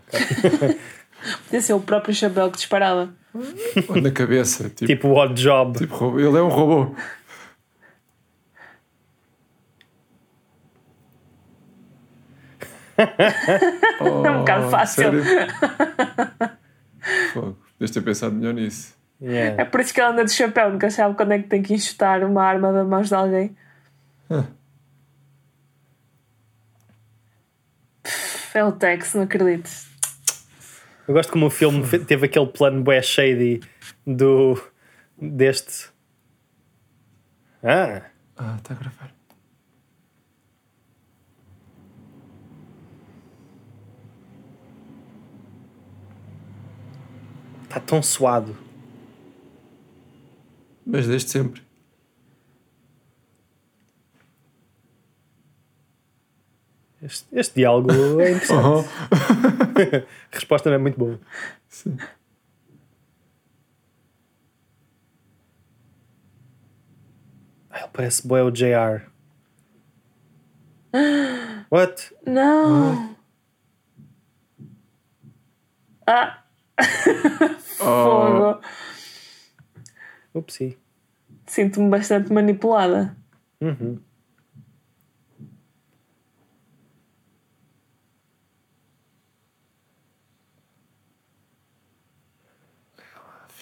Podia 1.44 1.60
ser 1.60 1.72
o 1.72 1.80
próprio 1.80 2.14
chapéu 2.14 2.50
que 2.50 2.56
disparava. 2.56 3.12
Ou 3.88 4.00
na 4.00 4.10
cabeça, 4.10 4.68
tipo, 4.68 4.86
tipo 4.86 5.08
o 5.08 5.16
odd 5.16 5.40
job. 5.40 5.78
tipo 5.78 5.94
robô. 5.94 6.18
Ele 6.18 6.38
é 6.38 6.42
um 6.42 6.48
robô. 6.48 6.94
Oh, 14.00 14.26
É 14.26 14.30
um 14.30 14.38
bocado 14.40 14.70
fácil. 14.70 15.02
sério? 15.04 15.22
Fogo. 17.32 17.58
Podias 17.78 17.90
ter 17.90 18.00
pensado 18.02 18.34
melhor 18.34 18.54
nisso. 18.54 18.94
É 19.20 19.24
Yeah. 19.24 19.64
por 19.66 19.80
isso 19.80 19.94
que 19.94 20.00
ela 20.00 20.10
anda 20.10 20.24
de 20.24 20.32
chapéu, 20.32 20.70
nunca 20.72 20.90
sabe 20.90 21.14
quando 21.14 21.30
é 21.32 21.38
que 21.38 21.48
tem 21.48 21.62
que 21.62 21.72
enxutar 21.72 22.24
uma 22.24 22.42
arma 22.42 22.72
da 22.72 22.82
mãos 22.82 23.08
de 23.08 23.14
alguém. 23.14 23.56
Pff, 28.02 28.58
É 28.58 28.64
o 28.64 28.72
Tex, 28.72 29.14
não 29.14 29.22
acredito. 29.22 29.70
Eu 31.06 31.14
gosto 31.14 31.32
como 31.32 31.46
o 31.46 31.50
filme 31.50 31.82
teve 32.04 32.26
aquele 32.26 32.46
plano 32.46 32.82
bué 32.82 33.00
shady 33.02 33.60
do 34.06 34.60
deste. 35.20 35.90
Ah, 37.62 38.02
Ah, 38.36 38.56
está 38.58 38.74
a 38.74 38.76
gravar. 38.76 39.10
Está 47.72 47.80
tão 47.80 48.02
suado. 48.02 48.56
Mas 50.84 51.06
desde 51.06 51.30
sempre. 51.30 51.62
Este, 57.00 57.26
este 57.32 57.54
diálogo 57.54 57.90
é 58.20 58.32
interessante. 58.32 58.66
Uhum. 58.66 58.84
A 60.30 60.34
resposta 60.34 60.68
não 60.68 60.76
é 60.76 60.78
muito 60.78 60.98
boa. 60.98 61.18
Sim. 61.68 61.96
Ah, 67.70 67.80
ele 67.80 67.88
parece 67.92 68.26
bué 68.26 68.42
o 68.42 68.50
JR. 68.50 69.10
What? 71.70 72.14
Não! 72.26 73.16
Ah! 76.06 76.42
Oh, 77.82 78.04
Fogo! 78.04 78.60
Upsi. 80.34 80.78
Sinto-me 81.46 81.90
bastante 81.90 82.32
manipulada. 82.32 83.16
Uhum. 83.60 83.98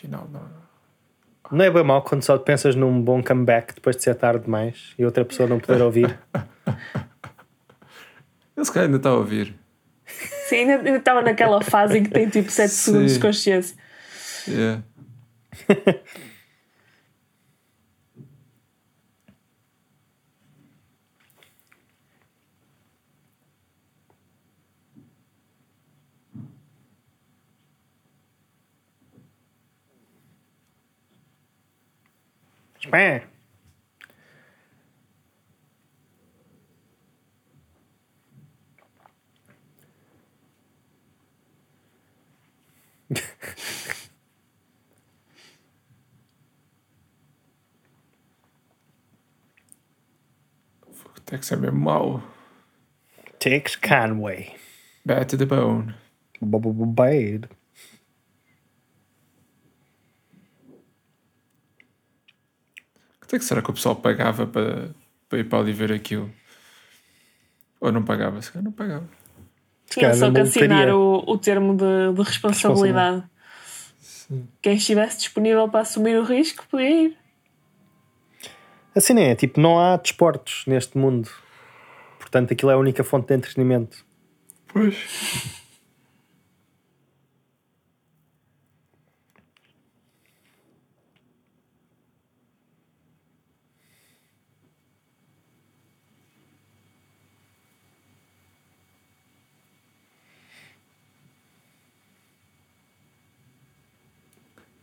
afinal, 0.01 0.27
não. 0.33 0.41
Não 1.53 1.65
é 1.65 1.71
bem 1.71 1.85
mal 1.85 2.03
quando 2.03 2.23
só 2.23 2.39
pensas 2.39 2.75
num 2.75 3.03
bom 3.03 3.23
comeback 3.23 3.75
depois 3.75 3.97
de 3.97 4.03
ser 4.03 4.15
tarde 4.15 4.45
demais 4.45 4.95
e 4.99 5.05
outra 5.05 5.25
pessoa 5.25 5.49
não 5.49 5.59
poder 5.59 5.83
ouvir. 5.83 6.19
Ele 8.57 8.65
se 8.65 8.73
calhar 8.73 8.87
ainda 8.87 8.99
está 8.99 9.11
a 9.11 9.15
ouvir. 9.15 9.55
Sim, 10.49 10.57
ainda 10.57 10.77
ainda 10.77 10.97
estava 10.97 11.23
naquela 11.23 11.61
fase 11.61 11.99
em 11.99 12.05
que 12.05 12.11
tem 12.11 12.29
tipo 12.29 12.51
7 12.51 12.71
Sim. 12.71 12.93
segundos 12.93 13.15
de 13.15 13.21
consciência. 13.21 13.77
Yeah. 14.47 14.81
Spam. 32.83 33.23
Texas 51.31 51.57
é 51.57 51.61
bem 51.61 51.71
mau. 51.71 52.21
Tex 53.39 53.77
Conway. 53.77 54.53
Bad 55.05 55.27
to 55.27 55.39
the 55.39 55.47
bone. 55.47 55.95
B 56.43 56.59
-b 56.59 56.73
-b 56.73 56.87
Bad. 56.87 57.49
Quanto 63.21 63.37
é 63.37 63.39
que 63.39 63.45
será 63.45 63.63
que 63.63 63.71
o 63.71 63.75
pessoal 63.75 63.95
pagava 63.95 64.45
para, 64.45 64.91
para 65.29 65.39
ir 65.39 65.45
para 65.45 65.61
ali 65.61 65.73
ver 65.73 65.93
aquilo? 65.93 66.29
Ou 67.81 67.93
não 67.93 68.05
pagava? 68.05 68.43
Se 68.43 68.51
calhar 68.51 68.65
não 68.65 68.73
pagava. 68.73 69.09
Tinha 69.89 70.13
só 70.15 70.33
que 70.33 70.41
assinar 70.41 70.89
o, 70.89 71.23
o 71.25 71.39
termo 71.39 71.77
de, 71.77 72.13
de 72.13 72.23
responsabilidade. 72.23 73.23
Quem 74.61 74.75
estivesse 74.75 75.19
disponível 75.19 75.69
para 75.69 75.81
assumir 75.83 76.17
o 76.17 76.25
risco 76.25 76.67
podia 76.69 77.05
ir. 77.05 77.20
Assim 78.95 79.15
não 79.15 79.23
é, 79.23 79.35
tipo, 79.35 79.61
não 79.61 79.79
há 79.79 79.97
desportos 79.97 80.65
neste 80.67 80.99
mundo. 80.99 81.31
Portanto, 82.19 82.53
aquilo 82.53 82.71
é 82.71 82.75
a 82.75 82.79
única 82.79 83.05
fonte 83.05 83.29
de 83.29 83.35
entretenimento. 83.35 84.05
Pois. 84.69 84.97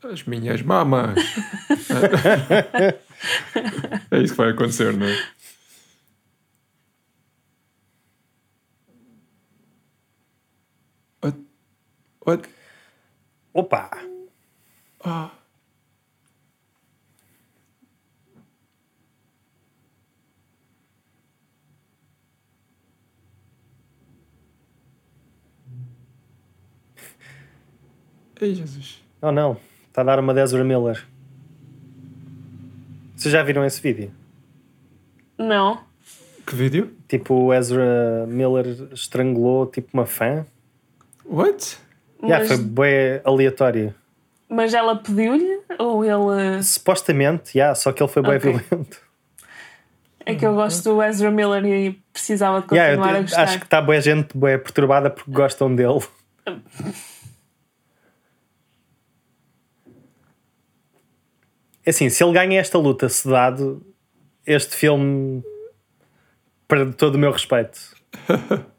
As 0.04 0.24
minhas 0.24 0.62
mamas. 0.62 1.20
é 4.12 4.20
isso 4.22 4.34
que 4.34 4.38
vai 4.38 4.52
acontecer, 4.52 4.96
não 4.96 5.08
é? 5.08 5.28
What? 11.22 11.38
What? 12.26 12.50
Opa! 13.54 13.90
Ah. 15.04 15.32
Ei, 28.40 28.54
Jesus. 28.54 29.04
Oh 29.20 29.32
não, 29.32 29.60
está 29.88 30.02
a 30.02 30.04
dar 30.04 30.20
uma 30.20 30.32
de 30.34 30.42
Ezra 30.42 30.64
Miller. 30.64 31.17
Vocês 33.18 33.32
já 33.32 33.42
viram 33.42 33.66
esse 33.66 33.82
vídeo? 33.82 34.12
Não. 35.38 35.80
Que 36.46 36.56
vídeo? 36.56 36.94
Tipo, 37.08 37.34
o 37.34 37.54
Ezra 37.54 38.26
Miller 38.28 38.66
estrangulou 38.94 39.66
tipo 39.66 39.90
uma 39.94 40.06
fã. 40.06 40.46
What? 41.26 41.78
Yeah, 42.24 42.40
Mas, 42.40 42.48
foi 42.48 42.58
bem 42.58 43.22
aleatório. 43.24 43.94
mas 44.48 44.74
ela 44.74 44.96
pediu-lhe? 44.96 45.62
Ou 45.80 46.06
ele. 46.06 46.64
Supostamente, 46.64 47.58
yeah, 47.58 47.76
só 47.76 47.92
que 47.92 48.02
ele 48.02 48.12
foi 48.12 48.22
bem 48.22 48.38
Ok. 48.38 48.52
violento. 48.54 49.02
É 50.26 50.36
que 50.36 50.46
eu 50.46 50.54
gosto 50.56 50.84
do 50.94 51.02
Ezra 51.02 51.32
Miller 51.32 51.66
e 51.66 51.92
precisava 52.14 52.62
de 52.62 52.74
Yeah, 52.74 52.94
eu 52.94 52.98
continuar 52.98 53.18
a 53.18 53.22
gostar. 53.22 53.44
acho 53.44 53.60
que 53.60 53.66
está 53.66 53.82
boa 53.82 54.00
gente 54.02 54.38
bem 54.38 54.60
perturbada 54.60 55.10
porque 55.10 55.32
gostam 55.32 55.74
dele. 55.74 56.02
assim, 61.90 62.10
se 62.10 62.24
ele 62.24 62.34
ganha 62.34 62.60
esta 62.60 62.78
luta 62.78 63.08
sedado, 63.08 63.82
este 64.46 64.76
filme 64.76 65.44
perde 66.68 66.94
todo 66.94 67.16
o 67.16 67.18
meu 67.18 67.32
respeito. 67.32 67.96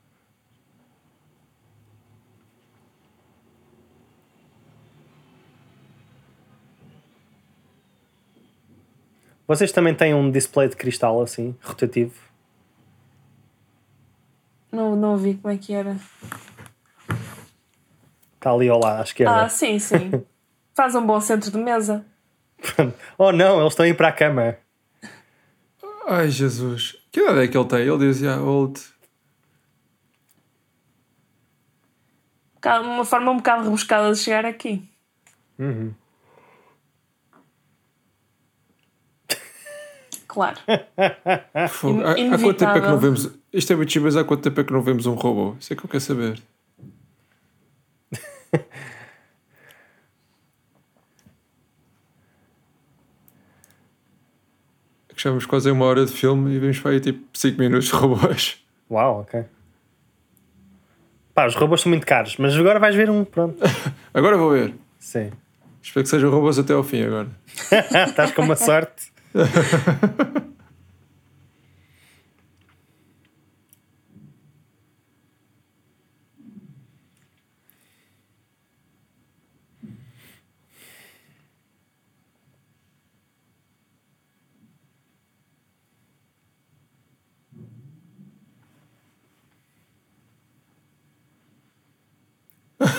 Vocês 9.47 9.73
também 9.73 9.95
têm 9.95 10.13
um 10.13 10.31
display 10.31 10.69
de 10.69 10.77
cristal 10.77 11.23
assim, 11.23 11.57
rotativo? 11.63 12.13
Não, 14.71 14.95
não 14.95 15.17
vi 15.17 15.37
como 15.37 15.55
é 15.55 15.57
que 15.57 15.73
era. 15.73 15.97
Está 18.35 18.53
ali 18.53 18.69
ao 18.69 18.79
lado, 18.79 19.01
à 19.01 19.03
esquerda. 19.03 19.45
Ah, 19.45 19.49
sim, 19.49 19.79
sim. 19.79 20.23
Faz 20.77 20.95
um 20.95 21.07
bom 21.07 21.19
centro 21.19 21.51
de 21.51 21.57
mesa. 21.57 22.05
Oh 23.19 23.33
não, 23.33 23.61
eles 23.61 23.73
estão 23.73 23.85
a 23.85 23.89
ir 23.89 23.95
para 23.97 24.09
a 24.09 24.13
cama. 24.13 24.57
Ai, 26.07 26.31
Jesus. 26.31 26.97
Que 27.13 27.21
idade 27.21 27.41
é 27.41 27.49
que 27.49 27.57
ele 27.57 27.69
tem? 27.69 27.81
Ele 27.81 27.99
diz, 27.99 28.21
yeah, 28.21 28.43
old. 28.43 28.81
Uma 32.65 33.05
forma 33.05 33.31
um 33.31 33.37
bocado 33.37 33.65
rebuscada 33.65 34.13
de 34.13 34.19
chegar 34.19 34.45
aqui. 34.45 34.87
Claro. 40.27 40.59
Fogo. 41.71 42.01
In- 42.17 42.31
Há, 42.33 42.35
há 42.35 42.39
quanto 42.39 42.59
tempo 42.59 42.73
é 42.73 42.81
que 42.81 42.87
não 42.89 42.99
vemos. 42.99 43.31
Isto 43.53 43.73
é 43.73 43.77
muito 43.77 43.91
chique, 43.93 44.05
mas 44.05 44.17
há 44.17 44.25
quanto 44.25 44.43
tempo 44.43 44.61
é 44.61 44.65
que 44.65 44.73
não 44.73 44.83
vemos 44.83 45.07
um 45.07 45.15
robô? 45.15 45.57
Isso 45.59 45.73
é 45.73 45.77
que 45.77 45.85
eu 45.85 45.89
quero 45.89 46.01
saber. 46.03 46.43
que 55.19 55.25
já 55.25 55.31
vamos 55.31 55.47
quase 55.47 55.69
a 55.69 55.73
uma 55.73 55.85
hora 55.85 56.07
de 56.07 56.13
filme 56.13 56.55
e 56.55 56.59
vemos 56.61 56.79
para 56.79 56.93
aí 56.93 57.01
tipo 57.01 57.21
5 57.37 57.59
minutos 57.59 57.89
de 57.89 57.93
robôs. 57.93 58.65
Uau, 58.89 59.21
ok. 59.21 59.45
Pá, 61.35 61.47
os 61.47 61.57
robôs 61.57 61.81
são 61.81 61.91
muito 61.91 62.07
caros, 62.07 62.37
mas 62.39 62.57
agora 62.57 62.79
vais 62.79 62.95
ver 62.95 63.11
um, 63.11 63.25
pronto. 63.25 63.59
Agora 64.15 64.37
vou 64.37 64.51
ver. 64.51 64.75
Sim. 64.99 65.31
Espero 65.83 66.05
que 66.05 66.11
sejam 66.11 66.31
robôs 66.31 66.59
até 66.59 66.73
ao 66.73 66.83
fim 66.83 67.03
agora. 67.03 67.29
Estás 68.09 68.33
com 68.33 68.43
uma 68.43 68.57
sorte. 68.57 69.13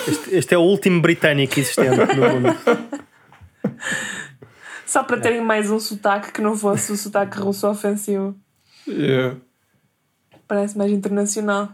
Este, 0.07 0.35
este 0.35 0.55
é 0.55 0.57
o 0.57 0.61
último 0.61 1.01
britânico 1.01 1.59
existente 1.59 1.97
no 2.15 2.29
mundo. 2.29 2.57
Só 4.85 5.03
para 5.03 5.19
terem 5.19 5.41
mais 5.41 5.69
um 5.69 5.79
sotaque 5.79 6.31
que 6.31 6.41
não 6.41 6.55
fosse 6.55 6.91
o 6.91 6.97
sotaque 6.97 7.37
russo 7.37 7.67
ofensivo. 7.67 8.35
Yeah. 8.87 9.37
Parece 10.47 10.77
mais 10.77 10.91
internacional. 10.91 11.69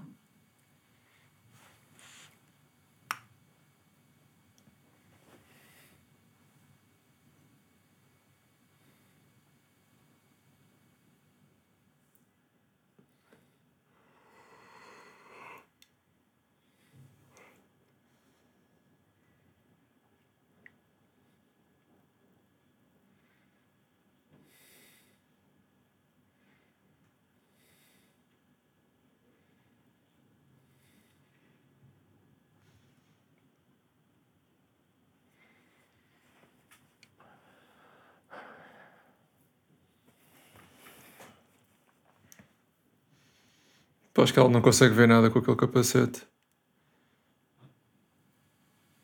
Acho 44.17 44.33
que 44.33 44.39
ela 44.39 44.49
não 44.49 44.61
consegue 44.61 44.93
ver 44.95 45.07
nada 45.07 45.29
com 45.29 45.39
aquele 45.39 45.57
capacete. 45.57 46.21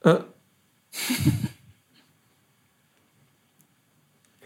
Ah, 0.04 0.26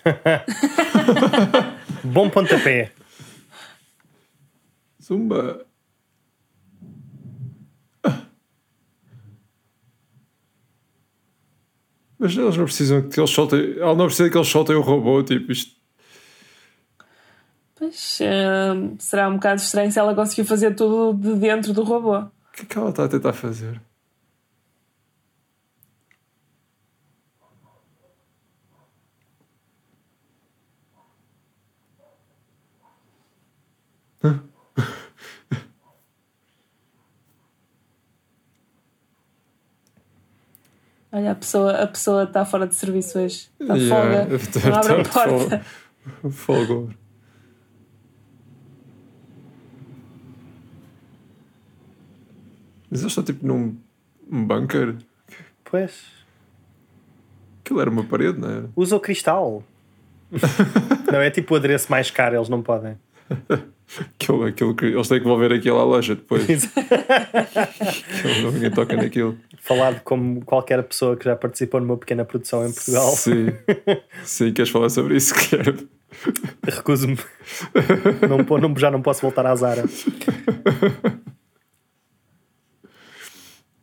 Bom 2.03 2.30
pontapé. 2.30 2.91
zumba. 5.01 5.66
Ah. 8.03 8.26
Mas 12.20 12.36
eles 12.38 12.57
não 12.57 12.66
precisam 12.66 13.07
que 13.09 13.20
eles 13.20 13.30
soltem. 13.30 13.78
Ela 13.80 13.95
não 13.95 14.05
precisa 14.05 14.30
que 14.30 14.38
eles 14.38 14.47
soltem 14.47 14.76
o 14.76 14.82
robô, 14.82 15.24
tipo 15.24 15.51
isto. 15.51 15.76
Mas 17.86 18.19
hum, 18.21 18.95
será 18.97 19.29
um 19.29 19.36
bocado 19.36 19.61
estranho 19.61 19.91
se 19.91 19.99
ela 19.99 20.15
conseguiu 20.15 20.45
fazer 20.45 20.75
tudo 20.75 21.13
de 21.13 21.36
dentro 21.39 21.73
do 21.73 21.83
robô. 21.83 22.17
O 22.17 22.31
que, 22.53 22.63
é 22.63 22.65
que 22.65 22.77
ela 22.77 22.89
está 22.89 23.05
a 23.05 23.07
tentar 23.07 23.33
fazer? 23.33 23.81
Olha, 41.11 41.31
a 41.31 41.36
pessoa, 41.36 41.71
a 41.71 41.88
pessoa 41.88 42.23
está 42.23 42.43
fora 42.43 42.67
de 42.67 42.75
serviço 42.75 43.17
hoje. 43.17 43.47
Está 43.57 43.75
yeah, 43.75 43.95
folga. 43.95 44.69
Não 44.69 44.75
abre 44.75 44.93
a 44.93 45.03
porta. 45.05 45.65
Folga. 46.29 47.04
Mas 52.95 53.01
eles 53.01 53.11
estão 53.11 53.25
tipo 53.25 53.45
num 53.45 53.75
um 54.31 54.47
bunker. 54.47 54.95
Pois. 55.65 56.05
Aquilo 57.59 57.81
era 57.81 57.89
uma 57.89 58.05
parede, 58.05 58.39
não 58.39 58.49
era? 58.49 58.69
Usa 58.73 58.95
o 58.95 59.01
cristal. 59.01 59.61
não, 61.11 61.19
é 61.19 61.29
tipo 61.29 61.53
o 61.53 61.57
adereço 61.57 61.91
mais 61.91 62.09
caro, 62.09 62.37
eles 62.37 62.47
não 62.47 62.61
podem. 62.61 62.95
Aquilo, 64.15 64.45
aquilo 64.45 64.73
que 64.73 64.85
eles 64.85 65.07
têm 65.07 65.19
que 65.19 65.25
devolver 65.25 65.51
aquilo 65.51 65.77
à 65.77 65.83
loja 65.83 66.15
depois. 66.15 66.41
Aquilo, 68.25 68.51
ninguém 68.51 68.71
toca 68.71 68.95
naquilo. 68.95 69.37
Falado 69.59 70.01
como 70.03 70.43
qualquer 70.43 70.81
pessoa 70.83 71.15
que 71.15 71.25
já 71.25 71.35
participou 71.35 71.79
numa 71.79 71.95
pequena 71.95 72.25
produção 72.25 72.65
em 72.65 72.71
Portugal. 72.73 73.11
Sim. 73.11 73.47
Sim, 74.23 74.53
queres 74.53 74.71
falar 74.71 74.89
sobre 74.89 75.17
isso, 75.17 75.35
Guilherme? 75.35 75.87
Recuso-me. 76.63 77.17
Não, 78.27 78.59
não- 78.69 78.77
já 78.77 78.89
não 78.89 79.01
posso 79.03 79.21
voltar 79.21 79.45
à 79.45 79.55
Zara. 79.55 79.83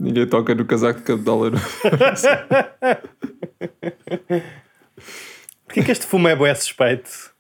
Ninguém 0.03 0.27
toca 0.27 0.53
no 0.53 0.65
casaco 0.65 0.99
de 0.99 1.05
cada 1.07 1.23
dólar. 1.23 1.53
Porquê 5.65 5.83
que 5.85 5.93
este 5.93 6.07
fumo 6.07 6.27
é 6.29 6.35
bué 6.35 6.53
suspeito? 6.55 7.33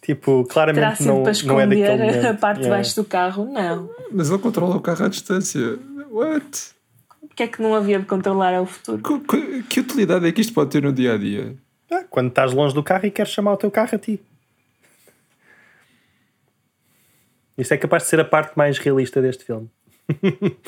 Tipo, 0.00 0.44
claramente 0.44 1.02
não, 1.02 1.16
para 1.16 1.22
não 1.22 1.28
é 1.28 1.30
esconder 1.32 1.66
daquele 1.68 1.86
a 1.86 1.96
momento. 2.22 2.40
parte 2.40 2.56
de 2.58 2.64
Yeah. 2.64 2.76
baixo 2.76 2.96
do 2.96 3.04
carro? 3.04 3.44
Não. 3.46 3.90
Mas 4.12 4.28
ele 4.30 4.38
controla 4.38 4.76
o 4.76 4.80
carro 4.80 5.04
à 5.04 5.08
distância. 5.08 5.78
What? 6.10 6.72
O 7.22 7.28
que 7.28 7.42
é 7.42 7.48
que 7.48 7.60
não 7.62 7.74
havia 7.74 7.98
de 7.98 8.06
controlar 8.06 8.52
é 8.52 8.60
o 8.60 8.66
futuro? 8.66 9.02
Co- 9.02 9.20
Que 9.68 9.80
utilidade 9.80 10.26
é 10.26 10.32
que 10.32 10.40
isto 10.40 10.52
pode 10.54 10.70
ter 10.70 10.82
no 10.82 10.92
dia 10.92 11.14
a 11.14 11.18
dia? 11.18 11.54
Ah, 11.90 12.04
Quando 12.08 12.28
estás 12.28 12.52
longe 12.52 12.74
do 12.74 12.82
carro 12.82 13.06
e 13.06 13.10
queres 13.10 13.30
chamar 13.32 13.52
o 13.52 13.56
teu 13.56 13.70
carro 13.70 13.90
a 13.94 13.98
ti. 13.98 14.20
Isto 17.56 17.72
é 17.72 17.76
capaz 17.76 18.02
de 18.04 18.08
ser 18.08 18.20
a 18.20 18.24
parte 18.24 18.56
mais 18.56 18.78
realista 18.78 19.20
deste 19.22 19.44
filme. 19.44 19.70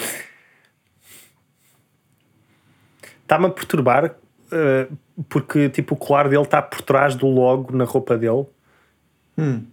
Está-me 3.26 3.46
a 3.46 3.50
perturbar 3.50 4.14
eh, 4.52 4.88
porque 5.28 5.68
tipo, 5.68 5.94
o 5.94 5.98
colar 5.98 6.28
dele 6.28 6.42
está 6.42 6.62
por 6.62 6.80
trás 6.82 7.16
do 7.16 7.26
logo 7.26 7.76
na 7.76 7.84
roupa 7.84 8.16
dele. 8.16 8.46
Hum. 9.36 9.66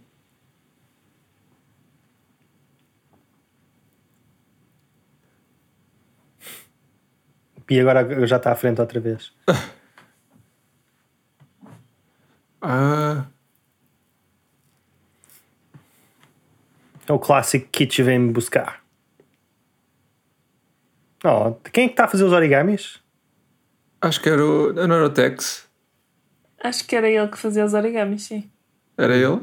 E 7.70 7.80
agora 7.80 8.26
já 8.26 8.36
está 8.36 8.52
à 8.52 8.56
frente 8.56 8.80
outra 8.80 9.00
vez. 9.00 9.32
Ah, 12.66 13.26
É 17.06 17.12
o 17.12 17.18
clássico 17.18 17.68
Kit 17.70 18.02
vem 18.02 18.18
me 18.18 18.32
buscar. 18.32 18.82
Oh, 21.22 21.52
quem 21.70 21.84
é 21.84 21.86
que 21.88 21.92
está 21.92 22.04
a 22.04 22.08
fazer 22.08 22.24
os 22.24 22.32
origamis? 22.32 23.03
Acho 24.04 24.20
que 24.20 24.28
era 24.28 24.44
o. 24.44 24.72
Não 24.72 24.94
era 24.94 25.06
o 25.06 25.10
Tex. 25.10 25.66
Acho 26.62 26.86
que 26.86 26.96
era 26.96 27.08
ele 27.08 27.28
que 27.28 27.38
fazia 27.38 27.64
os 27.64 27.74
origamis, 27.74 28.22
sim. 28.24 28.50
Era 28.96 29.16
ele? 29.16 29.40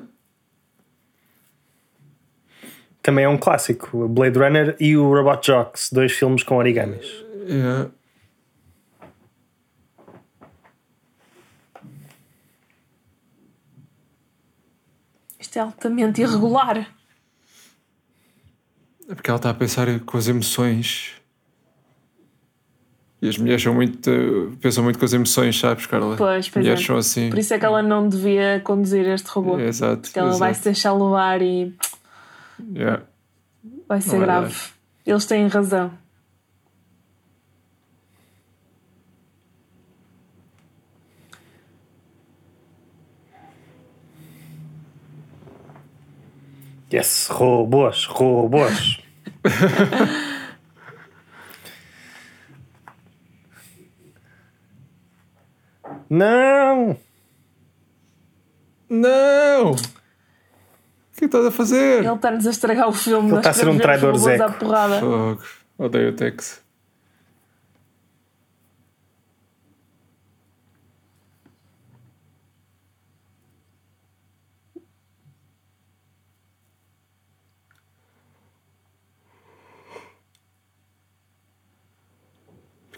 Também 3.02 3.26
é 3.26 3.30
um 3.30 3.38
clássico. 3.38 4.08
Blade 4.08 4.38
Runner 4.38 4.76
e 4.80 4.96
o 4.96 5.14
Robot 5.14 5.46
Jocks, 5.46 5.90
dois 5.92 6.12
filmes 6.12 6.44
com 6.44 6.58
origamis. 6.58 7.06
Yeah. 7.48 7.90
Isto 15.40 15.58
é 15.58 15.62
altamente 15.62 16.22
irregular. 16.22 16.88
É 19.10 19.16
porque 19.16 19.30
ela 19.30 19.38
está 19.38 19.50
a 19.50 19.54
pensar 19.54 19.88
com 20.02 20.18
as 20.18 20.28
emoções. 20.28 21.21
E 23.22 23.30
as 23.30 23.38
mulheres 23.38 23.62
são 23.62 23.74
muito. 23.74 24.58
pensam 24.60 24.84
muito 24.84 24.98
com 24.98 25.06
as 25.06 25.14
emoções, 25.14 25.60
sabes, 25.60 25.86
Carla? 25.86 26.16
Pois, 26.16 26.50
pois 26.50 26.66
mulheres 26.66 26.84
é. 26.84 26.88
são 26.88 26.98
assim. 26.98 27.30
Por 27.30 27.38
isso 27.38 27.54
é 27.54 27.60
que 27.60 27.66
ela 27.66 27.84
não 27.84 28.10
devia 28.10 28.60
conduzir 28.64 29.08
este 29.08 29.28
robô. 29.30 29.60
É, 29.60 29.68
exato. 29.68 30.02
Porque 30.02 30.18
ela 30.18 30.30
exato. 30.30 30.40
vai 30.40 30.54
se 30.56 30.64
deixar 30.64 30.94
levar 30.94 31.42
e 31.42 31.74
Yeah. 32.74 33.04
vai 33.88 34.02
ser 34.02 34.18
Não 34.18 34.20
grave. 34.20 34.56
Eles 35.06 35.26
têm 35.26 35.48
razão. 35.48 35.92
Yes, 46.94 47.28
robôs, 47.30 48.06
robôs. 48.06 49.00
Não! 56.12 56.98
Não! 58.90 59.72
O 59.72 59.76
que 61.18 61.24
estás 61.24 61.46
a 61.46 61.52
fazer? 61.52 62.04
Ele 62.04 62.14
está-nos 62.14 62.46
a 62.46 62.50
estragar 62.50 62.90
o 62.90 62.92
filme. 62.92 63.30
Ele 63.30 63.38
está 63.38 63.52
a 63.52 63.54
ser 63.54 63.70
um 63.70 63.78
traidor 63.78 64.18
zeco. 64.18 64.54
Fogo. 65.00 65.42
Odeio 65.78 66.10
o 66.10 66.14
Tex. 66.14 66.62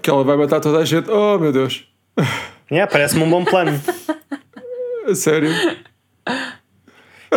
Que 0.02 0.10
ela 0.10 0.24
vai 0.24 0.36
matar 0.36 0.60
toda 0.60 0.80
a 0.80 0.86
gente. 0.86 1.12
Oh 1.12 1.38
meu 1.38 1.52
Deus! 1.52 1.88
Yeah, 2.72 2.92
Parece-me 2.92 3.24
um 3.24 3.30
bom 3.30 3.46
plano. 3.46 3.72
A 5.08 5.16
sério? 5.16 5.50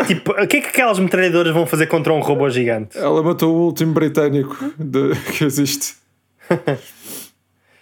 tipo, 0.07 0.33
o 0.33 0.47
que 0.47 0.57
é 0.59 0.61
que 0.61 0.69
aquelas 0.69 0.99
metralhadoras 0.99 1.53
vão 1.53 1.67
fazer 1.67 1.87
contra 1.87 2.13
um 2.13 2.21
robô 2.21 2.49
gigante? 2.49 2.97
Ela 2.97 3.23
matou 3.23 3.55
o 3.55 3.61
último 3.67 3.93
britânico 3.93 4.57
de- 4.79 5.15
que 5.37 5.45
existe. 5.45 5.95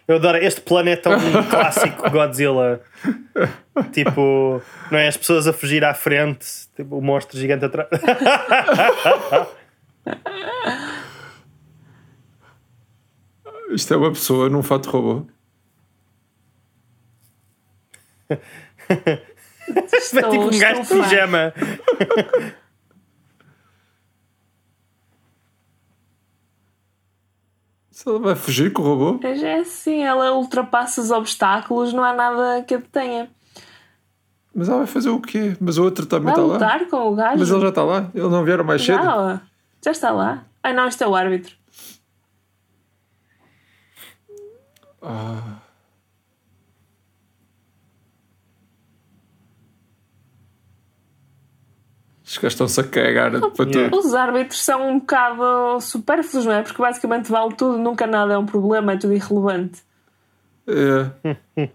Eu 0.08 0.16
adoro, 0.16 0.38
este 0.38 0.60
plano 0.60 0.88
é 0.90 0.96
tão 0.96 1.12
clássico 1.50 2.10
Godzilla. 2.10 2.80
Tipo, 3.92 4.60
não 4.90 4.98
é? 4.98 5.08
As 5.08 5.16
pessoas 5.16 5.46
a 5.48 5.52
fugir 5.52 5.84
à 5.84 5.94
frente, 5.94 6.46
tipo, 6.76 6.96
o 6.98 7.02
monstro 7.02 7.38
gigante 7.38 7.64
atrás. 7.64 7.88
Isto 13.70 13.94
é 13.94 13.96
uma 13.96 14.12
pessoa 14.12 14.48
num 14.48 14.62
fato 14.62 14.88
robô. 14.90 15.26
É 19.68 20.30
tipo 20.30 20.44
um 20.44 20.58
gajo 20.58 20.82
de 20.82 20.88
pijama. 20.88 21.52
Se 27.90 28.08
ela 28.08 28.18
vai 28.18 28.34
fugir 28.34 28.72
com 28.72 28.82
o 28.82 28.84
robô? 28.84 29.20
Mas 29.22 29.42
é 29.42 29.60
assim, 29.60 30.02
ela 30.02 30.32
ultrapassa 30.32 31.00
os 31.00 31.10
obstáculos, 31.10 31.92
não 31.92 32.02
há 32.02 32.12
nada 32.12 32.62
que 32.64 32.74
a 32.74 32.78
detenha. 32.78 33.30
Mas 34.54 34.68
ela 34.68 34.78
vai 34.78 34.86
fazer 34.86 35.10
o 35.10 35.20
quê? 35.20 35.56
Mas 35.60 35.78
o 35.78 35.84
outro 35.84 36.04
também 36.06 36.32
Vai 36.32 36.34
está 36.34 36.46
lá. 36.46 36.52
lutar 36.54 36.88
com 36.88 37.12
o 37.12 37.14
gajo. 37.14 37.38
Mas 37.38 37.50
ele 37.50 37.60
já 37.60 37.68
está 37.68 37.82
lá. 37.84 38.10
Eles 38.14 38.30
não 38.30 38.44
vieram 38.44 38.64
mais 38.64 38.84
cedo. 38.84 39.02
Já, 39.02 39.40
já 39.84 39.90
está 39.90 40.10
lá. 40.10 40.44
Ai 40.62 40.72
não, 40.72 40.86
isto 40.88 41.02
é 41.02 41.06
o 41.08 41.14
árbitro. 41.14 41.54
Ah. 45.02 45.58
Os 52.34 52.38
gajos 52.38 52.54
estão-se 52.54 52.80
a 52.80 52.84
cagar 52.84 53.30
para 53.30 53.70
Yeah. 53.70 53.90
tudo. 53.90 53.98
Os 53.98 54.12
árbitros 54.12 54.60
são 54.60 54.88
um 54.88 54.98
bocado 54.98 55.80
supérfluos, 55.80 56.44
não 56.44 56.52
é? 56.52 56.62
Porque 56.62 56.82
basicamente 56.82 57.30
vale 57.30 57.54
tudo, 57.54 57.78
nunca 57.78 58.08
nada 58.08 58.34
é 58.34 58.38
um 58.38 58.44
problema, 58.44 58.92
é 58.92 58.96
tudo 58.96 59.12
irrelevante. 59.14 59.82
É. 60.66 61.70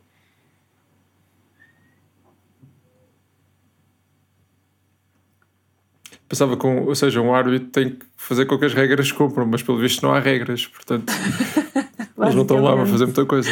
Pensava 6.28 6.58
que, 6.58 6.68
um, 6.68 6.88
ou 6.88 6.96
seja, 6.96 7.22
um 7.22 7.34
árbitro 7.34 7.70
tem 7.70 7.92
que 7.92 8.06
fazer 8.18 8.46
com 8.46 8.58
que 8.60 8.66
as 8.66 8.74
regras 8.74 9.12
cumpram, 9.12 9.48
mas 9.48 9.64
pelo 9.64 9.78
visto 9.80 10.04
não 10.04 10.14
há 10.14 10.20
regras, 10.20 10.68
portanto 10.68 11.12
eles 12.20 12.36
não 12.36 12.42
estão 12.42 12.62
lá 12.62 12.76
para 12.76 12.86
fazer 12.86 13.06
muita 13.06 13.26
coisa. 13.26 13.50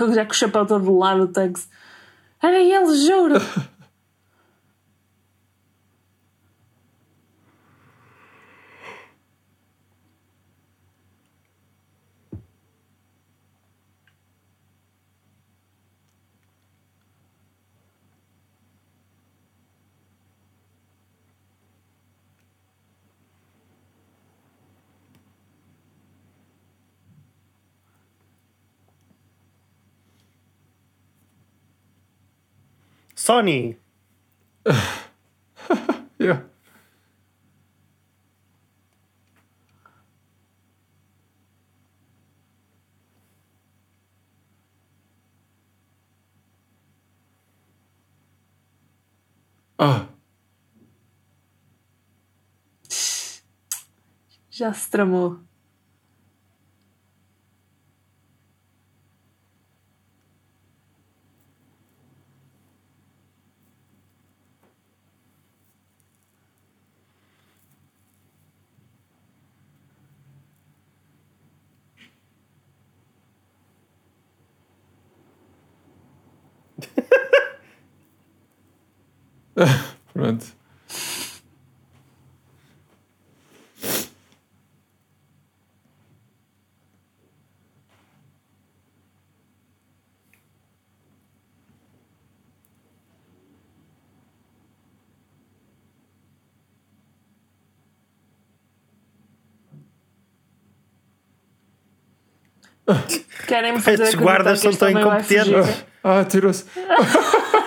Ele 0.00 0.14
já 0.14 0.24
com 0.24 0.32
o 0.32 0.34
chapéu 0.34 0.66
todo 0.66 0.84
de 0.84 0.90
lado, 0.90 1.22
o 1.22 1.28
Tugs. 1.28 1.68
Era 2.42 2.58
ele, 2.60 3.06
juro! 3.06 3.34
Sony. 33.24 33.76
Yeah. 36.18 36.42
Ah, 49.78 50.06
Já 54.50 54.72
se 54.72 54.90
tramou. 54.90 55.38
pronto. 80.12 80.46
Querem 103.46 103.78
fazer 103.80 104.02
Estes 104.02 104.14
acreditar 104.14 104.22
guardas 104.22 104.60
são 104.60 104.72
tão 104.72 104.90
incompetentes. 104.90 105.84
Ah, 106.02 106.24
tirou-se. 106.24 106.64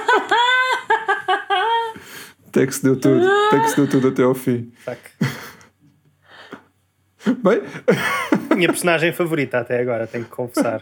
Até 2.58 2.66
que 2.66 2.74
se 2.74 2.82
deu 2.84 3.00
tudo. 3.00 3.24
Até 3.24 3.60
que 3.60 3.70
se 3.70 3.76
deu 3.76 3.88
tudo 3.88 4.08
até 4.08 4.24
ao 4.24 4.34
fim. 4.34 4.72
Fuck. 4.78 5.00
Bem, 7.44 7.62
Minha 8.56 8.70
personagem 8.70 9.14
favorita 9.14 9.60
até 9.60 9.80
agora, 9.80 10.08
tenho 10.08 10.24
que 10.24 10.32
confessar. 10.32 10.82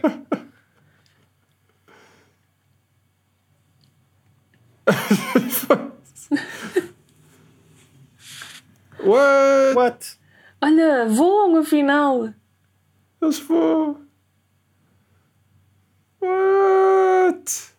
what? 9.04 9.74
What? 9.74 10.16
Olha, 10.62 11.06
voam 11.08 11.56
afinal. 11.58 12.32
Eles 13.20 13.38
foram. 13.38 14.00
What? 16.20 17.75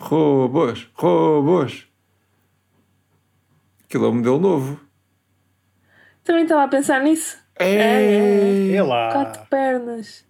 Robôs, 0.00 0.88
robôs. 0.94 1.86
Aquilo 3.84 4.06
é 4.06 4.08
um 4.08 4.14
modelo 4.14 4.38
novo. 4.38 4.80
Também 6.22 6.44
estava 6.44 6.64
a 6.64 6.68
pensar 6.68 7.02
nisso. 7.02 7.36
É. 7.58 8.70
E 8.70 8.80
lá. 8.80 9.12
Quatro 9.12 9.42
pernas. 9.50 10.24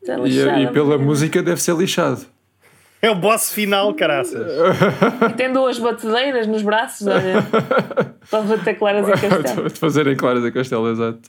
Está 0.00 0.18
E, 0.18 0.22
lixada, 0.22 0.60
e 0.60 0.72
pela 0.72 0.96
música 0.98 1.42
deve 1.42 1.60
ser 1.60 1.76
lixado. 1.76 2.24
É 3.02 3.10
o 3.10 3.14
boss 3.16 3.52
final, 3.52 3.92
caraças. 3.94 4.46
E 5.28 5.32
tem 5.34 5.52
duas 5.52 5.78
batedeiras 5.78 6.46
nos 6.46 6.62
braços, 6.62 7.06
olha. 7.06 7.42
Para 8.30 8.42
bater 8.42 8.78
claras 8.78 9.08
em 9.08 9.28
castelo. 9.28 9.68
De 9.68 9.78
fazerem 9.78 10.16
claras 10.16 10.44
a 10.44 10.50
castelo, 10.50 10.88
exato. 10.90 11.28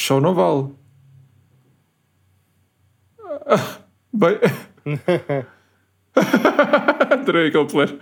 Show 0.00 0.18
não 0.18 0.34
vale. 0.34 0.74
Bem. 4.14 4.38
Adorei 7.12 7.48
aquele 7.48 7.66
player. 7.66 8.00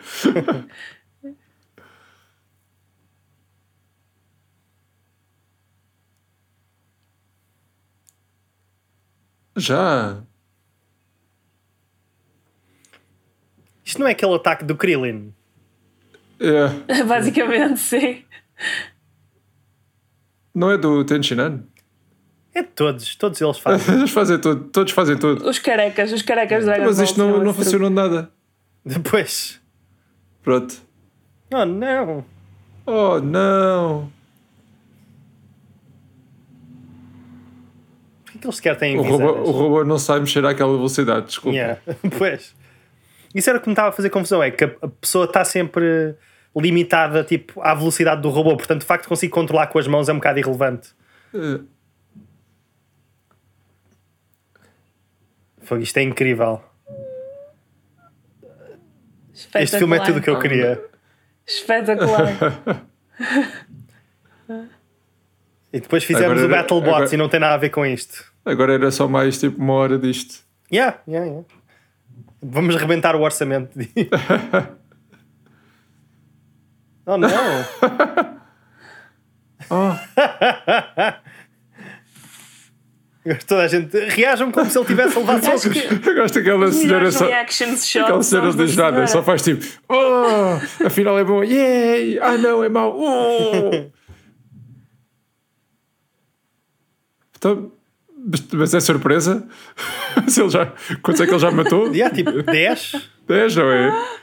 Já. 9.57 10.23
Isto 13.85 13.99
não 13.99 14.07
é 14.07 14.13
aquele 14.13 14.37
ataque 14.37 14.65
do 14.65 14.77
Krillin. 14.77 15.35
É. 16.39 17.03
Basicamente, 17.03 17.81
sim. 17.81 18.25
Não 20.55 20.71
é 20.71 20.79
do 20.79 21.05
Tenshinhan? 21.05 21.68
É 22.55 22.63
de 22.63 22.69
todos, 22.69 23.15
todos 23.15 23.41
eles 23.41 23.59
fazem. 23.59 23.95
Eles 23.99 24.11
fazem 24.11 24.39
tudo, 24.41 24.65
todos 24.71 24.93
fazem 24.93 25.17
tudo. 25.17 25.49
Os 25.49 25.59
carecas, 25.59 26.13
os 26.13 26.23
carecas 26.23 26.65
Dragon 26.65 26.85
Mas 26.85 26.99
isto 26.99 27.19
não, 27.19 27.43
não 27.45 27.55
funcionou 27.55 27.91
nada. 27.91 28.31
Depois. 28.85 29.61
Pronto. 30.43 30.75
Oh 31.53 31.65
não. 31.65 32.25
Oh 32.87 33.21
não! 33.21 34.11
Por 38.25 38.33
que 38.33 38.39
que 38.39 38.47
eles 38.47 38.57
sequer 38.57 38.77
têm 38.77 38.99
O 38.99 39.03
robô, 39.03 39.33
o 39.33 39.51
robô 39.51 39.85
não 39.85 39.99
sabe 39.99 40.21
mexer 40.21 40.45
àquela 40.45 40.75
velocidade, 40.75 41.27
desculpa. 41.27 41.57
Yeah. 41.57 41.81
Pois. 42.17 42.55
Isso 43.35 43.51
era 43.51 43.59
o 43.59 43.63
que 43.63 43.69
me 43.69 43.73
estava 43.73 43.91
a 43.91 43.93
fazer 43.93 44.09
confusão, 44.11 44.43
é 44.43 44.51
que 44.51 44.65
a, 44.65 44.89
pessoa 45.01 45.27
está 45.27 45.45
sempre 45.45 46.15
limitada 46.57 47.23
tipo, 47.23 47.61
à 47.61 47.75
velocidade 47.75 48.23
do 48.23 48.31
robô, 48.31 48.57
portanto 48.57 48.83
o 48.83 48.87
facto 48.87 49.03
de 49.03 49.09
conseguir 49.09 49.31
controlar 49.31 49.67
com 49.67 49.79
as 49.79 49.87
mãos 49.87 50.09
é 50.09 50.13
um 50.13 50.17
bocado 50.17 50.39
irrelevante. 50.39 50.89
Eh, 51.35 51.61
Fogo, 55.69 55.83
isto 55.83 55.99
é 55.99 56.03
incrível. 56.03 56.63
Este 59.55 59.79
filme 59.79 59.99
é 59.99 60.01
tudo 60.03 60.19
o 60.19 60.23
que 60.23 60.31
eu 60.31 60.39
queria. 60.39 60.83
Espetacular. 61.47 62.29
E 65.71 65.81
depois 65.81 66.03
fizemos 66.03 66.41
Agora 66.43 66.47
o 66.47 66.49
BattleBots 66.49 66.95
agora- 66.95 67.15
e 67.15 67.17
não 67.19 67.29
tem 67.29 67.39
nada 67.39 67.53
a 67.53 67.59
ver 67.59 67.69
com 67.69 67.85
isto. 67.85 68.25
Agora 68.43 68.73
era 68.73 68.91
só 68.91 69.07
mais 69.07 69.39
tipo 69.39 69.61
uma 69.63 69.75
hora 69.75 69.99
disto. 69.99 70.43
Yeah, 70.73 70.99
yeah, 71.07 71.27
yeah. 71.27 71.47
Vamos 72.41 72.75
rebentar 72.77 73.15
o 73.15 73.21
orçamento. 73.21 73.79
oh 77.05 77.19
não! 77.19 77.29
Oh, 79.71 79.93
Toda 83.47 83.63
a 83.63 83.69
gente 83.69 83.97
reajam 84.11 84.51
como 84.51 84.71
se 84.71 84.79
ele 84.79 84.87
tivesse 84.87 85.19
levado 85.19 85.45
socos. 85.45 85.65
que 85.69 86.09
eu 86.09 86.15
gosto 86.15 86.35
daquela 86.35 86.71
senhora 86.73 87.11
só. 87.13 87.25
Aquela 87.27 88.23
senhora 88.23 88.49
os 88.49 88.57
da 88.57 88.65
diz 88.65 88.77
nada, 88.77 88.91
senhora. 88.93 89.07
só 89.07 89.23
faz 89.23 89.43
tipo, 89.43 89.65
oh, 89.89 90.85
afinal 90.87 91.19
é 91.19 91.25
bom, 91.25 91.43
yay, 91.45 92.19
ah 92.21 92.37
não, 92.39 92.63
é 92.65 92.69
mau, 92.69 92.95
oh. 92.99 93.91
Então, 97.37 97.71
mas- 98.27 98.47
mas 98.53 98.75
é 98.75 98.81
surpresa? 98.81 99.47
Se 100.29 100.41
ele 100.43 100.51
já, 100.51 100.73
quantos 101.03 101.21
é 101.21 101.27
que 101.27 101.33
ele 101.33 101.39
já 101.39 101.51
matou? 101.51 101.89
Yeah, 101.95 102.15
tipo 102.15 102.43
10. 102.43 102.93
10, 103.27 103.57
não 103.57 103.71
é? 103.71 104.19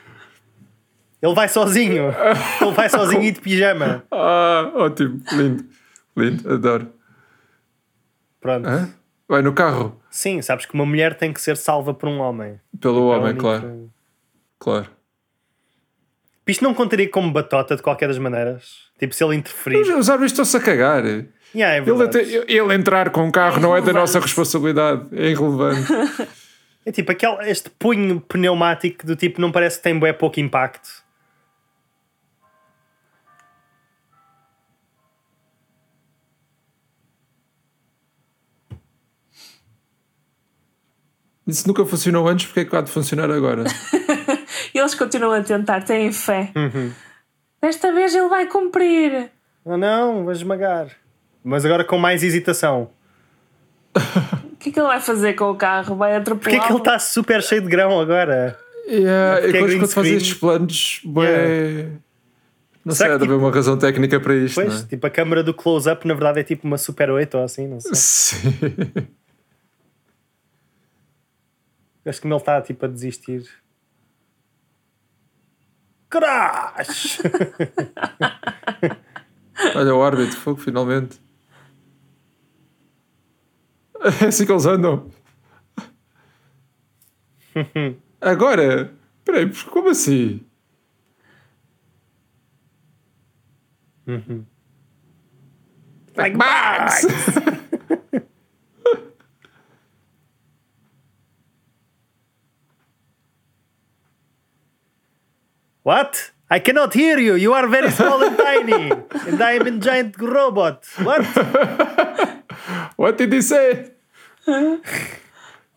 Ele 1.22 1.34
vai 1.34 1.48
sozinho. 1.48 2.14
Ele 2.61 2.72
vai 2.72 2.90
sozinho 2.90 3.23
e 3.23 3.32
de 3.32 3.40
pijama. 3.41 4.03
Ah, 4.11 4.69
ótimo, 4.76 5.22
lindo, 5.32 5.65
lindo, 6.15 6.53
adoro. 6.53 6.90
Pronto. 8.46 8.68
Hã? 8.68 8.90
Vai 9.28 9.42
no 9.42 9.54
carro, 9.54 10.00
Sim, 10.12 10.40
sabes 10.44 10.68
que 10.68 10.74
uma 10.76 10.86
mulher 10.86 11.16
tem 11.16 11.34
que 11.34 11.42
ser 11.42 11.58
salva 11.58 11.96
por 11.96 12.08
um 12.08 12.20
homem. 12.20 12.60
pelo 12.80 12.98
É 12.98 13.02
o 13.02 13.20
homem, 13.20 13.36
claro, 13.36 13.90
claro. 14.60 14.88
Isto 16.48 16.64
não 16.64 16.76
contaria 16.76 17.10
como 17.10 17.32
batota 17.32 17.76
de 17.76 17.82
qualquer 17.82 18.08
das 18.08 18.20
maneiras. 18.20 18.86
Tipo, 19.00 19.16
se 19.16 19.24
ele 19.24 19.36
interferir. 19.36 19.82
Os, 19.82 19.90
os 19.90 20.10
árbitros 20.12 20.32
estão-se 20.32 20.56
a 20.58 20.60
cagar. 20.60 21.04
Yeah, 21.56 21.76
é 21.76 21.78
Ele, 21.80 21.92
verdade. 21.92 22.20
ele 22.48 22.74
entrar 22.76 23.10
com 23.10 23.24
um 23.24 23.32
carro 23.32 23.60
não 23.60 23.76
é 23.76 23.82
da 23.82 23.92
nossa 23.92 24.20
responsabilidade, 24.20 25.08
é 25.12 25.30
irrelevante. 25.32 25.92
É 26.88 26.92
tipo 26.92 27.12
aquele, 27.12 27.50
este 27.50 27.68
punho 27.72 28.22
pneumático 28.22 29.08
do 29.08 29.16
tipo 29.16 29.42
não 29.42 29.52
parece 29.52 29.78
que 29.78 29.84
tem 29.84 29.98
bué 29.98 30.14
pouco 30.14 30.40
impacto. 30.40 31.04
Isso 41.48 41.68
nunca 41.68 41.86
funcionou 41.86 42.28
antes, 42.28 42.48
porque 42.48 42.62
é 42.62 42.66
que 42.66 42.76
há 42.76 42.82
de 42.82 42.90
funcionar 42.92 43.30
agora? 43.30 43.64
E 44.74 44.78
eles 44.80 44.96
continuam 44.96 45.34
a 45.34 45.42
tentar, 45.44 45.84
têm 45.84 46.12
fé. 46.12 46.52
Uhum. 46.56 46.92
Desta 47.62 47.92
vez 47.94 48.14
ele 48.16 48.28
vai 48.30 48.48
cumprir. 48.48 49.30
Oh 49.64 49.78
não, 49.78 50.26
vai 50.26 50.34
esmagar. 50.36 50.88
Mas 51.44 51.64
agora 51.66 51.84
com 51.84 51.98
mais 51.98 52.24
hesitação. 52.24 52.90
O 53.96 54.56
que 54.58 54.70
é 54.70 54.72
que 54.72 54.80
ele 54.80 54.88
vai 54.88 55.00
fazer 55.00 55.34
com 55.34 55.52
o 55.52 55.56
carro? 55.56 55.96
Vai 55.96 56.16
atropelar? 56.16 56.42
Porquê 56.44 56.56
é 56.58 56.60
que 56.68 56.72
ele 56.74 56.80
está 56.80 56.98
super 57.00 57.42
cheio 57.44 57.62
de 57.62 57.68
grão 57.68 58.00
agora? 58.00 58.58
Yeah, 58.88 59.42
porque 59.42 59.58
e 59.58 59.58
é 59.58 59.60
quando, 59.62 59.72
quando 59.80 59.80
faz 59.92 60.08
screen. 60.08 60.18
estes 60.18 60.34
planos, 60.36 61.02
bué... 61.06 61.88
Não 62.84 62.94
Será 62.94 63.08
sei, 63.10 63.16
há 63.16 63.20
que, 63.20 63.26
de 63.26 63.26
haver 63.26 63.34
tipo- 63.36 63.48
uma 63.48 63.56
razão 63.56 63.78
técnica 63.80 64.20
para 64.20 64.36
isto, 64.36 64.56
Pois, 64.56 64.74
não 64.74 64.80
é? 64.82 64.84
tipo, 64.84 65.08
a 65.08 65.10
câmera 65.10 65.42
do 65.44 65.54
close-up 65.56 66.08
na 66.08 66.14
verdade 66.14 66.40
é 66.42 66.44
tipo 66.44 66.68
uma 66.68 66.78
Super 66.78 67.10
8 67.10 67.36
ou 67.38 67.44
assim, 67.44 67.68
não 67.68 67.80
sei. 67.80 67.92
Sim. 67.96 68.54
Acho 72.06 72.22
que 72.22 72.27
ele 72.27 72.36
está 72.36 72.61
tipo 72.61 72.86
a 72.86 72.88
desistir. 72.88 73.44
Crash! 76.10 77.19
Olha 79.76 79.95
o 79.95 80.03
árbitro, 80.03 80.38
fogo, 80.38 80.60
finalmente. 80.60 81.19
É 84.22 84.27
assim 84.27 84.45
que 84.45 84.52
eles 84.52 84.68
andam. 84.68 85.10
Agora? 88.22 88.94
Peraí, 89.23 89.52
como 89.72 89.90
assim? 89.90 90.45
like 96.15 96.38
bugs! 96.38 97.07
What? 105.86 106.32
I 106.49 106.60
cannot 106.60 106.95
hear 106.95 107.20
you. 107.20 107.36
You 107.36 107.53
are 107.53 107.68
very 107.68 107.91
small 107.91 108.24
and 108.24 108.36
tiny. 108.36 108.91
And 109.28 109.40
I 109.40 109.52
am 109.52 109.68
a 109.68 109.72
giant 109.80 110.18
robot. 110.20 110.84
What? 111.03 111.26
What 112.98 113.18
did 113.20 113.32
he 113.32 113.41
say? 113.41 113.91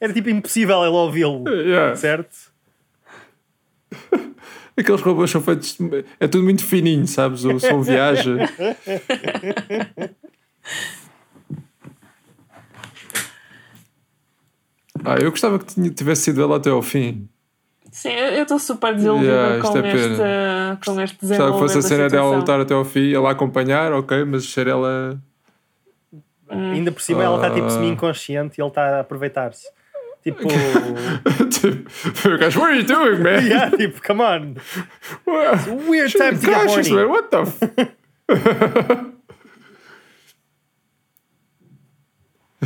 Era 0.01 0.13
tipo 0.15 0.31
impossível 0.31 0.83
ele 0.85 0.97
ouvi-lo. 0.97 1.45
Yeah. 1.49 1.95
Certo? 1.95 2.37
Aqueles 4.79 5.03
robôs 5.03 5.31
são 5.31 5.43
feitos. 5.43 5.77
É 6.19 6.27
tudo 6.27 6.45
muito 6.45 6.65
fininho, 6.65 7.07
sabes? 7.07 7.45
O 7.45 7.59
som 7.61 7.83
viaja. 7.83 8.37
Ah, 15.05 15.15
eu 15.15 15.31
gostava 15.31 15.61
que 15.61 15.91
tivesse 15.91 16.23
sido 16.23 16.43
ela 16.43 16.57
até 16.57 16.71
ao 16.71 16.83
fim. 16.83 17.29
Sim, 17.99 18.11
eu 18.11 18.43
estou 18.43 18.61
super 18.61 18.95
desiludida 18.95 19.33
Yeah, 19.33 19.61
com, 19.61 19.77
é 19.79 19.89
este, 19.93 20.17
pena. 20.17 20.79
com 20.85 21.01
este 21.01 21.19
desenvolvimento 21.21 21.59
fosse 21.59 21.79
a 21.79 21.83
cena 21.83 22.09
dela 22.09 22.37
lutar 22.37 22.61
até 22.61 22.73
ao 22.73 22.85
fim, 22.85 23.13
ela 23.13 23.33
acompanhar, 23.33 23.93
ok, 23.93 24.25
mas 24.25 24.45
ser 24.49 24.69
ela. 24.69 25.21
Ainda 26.49 26.93
por 26.93 27.03
cima 27.03 27.25
ela 27.25 27.35
está 27.37 27.51
tipo 27.51 27.67
Ah. 27.67 27.71
semi-inconsciente 27.71 28.61
e 28.61 28.63
ele 28.63 28.69
está 28.69 28.99
a 28.99 29.01
aproveitar-se. 29.01 29.67
Tipo, 30.23 30.43
tipo, 31.51 32.29
o 32.29 32.39
gajo, 32.39 32.61
what 32.61 32.71
are 32.73 32.79
you 32.81 32.87
doing, 32.87 33.19
man? 33.21 33.43
yeah, 33.45 33.69
tipo, 33.77 34.01
come 34.07 34.23
on. 34.23 34.55
Weird 35.89 36.13
time 36.13 36.39
to 36.39 36.47
get 36.47 36.67
horny. 36.69 36.93
man, 36.93 37.09
what 37.09 37.31
the 37.31 37.41
f- 37.41 39.09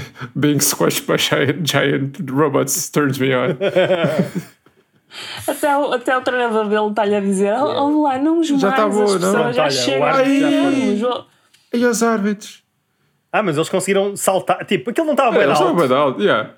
Being 0.39 0.61
squashed 0.61 1.07
by 1.07 1.17
giant, 1.17 1.65
giant 1.65 2.31
robots 2.31 2.89
turns 2.91 3.21
me 3.21 3.33
on. 3.35 3.59
Até 5.47 5.77
o, 5.77 5.93
até 5.93 6.17
o 6.17 6.23
treinador 6.23 6.69
dele 6.69 6.89
está-lhe 6.89 7.15
a 7.15 7.21
dizer: 7.21 7.53
Olha 7.53 7.97
lá, 7.97 8.19
não 8.19 8.39
os 8.41 8.49
Já 8.49 8.57
mais, 8.69 8.81
tá 8.81 8.89
boa, 8.89 9.05
as 9.05 9.11
não? 9.13 9.19
pessoas 9.19 9.33
Pronto, 9.35 9.55
já 9.55 9.63
olha, 9.63 9.71
chegam. 9.71 10.97
já 10.97 11.25
E 11.75 11.85
os 11.87 12.03
árbitros? 12.03 12.63
Ah, 13.31 13.43
mas 13.43 13.57
eles 13.57 13.69
conseguiram 13.69 14.17
saltar. 14.17 14.65
Tipo, 14.67 14.91
aquilo 14.91 15.07
não 15.07 15.15
estava 15.15 15.35
É, 15.37 15.47
bem 15.47 15.55
alto. 15.55 15.89
bem 15.89 15.97
alto, 15.97 16.21
yeah. 16.23 16.55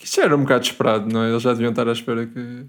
Isto 0.00 0.16
já 0.16 0.22
era 0.24 0.36
um 0.36 0.42
bocado 0.42 0.64
esperado, 0.64 1.06
não 1.12 1.22
é? 1.24 1.30
Eles 1.30 1.42
já 1.42 1.52
deviam 1.52 1.70
estar 1.70 1.88
à 1.88 1.92
espera 1.92 2.26
que. 2.26 2.66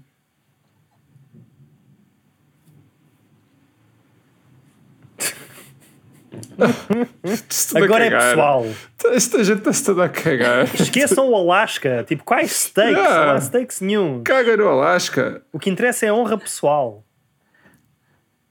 Agora 7.76 8.04
é 8.04 8.10
pessoal. 8.10 8.66
Esta 9.06 9.42
gente 9.42 9.58
está-se 9.58 9.84
toda 9.84 10.04
a 10.04 10.08
cagar. 10.08 10.64
Esqueçam 10.74 11.30
o 11.30 11.34
Alasca. 11.34 12.04
Tipo, 12.04 12.22
quais 12.24 12.50
stakes? 12.52 12.96
Yeah. 12.96 13.26
Não 13.26 13.32
há 13.32 13.40
stakes 13.40 13.80
nenhum. 13.80 14.22
Caga 14.22 14.56
no 14.56 14.68
Alasca. 14.68 15.42
O 15.52 15.58
que 15.58 15.70
interessa 15.70 16.06
é 16.06 16.10
a 16.10 16.14
honra 16.14 16.36
pessoal. 16.36 17.04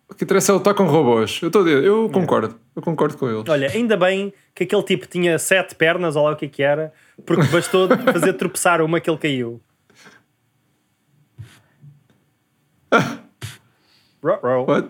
O 0.10 0.16
que 0.16 0.24
interessa 0.24 0.52
é 0.52 0.56
lutar 0.56 0.74
com 0.74 0.86
robôs. 0.86 1.40
Eu, 1.42 1.50
dizer, 1.50 1.84
eu 1.84 2.10
concordo. 2.10 2.60
Eu 2.76 2.82
concordo 2.82 3.16
com 3.18 3.30
eles. 3.30 3.48
Olha, 3.48 3.70
ainda 3.70 3.96
bem 3.96 4.34
que 4.56 4.64
aquele 4.64 4.84
tipo 4.84 5.06
tinha 5.06 5.38
sete 5.38 5.76
pernas, 5.76 6.16
ou 6.16 6.26
lá 6.26 6.32
o 6.32 6.36
que 6.36 6.46
é 6.46 6.50
que 6.50 6.64
era, 6.64 6.92
porque 7.26 7.44
bastou 7.44 7.88
fazer 8.12 8.34
tropeçar 8.34 8.82
uma 8.82 9.00
que 9.00 9.10
ele 9.10 9.18
caiu. 9.18 9.62
What? 14.22 14.90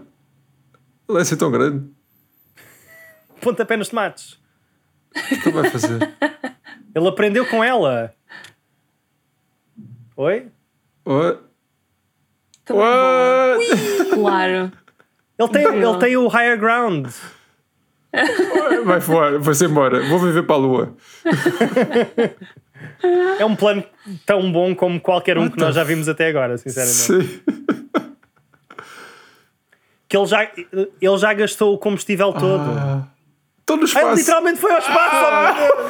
Ele 1.08 1.18
é 1.18 1.22
assim 1.22 1.36
tão 1.36 1.52
grande. 1.52 1.86
Pontapé 3.42 3.76
nos 3.76 3.90
tomates. 3.90 4.40
O 5.16 5.42
que 5.42 5.50
ele 5.50 5.62
vai 5.62 5.70
fazer? 5.70 6.00
Ele 6.96 7.08
aprendeu 7.08 7.46
com 7.46 7.64
ela. 7.64 8.12
Oi? 10.18 10.48
Bom. 11.06 11.38
Claro. 14.14 14.72
Ele 15.38 15.50
tem, 15.50 15.66
ele 15.66 15.98
tem 16.00 16.18
o 16.18 16.28
higher 16.28 16.60
ground. 16.60 17.08
Vai 18.84 19.00
voar, 19.00 19.40
vai-se 19.40 19.66
embora. 19.66 20.02
Vou 20.08 20.20
viver 20.20 20.44
para 20.44 20.56
a 20.56 20.60
lua. 20.60 20.96
É 23.40 23.46
um 23.46 23.56
plano 23.56 23.84
tão 24.26 24.52
bom 24.52 24.76
como 24.76 25.00
qualquer 25.00 25.38
um 25.38 25.44
What 25.44 25.56
que 25.56 25.62
nós 25.62 25.76
já 25.76 25.84
vimos 25.84 26.10
até 26.10 26.28
agora, 26.28 26.58
sinceramente. 26.58 26.96
Sim. 26.96 27.42
Que 30.08 30.18
ele 30.18 30.26
já, 30.26 30.52
ele 30.74 31.18
já 31.18 31.34
gastou 31.34 31.76
o 31.76 31.78
combustível 31.78 32.34
todo. 32.34 32.64
Ah, 32.64 33.08
Estou 33.70 33.78
no 33.78 33.84
Ah, 33.84 33.86
ele 33.86 33.86
espaço. 33.86 34.16
literalmente 34.20 34.60
foi 34.60 34.72
ao 34.72 34.80
espaço! 34.80 35.16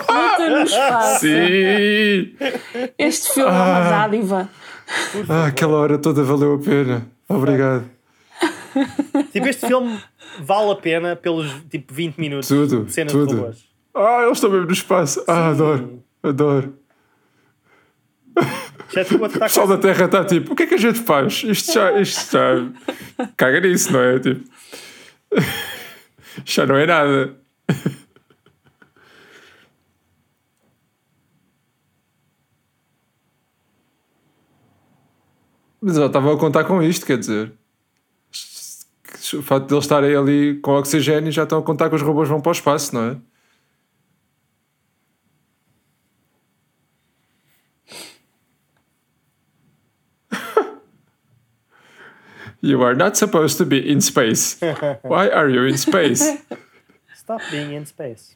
oh 0.09 0.13
meu 0.13 0.37
Deus. 0.37 0.39
Luta 0.39 0.49
no 0.49 0.63
espaço. 0.63 1.19
Sim. 1.19 2.35
Este 2.97 3.33
filme 3.33 3.49
é 3.51 3.53
uma 3.53 3.89
dádiva. 3.89 4.49
Ah, 5.29 5.45
aquela 5.47 5.77
hora 5.77 5.97
toda 5.97 6.23
valeu 6.23 6.55
a 6.55 6.59
pena. 6.59 7.07
Obrigado. 7.27 7.85
Tipo, 9.31 9.47
este 9.47 9.67
filme 9.67 9.99
vale 10.41 10.71
a 10.71 10.75
pena 10.75 11.15
pelos 11.15 11.51
tipo 11.69 11.93
20 11.93 12.17
minutos 12.17 12.47
Tudo, 12.47 12.85
de 12.85 12.91
cenas 12.93 13.11
tudo. 13.13 13.27
de 13.27 13.35
robôs. 13.35 13.57
Ah, 13.95 14.21
eles 14.23 14.33
estão 14.37 14.49
mesmo 14.49 14.65
no 14.67 14.71
espaço. 14.73 15.23
Ah, 15.27 15.49
adoro. 15.49 16.03
Adoro. 16.23 16.73
Já 18.91 19.05
tipo, 19.05 19.23
a 19.23 19.27
O 19.27 19.31
pessoal 19.31 19.67
da 19.67 19.77
Terra 19.77 20.05
está 20.05 20.25
tipo, 20.25 20.53
o 20.53 20.55
que 20.55 20.63
é 20.63 20.67
que 20.67 20.73
a 20.75 20.77
gente 20.77 20.99
faz? 20.99 21.43
Isto 21.43 21.73
já, 21.73 21.99
isto 21.99 22.31
já. 22.31 23.27
Caga 23.37 23.59
nisso, 23.61 23.91
não 23.93 24.01
é? 24.01 24.19
Tipo. 24.19 24.43
Já 26.45 26.65
não 26.65 26.77
é 26.77 26.85
nada. 26.85 27.35
Mas 35.81 35.97
eu 35.97 36.07
estava 36.07 36.33
a 36.33 36.37
contar 36.37 36.65
com 36.65 36.83
isto, 36.83 37.05
quer 37.05 37.17
dizer. 37.17 37.53
O 39.33 39.41
facto 39.41 39.67
de 39.67 39.73
eles 39.73 39.83
estarem 39.85 40.15
ali 40.15 40.59
com 40.59 40.71
oxigênio 40.71 41.31
já 41.31 41.43
estão 41.43 41.59
a 41.59 41.63
contar 41.63 41.89
que 41.89 41.95
os 41.95 42.01
robôs 42.01 42.27
vão 42.27 42.41
para 42.41 42.49
o 42.49 42.53
espaço, 42.53 42.93
não 42.95 43.03
é? 43.03 43.17
You 52.61 52.83
are 52.83 52.95
not 52.95 53.17
supposed 53.17 53.57
to 53.57 53.65
be 53.65 53.79
in 53.89 54.01
space. 54.01 54.57
Why 55.03 55.29
are 55.29 55.49
you 55.49 55.65
in 55.65 55.77
space? 55.77 56.43
Stop 57.29 57.43
being 57.51 57.73
in 57.73 57.85
space. 57.85 58.35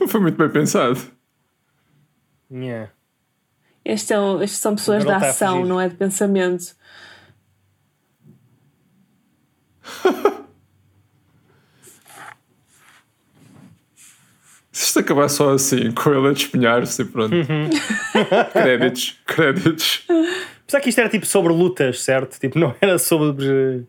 Não 0.00 0.08
foi 0.08 0.20
muito 0.20 0.38
bem 0.38 0.48
pensado. 0.48 0.98
Yeah. 2.50 2.90
É 3.84 3.92
estes 3.92 4.52
são 4.52 4.74
pessoas 4.76 5.02
Agora 5.02 5.18
de 5.18 5.24
ele 5.24 5.30
está 5.30 5.46
a 5.46 5.50
ação, 5.50 5.66
não 5.66 5.78
é 5.78 5.90
de 5.90 5.96
pensamento. 5.96 6.74
Isto 14.90 14.98
acabar 14.98 15.28
só 15.28 15.52
assim, 15.52 15.92
com 15.92 16.12
ele 16.12 16.26
a 16.26 16.32
despenhar-se 16.32 17.02
e 17.02 17.04
pronto. 17.04 17.32
créditos, 18.52 19.16
créditos. 19.24 20.04
Apesar 20.64 20.80
que 20.80 20.88
isto 20.88 20.98
era 20.98 21.08
tipo 21.08 21.24
sobre 21.26 21.52
lutas, 21.52 22.02
certo? 22.02 22.40
Tipo, 22.40 22.58
não 22.58 22.74
era 22.80 22.98
sobre 22.98 23.84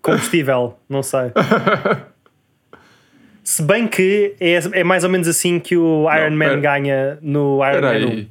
combustível, 0.00 0.78
não 0.88 1.02
sei. 1.02 1.32
Se 3.42 3.62
bem 3.62 3.88
que 3.88 4.36
é, 4.40 4.60
é 4.80 4.84
mais 4.84 5.02
ou 5.02 5.10
menos 5.10 5.26
assim 5.26 5.58
que 5.58 5.76
o 5.76 6.06
Iron 6.14 6.30
Não, 6.30 6.36
Man 6.36 6.44
pera- 6.46 6.60
ganha 6.60 7.18
no 7.20 7.60
Iron 7.68 7.80
Man 7.82 7.90
1. 7.90 7.92
aí. 8.10 8.28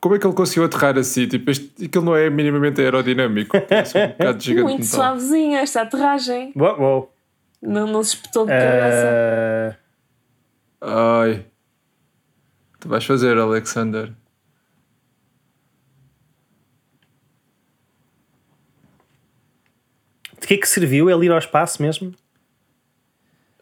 Como 0.00 0.14
é 0.14 0.18
que 0.18 0.26
ele 0.26 0.34
conseguiu 0.34 0.64
aterrar 0.64 0.96
assim? 0.98 1.26
Tipo, 1.28 1.50
este, 1.50 1.84
aquilo 1.84 2.04
não 2.06 2.16
é 2.16 2.30
minimamente 2.30 2.80
aerodinâmico. 2.80 3.60
Parece 3.60 3.98
um 3.98 4.08
bocado 4.08 4.40
gigante 4.42 4.64
Muito 4.64 4.86
suavezinha 4.86 5.60
esta 5.60 5.82
aterragem. 5.82 6.52
Uou, 6.56 6.80
uou. 6.80 7.14
Não, 7.62 7.86
não 7.86 8.02
se 8.02 8.14
espetou 8.16 8.44
de 8.46 8.52
cabeça. 8.52 9.08
Ah, 9.10 9.76
Ai. 10.84 11.46
Tu 12.80 12.88
vais 12.88 13.04
fazer, 13.04 13.38
Alexander. 13.38 14.12
de 20.44 20.46
que 20.46 20.54
é 20.54 20.56
que 20.58 20.68
serviu 20.68 21.10
ele 21.10 21.26
ir 21.26 21.32
ao 21.32 21.38
espaço 21.38 21.80
mesmo? 21.82 22.12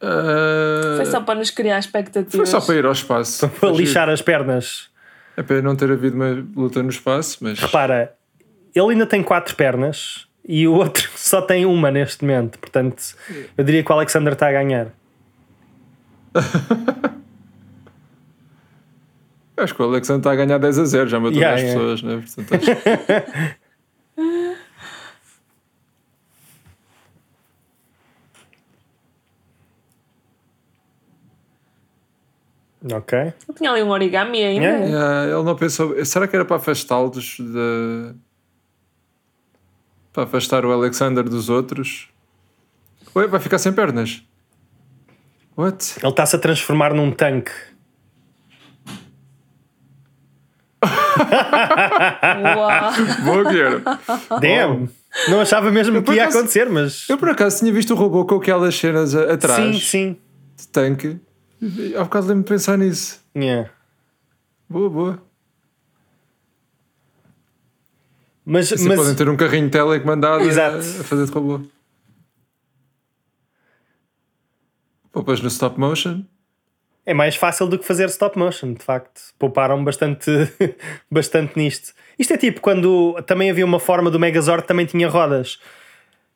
Ah, 0.00 0.94
Foi 0.96 1.06
só 1.06 1.20
para 1.20 1.38
nos 1.38 1.50
criar 1.50 1.78
expectativas. 1.78 2.34
foi 2.34 2.46
só 2.46 2.60
para 2.60 2.74
ir 2.74 2.84
ao 2.84 2.92
espaço. 2.92 3.48
Para 3.48 3.70
lixar 3.70 4.08
as 4.10 4.20
pernas. 4.20 4.90
É 5.36 5.42
para 5.42 5.62
não 5.62 5.76
ter 5.76 5.90
havido 5.90 6.16
uma 6.16 6.44
luta 6.56 6.82
no 6.82 6.90
espaço, 6.90 7.38
mas. 7.40 7.58
Repara, 7.60 8.14
ele 8.74 8.92
ainda 8.92 9.06
tem 9.06 9.22
quatro 9.22 9.54
pernas 9.54 10.26
e 10.46 10.66
o 10.66 10.74
outro 10.74 11.08
só 11.14 11.40
tem 11.40 11.64
uma 11.64 11.90
neste 11.90 12.24
momento. 12.24 12.58
Portanto, 12.58 13.14
eu 13.56 13.64
diria 13.64 13.84
que 13.84 13.90
o 13.90 13.94
Alexander 13.94 14.32
está 14.32 14.48
a 14.48 14.52
ganhar. 14.52 14.88
Acho 19.56 19.74
que 19.74 19.82
o 19.82 19.84
Alexander 19.84 20.20
está 20.20 20.32
a 20.32 20.36
ganhar 20.36 20.58
10 20.58 20.78
a 20.78 20.84
0, 20.84 21.08
já 21.08 21.20
matou 21.20 21.38
Yeah, 21.38 21.56
10 21.56 21.68
yeah. 21.68 21.80
pessoas, 21.80 22.02
né? 22.02 22.22
Portanto, 22.24 22.54
acho- 22.54 23.62
Ok. 32.90 33.32
Eu 33.48 33.54
tinha 33.54 33.70
ali 33.70 33.82
um 33.82 33.90
origami 33.90 34.42
ainda. 34.42 34.64
Yeah. 34.64 34.86
Yeah, 34.86 35.24
ele 35.34 35.42
não 35.44 35.54
pensou. 35.54 36.04
Será 36.04 36.26
que 36.26 36.34
era 36.34 36.44
para 36.44 36.56
afastá-los 36.56 37.36
de. 37.38 38.14
Para 40.12 40.24
afastar 40.24 40.64
o 40.66 40.72
Alexander 40.72 41.22
dos 41.24 41.48
outros? 41.48 42.08
Ué, 43.14 43.26
vai 43.28 43.40
ficar 43.40 43.58
sem 43.58 43.72
pernas. 43.72 44.22
What? 45.56 45.98
Ele 46.00 46.08
está-se 46.08 46.36
a 46.36 46.38
transformar 46.38 46.94
num 46.94 47.10
tanque. 47.12 47.52
Boa, 53.24 53.44
Guilherme. 53.50 53.82
Damn! 54.40 54.88
Não 55.28 55.40
achava 55.40 55.70
mesmo 55.70 56.02
por 56.02 56.12
que 56.12 56.16
ia 56.16 56.22
acaso- 56.24 56.38
acontecer, 56.38 56.68
mas. 56.70 57.08
Eu 57.08 57.18
por 57.18 57.28
acaso 57.28 57.58
tinha 57.58 57.72
visto 57.72 57.92
o 57.92 57.96
robô 57.96 58.24
com 58.24 58.36
aquelas 58.36 58.74
cenas 58.74 59.14
atrás 59.14 59.56
Sim, 59.74 59.78
sim. 59.80 60.16
de 60.56 60.68
tanque. 60.68 61.20
Há 61.96 62.02
bocado 62.04 62.26
lembro 62.28 62.44
de 62.44 62.48
pensar 62.48 62.76
nisso. 62.78 63.20
Yeah. 63.36 63.70
Boa, 64.68 64.88
boa. 64.90 65.22
Mas, 68.44 68.72
Assim 68.72 68.88
mas 68.88 68.98
podem 68.98 69.14
ter 69.14 69.28
um 69.28 69.36
carrinho 69.36 69.70
telecomandado 69.70 70.42
a, 70.42 70.46
Exato. 70.46 70.78
a 70.78 71.04
fazer 71.04 71.26
de 71.26 71.30
robô. 71.32 71.60
Poupas 75.12 75.40
no 75.40 75.48
stop 75.48 75.78
motion. 75.78 76.22
é 77.04 77.12
mais 77.12 77.36
fácil 77.36 77.66
do 77.66 77.78
que 77.78 77.84
fazer 77.84 78.06
stop 78.08 78.38
motion, 78.38 78.72
de 78.74 78.82
facto. 78.84 79.20
Pouparam 79.38 79.82
bastante, 79.84 80.30
bastante 81.10 81.56
nisto. 81.58 81.92
Isto 82.18 82.32
é 82.34 82.36
tipo 82.36 82.60
quando 82.60 83.14
também 83.26 83.50
havia 83.50 83.64
uma 83.64 83.80
forma 83.80 84.10
do 84.10 84.18
Megazord 84.18 84.62
que 84.62 84.68
também 84.68 84.86
tinha 84.86 85.08
rodas. 85.08 85.58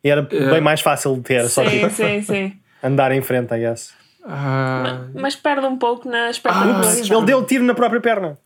E 0.05 0.11
era 0.11 0.27
É. 0.31 0.51
bem 0.51 0.61
mais 0.61 0.81
fácil 0.81 1.15
de 1.17 1.23
ter, 1.23 1.49
só 1.49 1.65
Sim, 1.65 1.71
tipo, 1.71 1.91
sim, 1.91 2.23
sim. 2.23 2.61
andar 2.83 3.13
em 3.13 3.23
frente, 3.23 3.55
I 3.55 3.59
guess. 3.61 3.95
Ah, 4.25 5.07
Mas 5.15 5.37
perde 5.37 5.65
um 5.67 5.79
pouco 5.79 6.09
na 6.09 6.29
expectativa. 6.31 6.81
Ups, 6.81 7.11
ele 7.11 7.25
deu 7.25 7.39
um 7.39 7.45
tiro 7.45 7.65
na 7.65 7.75
própria 7.75 8.01
perna. 8.01 8.37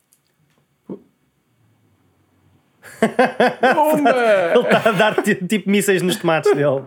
Bomba! 3.75 4.11
Ele 4.55 4.63
está 4.63 4.89
a 4.91 4.93
dar 4.93 5.23
ti- 5.23 5.35
tipo 5.47 5.71
mísseis 5.71 6.03
nos 6.03 6.17
tomates 6.17 6.55
dele. 6.55 6.83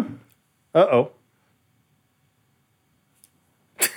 Uh 0.00 0.88
oh. 0.92 1.10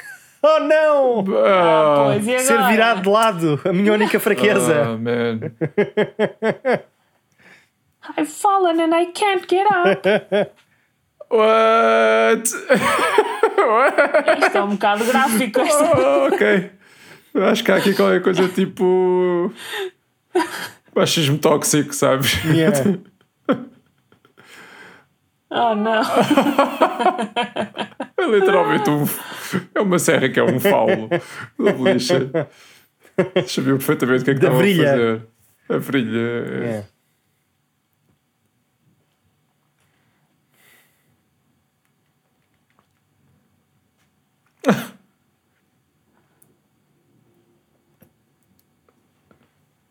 Oh 0.48 0.60
não! 0.60 1.26
Ah, 1.44 2.04
Pois, 2.14 2.28
e 2.28 2.38
Ser 2.40 2.54
agora? 2.54 2.70
virado 2.72 3.02
de 3.02 3.10
lado, 3.10 3.60
a 3.66 3.74
minha 3.74 3.92
única 3.98 4.20
fraqueza. 4.20 4.84
ah, 4.90 4.96
man. 4.98 5.40
I've 8.16 8.30
fallen 8.32 8.80
and 8.80 8.94
I 8.96 9.08
can't 9.08 9.48
get 9.50 9.66
up. 9.66 10.06
What? 11.32 12.44
Isto 14.44 14.58
é 14.58 14.64
um 14.64 14.70
bocado 14.76 15.04
gráfico. 15.06 15.62
Ah, 15.62 16.28
ok. 16.32 16.70
Eu 17.34 17.46
acho 17.46 17.64
que 17.64 17.72
há 17.72 17.78
aqui 17.78 17.96
qualquer 17.96 18.22
coisa 18.22 18.48
tipo. 18.48 19.52
Machismo 20.96 21.40
tóxico, 21.40 21.92
sabes? 21.96 22.36
Yeah. 22.46 23.00
Oh 25.56 25.74
não. 25.76 26.02
É 28.18 28.26
literalmente 28.28 28.90
um. 28.90 29.06
É 29.76 29.82
uma 29.82 30.00
serra 30.00 30.30
que 30.30 30.40
é 30.40 30.44
um 30.44 30.60
faulo 30.60 31.08
da 31.60 31.72
bolicha. 31.74 32.32
Sabia 33.48 33.74
perfeitamente 33.74 34.22
o 34.22 34.26
que 34.26 34.32
é 34.32 34.34
que 34.34 34.40
Da 34.40 34.48
estava 34.48 34.58
brilha. 34.58 34.90
a 34.90 34.92
fazer. 34.92 35.28
A 35.70 35.78
brilha. 35.80 36.20
é- 36.20 36.60
Yeah. 36.66 36.88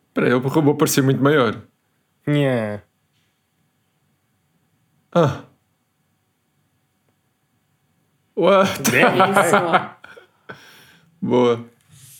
Espera 0.08 0.26
aí, 0.28 0.34
o 0.34 0.38
robô 0.48 0.74
parecia 0.76 1.02
muito 1.02 1.22
maior. 1.22 1.60
Yeah. 2.26 2.82
Ah. 5.12 5.43
What? 8.36 8.70
Isso. 8.82 9.90
Boa. 11.20 11.65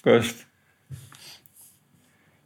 Gosto. 0.05 0.45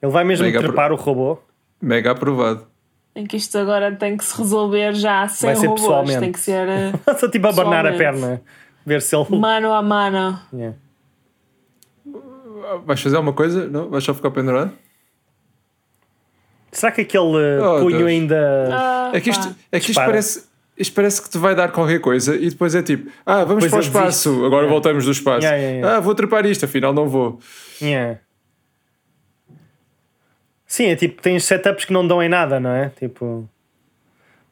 Ele 0.01 0.13
vai 0.13 0.25
mesmo 0.25 0.47
Mega 0.47 0.61
trepar 0.61 0.93
o 0.93 0.97
robô. 0.97 1.39
Mega 1.81 2.13
aprovado. 2.13 2.67
Em 3.15 3.27
que 3.27 3.37
isto 3.37 3.59
agora 3.59 3.95
tem 3.95 4.17
que 4.17 4.25
se 4.25 4.37
resolver 4.39 4.95
já 4.95 5.27
sem 5.29 5.49
Vai 5.49 5.57
ser 5.57 5.67
robôs. 5.67 5.81
pessoalmente. 5.83 6.21
Tem 6.21 6.33
que 6.33 6.39
ser 6.41 6.69
eh, 6.69 6.93
Só 7.19 7.29
tipo 7.29 7.47
a 7.47 7.51
abanar 7.51 7.87
a 7.87 7.93
perna. 7.97 8.41
Ver 8.87 9.03
se 9.03 9.15
ele. 9.17 9.37
mano 9.37 9.73
a 9.73 9.83
mano. 9.83 10.41
Yeah. 10.53 10.77
Vais 12.85 13.01
fazer 13.01 13.17
alguma 13.17 13.33
coisa? 13.33 13.67
Não? 13.67 13.89
Vais 13.91 14.05
só 14.05 14.15
ficar 14.15 14.31
pendurado? 14.31 14.73
Será 16.71 16.93
que 16.93 17.01
aquele 17.01 17.25
uh, 17.61 17.65
Oh, 17.65 17.81
punho 17.81 17.99
Deus. 17.99 18.09
ainda. 18.11 18.69
Ah, 18.73 19.11
É 19.15 19.21
que 19.21 19.31
isto, 19.31 19.55
é 19.73 19.81
que 19.81 19.91
isto 19.91 19.95
parece. 20.05 20.48
Isto 20.79 20.95
parece 20.95 21.21
que 21.21 21.29
te 21.29 21.39
vai 21.39 21.55
dar 21.55 21.73
qualquer 21.73 22.01
coisa 22.01 22.37
e 22.37 22.49
depois 22.51 22.75
é 22.75 22.83
tipo, 22.83 23.11
ah, 23.27 23.45
vamos 23.45 23.65
Depois 23.65 23.89
para 23.89 24.01
o 24.01 24.03
espaço, 24.03 24.31
agora 24.45 24.63
Yeah. 24.63 24.71
voltamos 24.73 25.05
do 25.05 25.11
espaço. 25.11 25.41
Yeah, 25.45 25.57
yeah, 25.59 25.77
yeah. 25.79 25.97
Ah, 25.97 26.01
vou 26.01 26.15
trepar 26.15 26.47
isto, 26.47 26.65
afinal 26.65 26.93
não 26.95 27.09
vou. 27.09 27.41
Yeah. 27.83 28.21
Sim, 30.67 30.87
é 30.87 30.97
tipo, 30.97 31.21
tens 31.23 31.45
setups 31.45 31.85
que 31.85 31.93
não 31.93 32.07
dão 32.07 32.23
em 32.23 32.29
nada, 32.29 32.61
não 32.61 32.71
é? 32.71 32.91
Tipo. 32.91 33.49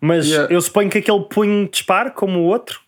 Mas 0.00 0.26
Yeah. 0.26 0.52
eu 0.52 0.60
suponho 0.60 0.90
que 0.90 0.98
aquele 0.98 1.20
punho 1.24 1.68
dispare 1.68 2.10
como 2.10 2.40
o 2.40 2.44
outro. 2.44 2.80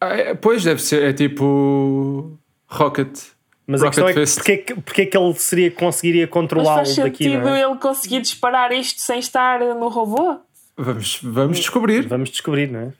Ah, 0.00 0.14
é, 0.16 0.34
pois 0.34 0.62
deve 0.64 0.80
ser, 0.80 1.02
é 1.02 1.12
tipo 1.12 2.38
Rocket. 2.68 3.18
Mas 3.66 3.82
a 3.82 3.86
Rocket 3.86 4.04
questão 4.04 4.08
é 4.08 4.12
que 4.14 4.20
Fist. 4.20 4.36
porque, 4.36 4.52
é 4.52 4.56
que 4.58 4.74
porque 4.80 5.02
é 5.02 5.06
que 5.06 5.16
ele 5.18 5.34
seria, 5.34 5.70
conseguiria 5.70 6.22
Mas 6.26 6.30
controlá-lo 6.30 6.76
faz 6.84 6.96
daqui, 6.96 7.24
sentido 7.24 7.42
não 7.42 7.56
é? 7.56 7.62
ele 7.62 7.76
conseguir 7.76 8.20
disparar 8.20 8.72
isto 8.72 9.00
sem 9.00 9.18
estar 9.18 9.60
no 9.60 9.88
robô? 9.88 10.38
Vamos, 10.78 11.18
vamos 11.22 11.58
descobrir. 11.58 12.06
Vamos 12.06 12.30
descobrir, 12.30 12.70
não 12.70 12.80
é? 12.80 12.92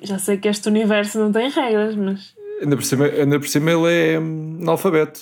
Já 0.00 0.16
sei 0.18 0.36
que 0.36 0.46
este 0.46 0.68
universo 0.68 1.18
não 1.18 1.32
tem 1.32 1.50
regras, 1.50 1.96
mas. 1.96 2.34
Ainda 2.60 2.76
por 2.76 2.84
cima, 2.84 3.06
ainda 3.06 3.40
por 3.40 3.48
cima 3.48 3.72
ele 3.72 3.92
é 3.92 4.20
hum, 4.20 4.58
analfabeto. 4.62 5.20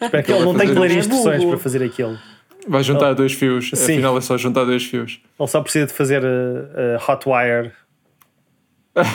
Espero 0.00 0.24
que 0.24 0.32
ele 0.32 0.44
não 0.44 0.56
tem 0.56 0.68
que 0.72 0.78
ler 0.78 0.92
instruções 0.92 1.42
É 1.42 1.46
para 1.46 1.58
fazer 1.58 1.82
aquilo. 1.82 2.18
Vai 2.66 2.82
juntar 2.82 3.12
dois 3.12 3.34
fios. 3.34 3.70
Sim. 3.74 3.94
Afinal 3.94 4.16
é 4.16 4.20
só 4.22 4.38
juntar 4.38 4.64
dois 4.64 4.84
fios. 4.84 5.20
Ele 5.38 5.48
só 5.48 5.60
precisa 5.60 5.86
de 5.86 5.92
fazer 5.92 6.22
uh, 6.24 6.96
uh, 6.96 7.10
hot 7.10 7.28
wire. 7.28 7.72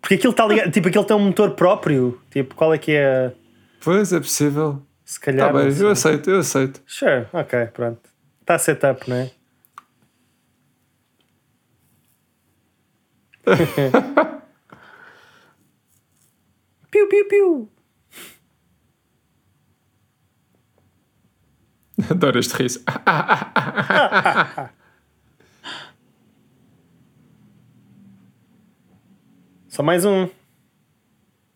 Porque 0.00 0.14
aquilo 0.14 0.30
está 0.30 0.46
ligado. 0.46 0.70
Tipo, 0.70 0.88
aquilo 0.88 1.04
tem 1.04 1.16
um 1.16 1.20
motor 1.26 1.50
próprio. 1.52 2.20
Tipo, 2.30 2.54
qual 2.54 2.72
é 2.72 2.78
que 2.78 2.92
é. 2.92 3.32
Pois 3.80 4.12
é 4.12 4.20
possível. 4.20 4.82
Se 5.12 5.20
calhar. 5.20 5.48
Está 5.48 5.60
bem, 5.60 5.70
sei. 5.70 5.84
eu 5.84 5.90
aceito, 5.90 6.30
eu 6.30 6.38
aceito. 6.38 6.82
Sure, 6.86 7.26
ok, 7.34 7.66
pronto. 7.66 8.00
Está 8.40 8.58
setup, 8.58 9.10
não 9.10 9.16
é? 9.16 9.30
piu, 16.90 17.06
piu, 17.08 17.28
piu. 17.28 17.70
Adoro 22.08 22.38
este 22.38 22.54
riso. 22.54 22.82
Só 29.68 29.82
mais 29.82 30.06
um. 30.06 30.26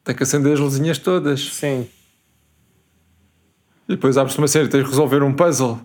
Tem 0.04 0.14
que 0.14 0.24
acender 0.24 0.52
as 0.52 0.60
luzinhas 0.60 0.98
todas. 0.98 1.40
Sim. 1.40 1.88
E 3.88 3.92
depois 3.94 4.16
abres-te 4.18 4.38
uma 4.38 4.48
série, 4.48 4.68
tens 4.68 4.82
de 4.84 4.90
resolver 4.90 5.22
um 5.22 5.32
puzzle. 5.32 5.80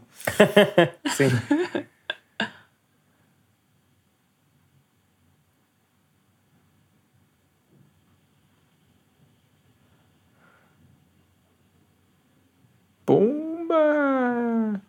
Sim. 1.15 1.29
Pumba! 13.05 14.81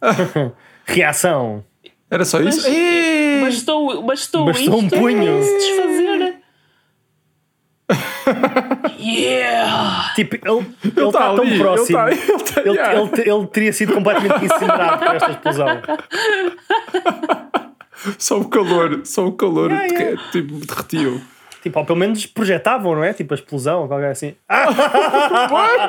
Reação. 0.84 1.64
Era 2.10 2.24
só 2.24 2.40
isso? 2.40 2.62
Mas- 2.62 2.72
Ih! 2.72 3.40
Bastou, 3.44 4.02
bastou, 4.02 4.44
Bastou 4.46 4.74
um 4.80 4.84
isto 4.86 4.98
punho. 4.98 5.24
para 5.24 5.42
se 5.42 5.56
desfazer. 5.58 6.05
Yeah! 8.98 10.12
Tipo, 10.14 10.36
ele 10.36 10.66
está 10.84 11.00
Ele 11.02 11.12
tá 11.12 11.34
tão 11.34 11.58
próximo. 11.58 11.98
Ele, 11.98 12.16
tá, 12.16 12.20
ele, 12.32 12.42
tá, 12.44 12.60
Ele, 12.60 12.70
yeah. 12.70 13.00
ele- 13.00 13.30
ele 13.30 13.46
teria 13.48 13.72
sido 13.72 13.94
completamente 13.94 14.44
incinerado 14.44 14.98
por 15.04 15.14
esta 15.16 15.30
explosão. 15.30 15.66
Só 18.18 18.38
o 18.38 18.48
calor, 18.48 19.00
só 19.04 19.26
o 19.26 19.32
calor 19.32 19.70
Yeah, 19.70 19.88
que- 19.88 20.02
yeah. 20.02 20.22
tipo, 20.30 20.54
derretiu. 20.66 21.20
Tipo, 21.62 21.80
ou 21.80 21.84
pelo 21.84 21.98
menos 21.98 22.24
projetavam, 22.26 22.94
não 22.94 23.02
é? 23.02 23.12
Tipo, 23.12 23.34
a 23.34 23.36
explosão, 23.36 23.82
ou 23.82 23.88
qualquer 23.88 24.12
assim. 24.12 24.36
Ah, 24.48 24.66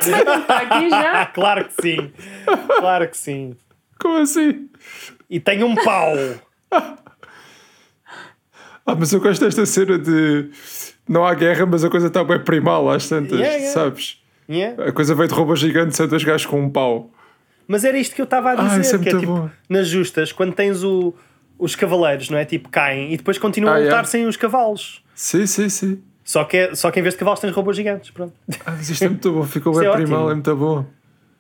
Está 0.02 0.58
aqui 0.58 0.90
já. 0.90 1.26
claro 1.34 1.66
que 1.66 1.82
sim. 1.82 2.12
Claro 2.80 3.08
que 3.10 3.18
sim. 3.18 3.56
Como 4.00 4.18
assim? 4.18 4.70
E 5.30 5.40
tem 5.40 5.64
um 5.64 5.76
pau. 5.76 6.14
Ah, 6.72 6.96
mas 8.98 9.12
eu 9.12 9.20
gosto 9.20 9.44
desta 9.44 9.66
cena 9.66 10.00
de 10.00 10.50
não 11.08 11.26
há 11.26 11.34
guerra, 11.34 11.66
mas 11.66 11.84
a 11.84 11.90
coisa 11.90 12.08
está 12.08 12.24
bem 12.24 12.40
primal 12.40 12.90
às 12.90 13.08
tantas, 13.08 13.40
Yeah, 13.40 13.56
yeah. 13.58 13.74
sabes? 13.74 14.22
Yeah. 14.50 14.84
A 14.86 14.92
coisa 14.92 15.16
veio 15.16 15.28
de 15.28 15.34
robô 15.34 15.56
gigante, 15.56 15.96
são 15.96 16.08
dois 16.08 16.24
gajos 16.24 16.46
com 16.46 16.62
um 16.62 16.70
pau. 16.70 17.10
Mas 17.68 17.84
era 17.84 17.98
isto 17.98 18.16
que 18.16 18.22
eu 18.22 18.26
estava 18.26 18.52
a 18.52 18.54
Ah, 18.54 18.68
dizer, 18.68 18.82
isso 18.82 18.96
é 18.96 19.00
que 19.00 19.10
é 19.10 19.14
muito 19.14 19.26
tipo, 19.26 19.38
bom. 19.40 19.50
nas 19.70 19.88
justas, 19.88 20.32
quando 20.32 20.54
tens 20.54 20.84
o, 20.84 21.14
os 21.60 21.76
cavaleiros, 21.76 22.30
não 22.30 22.38
é? 22.38 22.46
Tipo, 22.46 22.70
caem 22.70 23.14
e 23.14 23.18
depois 23.18 23.38
continuam 23.38 23.74
Ah, 23.74 23.78
a 23.78 23.80
lutar 23.80 23.92
yeah. 23.92 24.08
sem 24.08 24.26
os 24.26 24.38
cavalos. 24.38 25.04
Sim, 25.14 25.46
sim, 25.46 25.68
sim. 25.68 26.02
Só 26.24 26.44
que, 26.46 26.58
é, 26.58 26.76
só 26.76 26.92
que 26.92 27.00
em 27.00 27.04
vez 27.04 27.14
de 27.14 27.20
cavalos 27.20 27.40
tens 27.40 27.54
robôs 27.54 27.76
gigantes. 27.76 28.12
Pronto. 28.12 28.34
Ah, 28.66 28.72
mas 28.78 28.90
isto 28.90 29.04
é 29.04 29.10
muito 29.10 29.32
bom, 29.34 29.44
ficou 29.44 29.78
bem 29.78 29.88
é 29.88 29.92
primal, 29.92 30.20
ótimo. 30.20 30.32
é 30.32 30.34
muito 30.36 30.56
bom. 30.56 30.86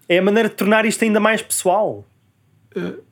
É 0.09 0.17
a 0.17 0.21
maneira 0.21 0.49
de 0.49 0.55
tornar 0.55 0.85
isto 0.85 1.03
ainda 1.03 1.19
mais 1.19 1.41
pessoal. 1.41 2.05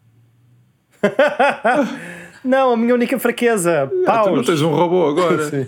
não, 2.43 2.73
a 2.73 2.77
minha 2.77 2.93
única 2.93 3.17
fraqueza. 3.19 3.89
Ah, 4.07 4.19
tu 4.23 4.31
não 4.31 4.43
tens 4.43 4.61
um 4.61 4.73
robô 4.73 5.07
agora. 5.07 5.43
Sim. 5.49 5.67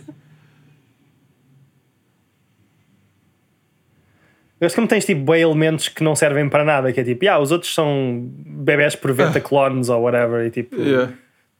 Eu 4.59 4.65
acho 4.65 4.73
que 4.73 4.81
como 4.81 4.87
tens 4.87 5.05
tipo 5.05 5.21
bem 5.31 5.41
elementos 5.41 5.87
que 5.87 6.03
não 6.03 6.15
servem 6.15 6.49
para 6.49 6.63
nada, 6.65 6.91
que 6.91 6.99
é 6.99 7.03
tipo, 7.03 7.27
ah, 7.29 7.37
os 7.39 7.51
outros 7.51 7.73
são 7.73 8.27
bebés 8.45 8.95
por 8.95 9.13
venta 9.13 9.39
clones 9.39 9.87
ou 9.89 10.01
whatever, 10.01 10.45
e 10.45 10.49
tipo, 10.49 10.75
Yeah. 10.75 11.13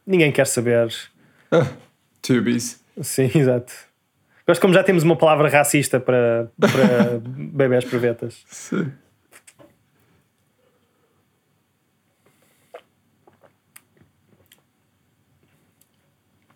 ninguém 0.06 0.32
quer 0.32 0.48
saber. 0.48 0.92
Ah, 1.52 1.68
tubies. 2.22 2.84
Sim, 3.02 3.30
exato. 3.38 3.72
Gosto 4.48 4.62
como 4.62 4.74
já 4.74 4.84
temos 4.84 5.04
uma 5.04 5.16
palavra 5.16 5.48
racista 5.50 6.00
para, 6.00 6.50
para 6.60 7.20
bebés 7.54 7.86
por 7.86 8.00
vetas. 8.00 8.44
Sim. 8.48 8.92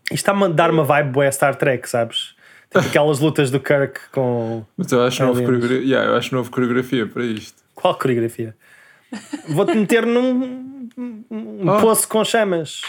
Isto 0.06 0.14
está-me 0.16 0.46
a 0.46 0.48
dar 0.50 0.70
uma 0.72 0.84
vibe 0.84 1.12
boa 1.12 1.32
Star 1.32 1.56
Trek, 1.56 1.88
sabes? 1.88 2.36
Tipo 2.72 2.88
aquelas 2.88 3.20
lutas 3.20 3.52
do 3.52 3.60
Kirk 3.60 4.00
com. 4.12 4.64
Mas 4.78 4.92
eu 4.92 5.04
acho 5.04 5.22
Aliens. 5.24 5.46
coreografia. 5.46 5.78
Yeah, 5.86 6.10
eu 6.12 6.16
acho 6.16 6.36
houve 6.38 6.50
coreografia 6.50 7.06
para 7.06 7.26
isto. 7.26 7.62
Qual 7.76 7.94
coreografia? 7.96 8.56
Vou-te 9.50 9.76
meter 9.76 10.06
num 10.06 10.88
um 11.30 11.70
Ah. 11.70 11.82
poço 11.82 12.08
com 12.08 12.24
chamas. 12.24 12.82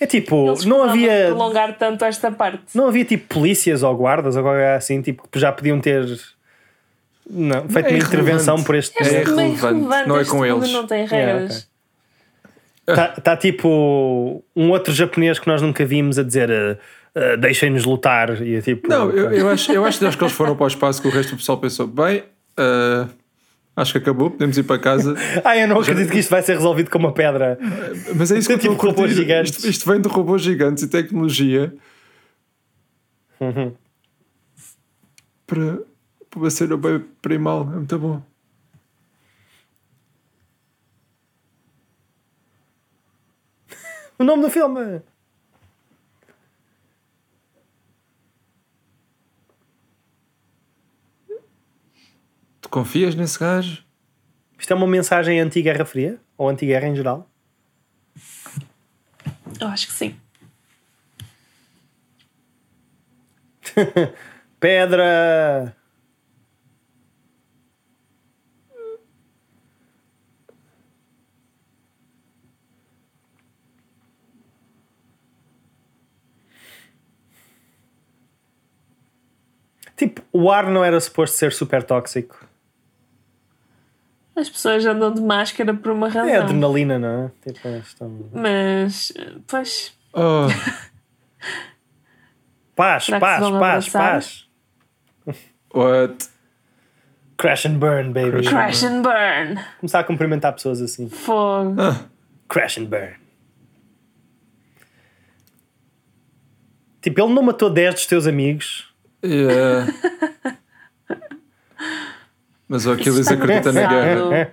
É 0.00 0.06
tipo, 0.06 0.48
Eles 0.48 0.64
não 0.64 0.82
havia, 0.82 1.26
prolongar 1.28 1.78
tanto 1.78 2.04
esta 2.04 2.30
parte. 2.30 2.64
não 2.74 2.88
havia 2.88 3.04
tipo 3.04 3.32
polícias 3.34 3.82
ou 3.82 3.96
guardas 3.96 4.36
ou 4.36 4.42
qualquer 4.42 4.76
assim, 4.76 5.00
tipo, 5.00 5.26
que 5.30 5.38
já 5.38 5.52
podiam 5.52 5.80
ter 5.80 6.04
não, 7.28 7.68
feito 7.68 7.86
é 7.86 7.90
uma 7.90 7.98
intervenção 7.98 8.62
por 8.62 8.74
este 8.74 8.96
É 8.98 9.24
meio 9.24 9.52
irrelevante, 9.52 10.08
não 10.08 10.18
é 10.18 10.24
com 10.24 10.44
eles. 10.44 10.72
Não 10.72 10.86
tem 10.86 11.06
regras. 11.06 11.68
Está 12.86 13.08
tá, 13.08 13.36
tipo 13.36 14.44
um 14.54 14.70
outro 14.70 14.92
japonês 14.92 15.38
que 15.38 15.46
nós 15.46 15.62
nunca 15.62 15.86
vimos 15.86 16.18
a 16.18 16.22
dizer 16.22 16.50
uh, 16.50 16.76
uh, 17.18 17.36
deixem-nos 17.38 17.84
lutar. 17.84 18.42
E 18.42 18.56
é 18.56 18.60
tipo, 18.60 18.88
Não, 18.88 19.10
eu, 19.10 19.32
eu 19.32 19.48
acho, 19.48 19.72
eu 19.72 19.84
acho 19.84 19.98
que 19.98 20.04
eles 20.04 20.32
foram 20.34 20.54
para 20.54 20.64
o 20.64 20.68
espaço 20.68 21.00
que 21.00 21.08
o 21.08 21.10
resto 21.10 21.30
do 21.30 21.38
pessoal 21.38 21.56
pensou, 21.56 21.86
bem, 21.86 22.24
ah, 22.56 23.08
acho 23.76 23.92
que 23.92 23.98
acabou, 23.98 24.30
podemos 24.30 24.56
ir 24.58 24.62
para 24.64 24.78
casa. 24.78 25.14
Ah, 25.44 25.56
eu 25.56 25.66
não 25.66 25.80
acredito 25.80 26.10
que 26.10 26.18
isto 26.18 26.30
vai 26.30 26.42
ser 26.42 26.54
resolvido 26.54 26.90
com 26.90 26.98
uma 26.98 27.12
pedra. 27.12 27.58
Mas 28.14 28.30
é 28.30 28.38
isso 28.38 28.48
que 28.48 28.58
tipo 28.58 28.74
robôs 28.74 29.12
gigantes. 29.12 29.56
Isto, 29.56 29.68
isto 29.68 29.90
vem 29.90 30.00
de 30.00 30.08
robôs 30.08 30.42
gigantes 30.42 30.82
e 30.82 30.88
tecnologia 30.88 31.72
Uhum. 33.40 33.74
para 35.46 35.78
uma 36.36 36.50
cena 36.50 36.76
bem 36.76 37.00
primal. 37.20 37.62
É 37.62 37.76
muito 37.76 37.98
bom. 37.98 38.22
O 44.18 44.22
nome 44.22 44.42
do 44.42 44.50
filme. 44.50 45.02
Tu 52.60 52.68
confias 52.68 53.16
nesse 53.16 53.38
gajo? 53.38 53.84
Isto 54.56 54.72
é 54.72 54.76
uma 54.76 54.86
mensagem 54.86 55.40
anti-Guerra 55.40 55.84
Fria? 55.84 56.20
Ou 56.38 56.48
anti-guerra 56.48 56.86
em 56.86 56.94
geral? 56.94 57.28
Eu 59.60 59.66
acho 59.68 59.88
que 59.88 59.92
sim. 59.92 60.16
Pedra! 64.60 65.76
Tipo, 79.96 80.22
o 80.32 80.50
ar 80.50 80.68
não 80.70 80.84
era 80.84 80.98
suposto 81.00 81.36
ser 81.36 81.52
super 81.52 81.82
tóxico. 81.82 82.44
As 84.36 84.50
pessoas 84.50 84.84
andam 84.84 85.12
de 85.12 85.20
máscara 85.20 85.72
por 85.72 85.92
uma 85.92 86.08
razão. 86.08 86.28
É 86.28 86.38
adrenalina, 86.38 86.98
não 86.98 87.26
é? 87.26 87.30
Tipo, 87.52 87.68
estão... 87.68 88.28
Mas, 88.32 89.12
pois, 89.46 89.94
Oh, 90.16 90.46
Paz, 92.76 93.04
Será 93.04 93.20
paz, 93.20 93.50
paz, 93.50 93.88
paz. 93.88 94.48
what? 95.72 96.28
Crash 97.36 97.66
and 97.66 97.78
burn, 97.78 98.12
baby. 98.12 98.42
Crash 98.42 98.48
crash 98.48 98.82
and 98.84 99.02
burn. 99.02 99.60
Começar 99.80 100.00
a 100.00 100.04
cumprimentar 100.04 100.52
pessoas 100.52 100.80
assim. 100.80 101.08
Fogo. 101.08 101.80
Ah, 101.80 102.04
Crash 102.48 102.78
and 102.78 102.86
burn. 102.86 103.14
Tipo, 107.00 107.20
ele 107.22 107.34
não 107.34 107.42
matou 107.42 107.70
10 107.70 107.94
dos 107.94 108.06
teus 108.06 108.26
amigos. 108.26 108.92
Yeah. 109.24 109.86
Mas 112.68 112.86
o 112.86 112.92
Aquiles 112.92 113.28
acredita 113.28 113.72
na 113.72 113.86
guerra. 113.86 114.52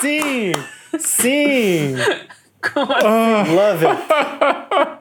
Sim! 0.00 0.52
Sim! 0.98 1.96
Como 2.72 2.92
assim? 2.92 3.54
Love 3.54 3.86
it! 3.86 4.02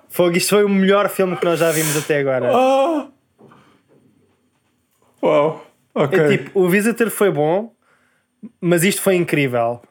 Fogo, 0.10 0.38
isto 0.38 0.50
foi 0.50 0.64
o 0.64 0.70
melhor 0.70 1.10
filme 1.10 1.38
que 1.38 1.46
nós 1.46 1.60
já 1.60 1.72
vimos 1.72 1.96
até 1.98 2.20
agora. 2.20 2.52
Ah! 2.54 3.08
Uau, 5.24 5.66
ok. 5.94 6.20
É 6.20 6.38
tipo, 6.38 6.60
o 6.60 6.68
Visitor 6.68 7.10
foi 7.10 7.30
bom, 7.30 7.74
mas 8.60 8.84
isto 8.84 9.02
foi 9.02 9.16
incrível. 9.16 9.82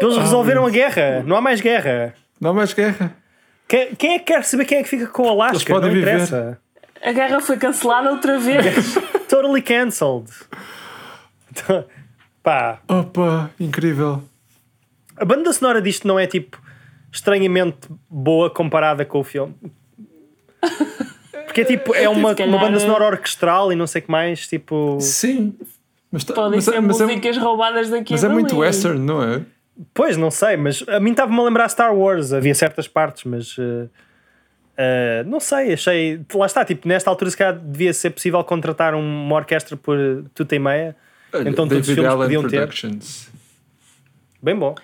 Eles 0.00 0.16
resolveram 0.18 0.64
a 0.66 0.70
guerra, 0.70 1.22
não 1.24 1.36
há 1.36 1.40
mais 1.40 1.60
guerra. 1.60 2.14
Não 2.40 2.50
há 2.50 2.54
mais 2.54 2.72
guerra. 2.72 3.16
Quem, 3.68 3.94
quem 3.96 4.14
é 4.14 4.18
que 4.18 4.24
quer 4.26 4.44
saber 4.44 4.64
quem 4.64 4.78
é 4.78 4.82
que 4.82 4.88
fica 4.88 5.06
com 5.08 5.24
o 5.24 5.28
Alaska? 5.28 5.56
Eles 5.56 5.64
podem 5.64 5.88
não 5.90 5.94
viver. 5.94 6.12
interessa. 6.14 6.58
A 7.02 7.12
guerra 7.12 7.40
foi 7.40 7.56
cancelada 7.56 8.10
outra 8.10 8.38
vez. 8.38 8.94
Totally 9.28 9.62
cancelled. 9.62 10.30
Pá, 12.42 12.80
Opa, 12.88 13.50
incrível. 13.58 14.22
a 15.16 15.24
banda 15.24 15.52
sonora 15.52 15.80
disto 15.82 16.06
não 16.06 16.18
é 16.18 16.26
tipo 16.26 16.60
estranhamente 17.10 17.88
boa 18.08 18.50
comparada 18.50 19.04
com 19.04 19.20
o 19.20 19.24
filme. 19.24 19.54
Porque 21.46 21.62
é 21.62 21.64
tipo, 21.64 21.94
é 21.94 22.06
uma, 22.10 22.32
uma 22.34 22.58
banda 22.58 22.76
é- 22.76 22.80
sonora 22.80 23.04
orquestral 23.06 23.72
e 23.72 23.76
não 23.76 23.86
sei 23.86 24.00
o 24.00 24.04
que 24.04 24.10
mais, 24.10 24.46
tipo. 24.46 24.98
Sim. 25.00 25.54
Mas, 26.12 26.24
tá- 26.24 26.34
Podem 26.34 26.56
mas, 26.56 26.64
ser 26.64 26.74
é, 26.74 26.80
mas, 26.80 27.00
é, 27.00 27.06
músicas 27.06 27.36
roubadas 27.38 27.90
daqui 27.90 28.12
mas 28.12 28.22
é 28.24 28.28
muito 28.28 28.56
western, 28.58 28.98
não 29.00 29.22
é? 29.22 29.42
Pois, 29.92 30.16
não 30.16 30.30
sei, 30.30 30.56
mas 30.56 30.82
a 30.88 30.98
mim 31.00 31.10
estava-me 31.10 31.38
a 31.38 31.42
lembrar 31.42 31.68
Star 31.68 31.94
Wars, 31.94 32.32
havia 32.32 32.54
certas 32.54 32.88
partes, 32.88 33.24
mas 33.24 33.56
eh, 33.58 33.86
eh, 34.78 35.24
não 35.26 35.38
sei, 35.38 35.74
achei. 35.74 36.20
Lá 36.34 36.46
está, 36.46 36.64
tipo, 36.64 36.88
nesta 36.88 37.10
altura 37.10 37.30
se 37.30 37.36
calhar 37.36 37.58
devia 37.58 37.92
ser 37.92 38.10
possível 38.10 38.42
contratar 38.44 38.94
um- 38.94 39.00
uma 39.26 39.36
orquestra 39.36 39.76
por 39.76 39.96
tudo 40.34 40.52
e 40.54 40.58
meia. 40.58 40.96
Olha, 41.32 41.48
Então 41.50 41.68
todos 41.68 41.86
os 41.86 41.94
filmes 41.94 42.10
Allen 42.10 42.22
podiam 42.24 42.42
ter. 42.48 42.56
Productions. 42.60 43.28
Bem 44.42 44.56
bom. 44.56 44.74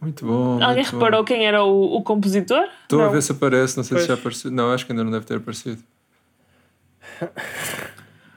Muito 0.00 0.24
bom. 0.26 0.54
Alguém 0.62 0.76
muito 0.76 0.90
bom. 0.92 0.98
reparou 0.98 1.24
quem 1.24 1.46
era 1.46 1.62
o, 1.62 1.96
o 1.96 2.02
compositor? 2.02 2.64
Estou 2.82 3.02
a 3.02 3.08
ver 3.08 3.22
se 3.22 3.32
aparece, 3.32 3.76
não 3.76 3.84
sei 3.84 3.98
se 3.98 4.06
Pois. 4.06 4.06
já 4.06 4.14
apareceu. 4.14 4.50
Não, 4.50 4.72
acho 4.72 4.84
que 4.86 4.92
ainda 4.92 5.04
não 5.04 5.10
deve 5.12 5.26
ter 5.26 5.36
aparecido. 5.36 5.80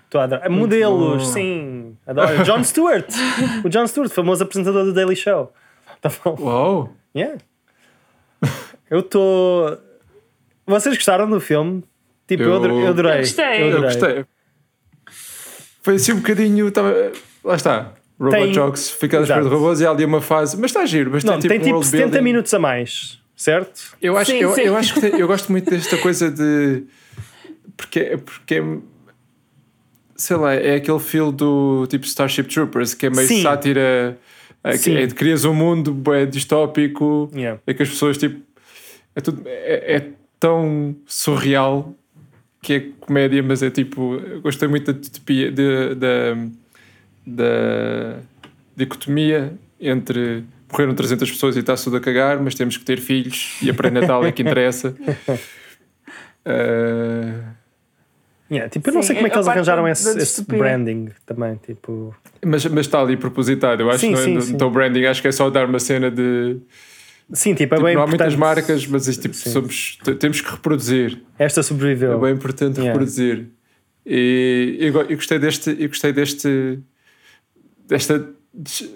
Estou 0.06 0.20
a 0.22 0.26
adorar. 0.26 0.49
Modelos, 0.49 1.24
bom. 1.24 1.30
sim. 1.34 1.98
Adoro. 2.06 2.44
John 2.44 2.64
Stewart. 2.64 3.08
o 3.64 3.70
John 3.70 3.88
Stewart, 3.88 4.12
famoso 4.12 4.44
apresentador 4.44 4.84
do 4.86 4.94
Daily 4.94 5.16
Show. 5.16 5.53
Tá 6.02 6.10
bom. 6.23 6.36
Uau! 6.40 6.94
Yeah. 7.15 7.38
Eu 8.90 8.99
estou. 8.99 9.78
Vocês 10.65 10.95
gostaram 10.95 11.30
do 11.30 11.40
filme? 11.40 11.84
Tipo, 12.28 12.44
eu, 12.44 12.49
Eu- 12.49 12.88
adorei. 12.88 13.14
Eu 13.14 13.18
gostei. 13.19 13.61
Eu 13.64 13.68
adorei. 13.68 13.84
gostei. 13.84 14.26
Foi 15.82 15.95
assim 15.95 16.14
um 16.14 16.18
bocadinho. 16.18 16.72
Tava... 16.72 17.11
Lá 17.44 17.56
está. 17.56 17.94
Robot 18.19 18.38
Tem- 18.53 18.64
a 19.19 19.22
espera 19.22 19.41
de 19.44 19.49
robôs 19.49 19.82
e 19.82 19.86
há 19.86 19.90
ali 19.91 20.06
uma 20.06 20.22
fase. 20.22 20.56
Mas 20.57 20.72
está 20.72 20.86
giro, 20.86 21.10
mas 21.11 21.23
Não, 21.23 21.40
tem 21.40 21.49
tem 21.49 21.60
tipo, 21.60 21.65
tipo 21.69 21.80
um 21.80 21.84
70 21.84 22.03
world 22.06 22.22
minutos 22.22 22.53
a 22.53 22.60
mais, 22.60 23.19
certo? 23.36 23.98
Eu 24.02 24.15
acho, 24.15 24.30
Sim, 24.32 24.38
eu, 24.38 24.53
sim. 24.53 24.61
eu 24.61 24.78
acho 24.78 24.94
que 24.94 25.02
tem- 25.02 25.19
eu 25.19 25.28
gosto 25.28 25.52
muito 25.52 25.69
desta 25.69 25.98
coisa 25.98 26.30
de 26.30 26.84
porque, 27.76 28.18
porque 28.23 28.56
é- 28.56 28.78
sei 30.15 30.38
lá, 30.38 30.53
é 30.53 30.76
aquele 30.76 30.99
feel 30.99 31.32
do 31.32 31.88
tipo 31.88 32.06
Starship 32.06 32.44
Troopers 32.44 32.94
que 32.94 33.07
é 33.07 33.10
meio 33.10 33.28
Sim. 33.28 33.41
sátira 33.41 33.82
é, 33.82 34.15
Sim. 34.77 34.95
é, 34.97 35.07
crias 35.07 35.43
um 35.45 35.53
mundo 35.53 35.93
bué 35.93 36.25
distópico 36.25 37.29
Yeah. 37.33 37.59
é 37.65 37.73
que 37.73 37.81
as 37.83 37.89
pessoas 37.89 38.17
tipo 38.17 38.41
é, 39.15 39.21
tudo, 39.21 39.41
é, 39.45 39.95
é 39.95 40.07
tão 40.39 40.95
surreal 41.05 41.93
que 42.61 42.73
é 42.73 42.79
comédia, 42.99 43.41
mas 43.41 43.63
é 43.63 43.69
tipo 43.71 44.19
gostei 44.43 44.67
muito 44.67 44.91
da 44.93 44.99
distopia 44.99 45.51
de- 45.51 45.95
da 45.95 46.35
da 47.25 48.17
dicotomia 48.75 49.53
entre 49.79 50.43
morreram 50.71 50.93
300 50.95 51.29
pessoas 51.31 51.55
e 51.55 51.59
está-se 51.59 51.83
tudo 51.83 51.97
a 51.97 51.99
cagar, 51.99 52.39
mas 52.39 52.55
temos 52.55 52.77
que 52.77 52.85
ter 52.85 52.99
filhos 52.99 53.57
e 53.61 53.69
a 53.69 53.73
pré-natal 53.73 54.25
é 54.25 54.31
que 54.31 54.41
interessa. 54.41 54.95
Uh, 56.45 57.43
Yeah, 58.52 58.69
Tipo, 58.69 58.90
eu 58.90 58.94
não 58.95 59.02
Sim, 59.02 59.07
sei 59.07 59.15
como 59.15 59.28
é 59.28 59.30
que 59.30 59.36
eles 59.38 59.48
arranjaram 59.48 59.84
da- 59.84 59.91
esse, 59.91 60.14
da 60.15 60.22
esse 60.22 60.44
branding 60.44 61.10
também. 61.26 61.56
Tipo, 61.65 62.14
mas, 62.45 62.65
mas 62.65 62.86
está 62.86 62.99
ali 62.99 63.15
propositado. 63.15 63.82
Eu 63.82 63.90
acho 63.90 63.99
Sim, 63.99 64.10
que 64.10 64.14
não 64.15 64.22
é- 64.22 64.26
sim, 64.26 64.34
não- 64.34 64.41
sim. 64.41 64.53
então 64.56 64.68
o 64.68 64.72
branding 64.72 65.06
acho 65.06 65.22
que 65.22 65.28
é 65.30 65.32
só 65.32 65.49
dar 65.49 65.65
uma 65.69 65.80
cena 65.80 66.11
de. 66.11 66.57
sim, 67.34 67.53
tipo, 67.56 67.73
é 67.76 67.78
Tipo, 67.78 67.86
bem 67.86 67.95
não 67.95 68.03
há 68.03 68.07
muitas 68.07 68.36
marcas, 68.36 68.86
mas 68.88 69.06
tipo, 69.18 69.34
somos, 69.34 69.98
temos 70.19 70.41
que 70.41 70.52
reproduzir. 70.52 71.22
Esta 71.40 71.61
É 71.61 71.64
sobreviveu. 71.64 72.19
bem 72.19 72.34
importante 72.34 72.76
Yeah. 72.80 72.91
reproduzir. 72.91 73.48
E 74.06 74.76
eu, 74.80 75.02
eu 75.02 75.15
gostei 75.15 75.40
deste. 75.40 75.69
Eu 75.80 75.88
gostei 75.88 76.11
deste. 76.11 76.80
desta 77.88 78.28
des- 78.53 78.90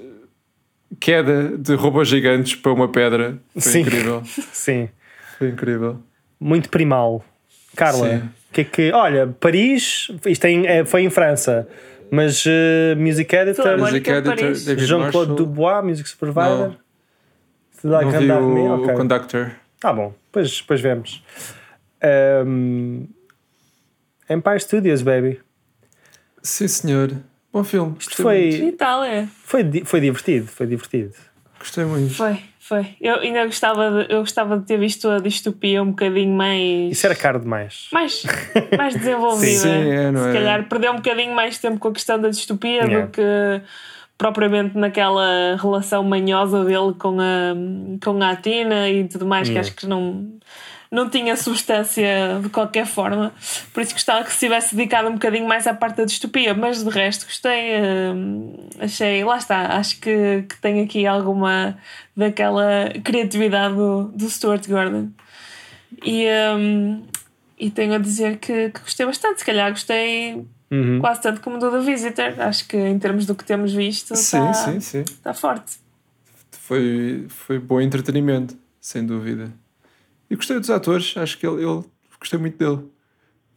queda 1.00 1.58
de 1.58 1.76
robôs 1.76 2.08
gigantes 2.08 2.56
para 2.56 2.74
uma 2.74 2.88
pedra. 2.90 3.38
Foi 3.54 3.62
Sim. 3.62 3.80
incrível. 3.82 4.22
Sim. 4.52 4.90
Foi 5.38 5.50
incrível. 5.50 6.00
Muito 6.40 6.70
primal. 6.70 7.24
Carla, 7.76 8.24
que 8.56 8.62
é 8.62 8.64
que. 8.64 8.92
Olha, 8.94 9.28
Paris, 9.40 10.08
isto 10.26 10.46
é 10.46 10.80
é- 10.80 10.86
foi 10.86 11.04
em 11.04 11.10
França, 11.10 11.68
mas 12.10 12.44
eh, 12.48 12.96
Music 12.96 13.36
Editor, 13.36 13.78
Music 13.78 14.10
Editor, 14.10 14.78
Jean-Claude. 14.78 15.36
Dubois, 15.36 15.84
Music 15.84 16.08
Supervisor. 16.08 16.70
Não. 17.84 18.02
Não 18.02 18.10
vi 18.20 18.32
o, 18.32 18.34
Armée, 18.34 18.68
ok. 18.70 18.94
o 18.94 18.98
Conductor. 18.98 19.52
Tá 19.80 19.94
bom, 19.94 20.14
depois, 20.28 20.60
depois 20.60 20.82
vemos. 20.82 21.24
Ahm, 22.02 23.04
Empire 24.30 24.60
Studios, 24.60 25.02
baby. 25.04 25.40
Sim, 26.42 26.68
senhor. 26.68 27.12
Bom 27.54 27.64
filme. 27.64 27.96
Isto 28.00 28.22
foi, 28.24 28.50
E 28.50 28.72
tal, 28.72 29.04
é. 29.04 29.28
foi, 29.44 29.64
foi 29.86 30.00
divertido, 30.02 30.48
foi 30.48 30.66
divertido. 30.66 31.14
Gostei 31.60 31.86
muito. 31.86 32.14
Foi, 32.16 32.40
foi. 32.68 32.88
Eu 33.00 33.20
ainda 33.20 33.46
gostava 33.46 33.92
de, 33.92 34.14
eu 34.14 34.20
gostava 34.22 34.58
de 34.58 34.66
ter 34.66 34.78
visto 34.78 35.08
a 35.10 35.20
distopia 35.20 35.84
um 35.84 35.88
bocadinho 35.92 36.36
mais. 36.36 36.92
Isso 36.92 37.06
era 37.06 37.16
caro 37.16 37.40
demais. 37.40 37.88
mais, 37.94 38.24
mais 38.78 38.96
desenvolvida. 38.96 39.52
Sim, 39.60 39.84
sim, 39.84 39.90
é, 39.92 40.12
não 40.12 40.24
Se 40.24 40.30
é? 40.30 40.34
calhar 40.34 40.68
perdeu 40.68 40.92
um 40.92 40.96
bocadinho 40.96 41.36
mais 41.36 41.58
tempo 41.60 41.78
com 41.80 41.90
a 41.90 41.94
questão 41.94 42.20
da 42.20 42.30
distopia 42.30 42.84
Yeah. 42.86 43.06
do 43.06 43.12
que 43.12 43.22
propriamente 44.18 44.78
naquela 44.78 45.58
relação 45.62 46.04
manhosa 46.04 46.64
dele 46.66 46.94
com 46.98 47.18
a, 47.20 47.54
com 48.04 48.24
a 48.24 48.30
Atina 48.32 48.90
e 48.90 49.08
tudo 49.08 49.26
mais, 49.26 49.48
que 49.48 49.54
Yeah. 49.54 49.68
acho 49.70 49.76
que 49.78 49.86
não, 49.86 50.26
não 50.96 51.10
tinha 51.10 51.36
substância 51.36 52.40
de 52.42 52.50
qualquer 52.50 52.86
forma. 52.86 53.34
Por 53.74 53.84
isso 53.84 53.94
gostava 53.94 54.24
que 54.24 54.32
se 54.32 54.40
tivesse 54.40 54.76
dedicado 54.76 55.10
um 55.10 55.14
bocadinho 55.14 55.48
mais 55.48 55.68
à 55.68 55.74
parte 55.74 55.98
da 55.98 56.06
distopia, 56.06 56.54
mas 56.54 56.84
de 56.84 56.90
resto 56.90 57.26
gostei. 57.26 57.82
hum, 58.14 58.56
achei, 58.80 59.24
lá 59.24 59.38
está, 59.38 59.76
acho 59.78 60.00
que, 60.00 60.44
que 60.50 60.60
tem 60.62 60.82
aqui 60.82 61.06
alguma 61.06 61.78
daquela 62.16 62.90
criatividade 63.04 63.76
do, 63.76 64.06
do 64.16 64.30
Stuart 64.30 64.68
Gordon. 64.68 65.10
E, 66.04 66.26
hum, 66.58 67.04
e 67.60 67.70
tenho 67.70 67.94
a 67.94 67.98
dizer 67.98 68.38
que, 68.38 68.70
que 68.72 68.80
gostei 68.80 69.06
bastante. 69.06 69.40
Se 69.40 69.46
calhar 69.46 69.70
gostei 69.70 70.46
Uhum. 70.72 71.00
quase 71.00 71.22
tanto 71.22 71.42
como 71.42 71.60
do 71.60 71.70
The 71.70 71.80
Visitor. 71.80 72.34
Acho 72.40 72.68
que 72.68 72.76
em 72.76 72.98
termos 72.98 73.26
do 73.28 73.36
que 73.36 73.44
temos 73.46 73.72
visto, 73.72 74.16
Sim, 74.16 74.50
está 74.50 74.54
sim, 74.54 74.80
sim. 74.80 75.06
tá 75.22 75.34
forte. 75.34 75.78
Foi, 76.52 77.26
foi 77.30 77.60
bom 77.60 77.80
entretenimento, 77.80 78.58
sem 78.82 79.06
dúvida. 79.06 79.52
E 80.30 80.36
gostei 80.36 80.60
dos 80.60 80.70
atores, 80.70 81.14
acho 81.18 81.38
que 81.38 81.46
ele, 81.48 81.64
ele 81.64 81.84
gostei 82.20 82.40
muito 82.40 82.58
dele. 82.58 82.80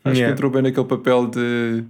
Acho 0.04 0.14
Yeah. 0.16 0.26
que 0.26 0.32
entrou 0.32 0.50
bem 0.50 0.62
naquele 0.62 0.86
papel 0.86 1.26
de 1.26 1.84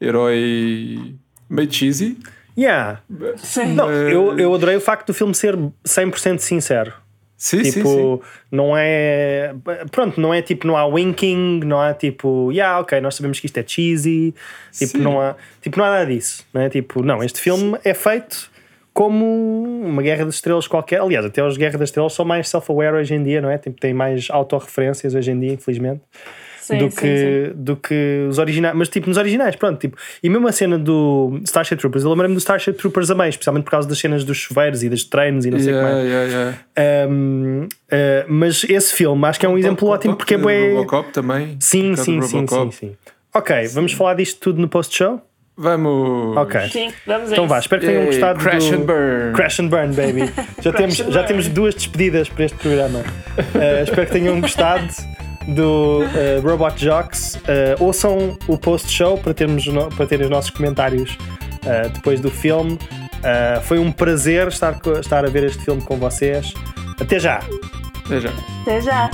herói 0.00 1.14
meio 1.48 1.72
cheesy. 1.72 2.18
Yeah. 2.58 3.00
Sim. 3.36 3.74
Não, 3.74 3.90
eu, 3.90 4.38
eu 4.38 4.54
adorei 4.54 4.76
o 4.76 4.80
facto 4.80 5.06
do 5.06 5.14
filme 5.14 5.34
ser 5.34 5.56
100% 5.86 6.38
sincero. 6.40 6.92
Sim, 7.36 7.64
sim, 7.64 7.72
Tipo, 7.72 8.22
sim. 8.22 8.30
não 8.52 8.74
é. 8.76 9.52
Pronto, 9.90 10.20
não 10.20 10.32
é 10.32 10.40
tipo, 10.42 10.64
não 10.66 10.76
há 10.76 10.86
winking, 10.86 11.60
não 11.64 11.80
há 11.80 11.92
tipo, 11.92 12.52
yeah, 12.52 12.78
ok, 12.78 13.00
nós 13.00 13.16
sabemos 13.16 13.40
que 13.40 13.46
isto 13.46 13.56
é 13.58 13.64
cheesy, 13.66 14.32
tipo, 14.70 14.92
Sim. 14.92 15.02
não 15.02 15.20
há, 15.20 15.34
tipo, 15.60 15.76
não 15.76 15.84
há 15.84 15.90
nada 15.90 16.06
disso, 16.06 16.46
não 16.54 16.60
é? 16.62 16.68
Tipo, 16.68 17.02
não, 17.02 17.20
este 17.20 17.40
filme 17.40 17.76
é 17.82 17.94
feito 17.94 18.48
como 18.92 19.24
uma 19.84 20.02
Guerra 20.02 20.24
das 20.26 20.34
Estrelas 20.34 20.66
qualquer. 20.66 21.00
Aliás, 21.00 21.24
até 21.24 21.42
os 21.44 21.56
Guerra 21.56 21.78
das 21.78 21.88
Estrelas 21.88 22.12
são 22.12 22.24
mais 22.24 22.48
self-aware 22.48 22.94
hoje 22.96 23.14
em 23.14 23.22
dia, 23.22 23.40
não 23.40 23.50
é? 23.50 23.58
Tipo, 23.58 23.80
tem 23.80 23.94
mais 23.94 24.28
autorreferências 24.30 25.14
hoje 25.14 25.30
em 25.30 25.40
dia, 25.40 25.52
infelizmente 25.54 26.02
Sim, 26.60 26.78
do, 26.78 26.90
sim, 26.90 26.96
que, 26.96 27.16
sim. 27.48 27.52
do 27.56 27.76
que 27.76 28.26
os 28.28 28.38
originais, 28.38 28.76
mas 28.76 28.88
tipo 28.88 29.08
nos 29.08 29.16
originais, 29.16 29.56
pronto, 29.56 29.80
tipo, 29.80 29.96
e 30.22 30.28
mesmo 30.28 30.46
a 30.46 30.52
cena 30.52 30.78
do 30.78 31.40
Starship 31.44 31.76
Troopers, 31.76 32.04
eu 32.04 32.10
lembrei-me 32.10 32.34
do 32.34 32.38
Starship 32.38 32.74
Troopers 32.74 33.08
também, 33.08 33.28
especialmente 33.30 33.64
por 33.64 33.70
causa 33.72 33.88
das 33.88 33.98
cenas 33.98 34.22
dos 34.22 34.36
chuveiros 34.36 34.84
e 34.84 34.88
dos 34.88 35.02
treinos 35.04 35.44
e 35.44 35.50
não 35.50 35.58
sei 35.58 35.72
Yeah, 35.72 35.92
mais. 35.92 36.06
yeah, 36.06 36.56
yeah. 36.76 37.08
Um, 37.10 37.64
uh, 37.64 37.68
mas 38.28 38.62
esse 38.68 38.94
filme 38.94 39.24
acho 39.26 39.40
que 39.40 39.46
é 39.46 39.48
um 39.48 39.58
exemplo 39.58 39.88
ótimo 39.88 40.14
porque 40.16 40.34
é 40.34 40.38
bué- 40.38 40.74
Robocop 40.74 41.10
também. 41.12 41.56
Sim, 41.60 41.96
sim, 41.96 42.22
sim, 42.22 42.46
sim. 42.70 42.96
Ok, 43.34 43.66
vamos 43.68 43.92
falar 43.92 44.14
disto 44.14 44.38
tudo 44.38 44.60
no 44.60 44.68
post-show? 44.68 45.20
Vamos. 45.56 46.36
Ok. 46.36 46.68
Sim, 46.70 46.92
vamos 47.06 47.30
então 47.30 47.46
vá, 47.46 47.58
espero 47.58 47.80
que 47.80 47.86
tenham 47.86 48.06
gostado 48.06 48.38
Crash 48.38 48.70
do... 48.70 48.74
and 48.74 48.86
Burn. 48.86 49.32
Crash 49.34 49.60
and 49.60 49.68
Burn, 49.68 49.94
baby. 49.94 50.32
Já, 50.62 50.72
temos, 50.72 50.96
já 50.96 51.04
burn. 51.04 51.26
temos 51.26 51.48
duas 51.48 51.74
despedidas 51.74 52.28
para 52.28 52.44
este 52.44 52.56
programa. 52.56 53.00
Uh, 53.00 53.82
espero 53.82 54.06
que 54.06 54.12
tenham 54.12 54.40
gostado 54.40 54.88
do 55.48 56.04
eh, 56.14 56.38
uh, 56.38 56.48
Robot 56.48 56.82
Jocks. 56.82 57.34
Uh, 57.34 57.84
ouçam 57.84 58.38
o 58.46 58.56
post-show 58.56 59.18
para, 59.18 59.34
termos 59.34 59.64
para 59.96 60.06
terem 60.06 60.24
os 60.24 60.30
nossos 60.30 60.50
comentários 60.50 61.16
depois 61.94 62.20
do 62.20 62.28
filme. 62.28 62.76
foi 63.62 63.78
um 63.78 63.92
prazer 63.92 64.48
estar, 64.48 64.76
estar 65.00 65.24
a 65.24 65.28
ver 65.28 65.44
este 65.44 65.64
filme 65.64 65.80
com 65.82 65.96
vocês. 65.96 66.52
Até 67.00 67.20
já! 67.20 67.40
Até 68.04 68.20
já! 68.20 68.30
Até 68.62 68.80
já! 68.80 69.10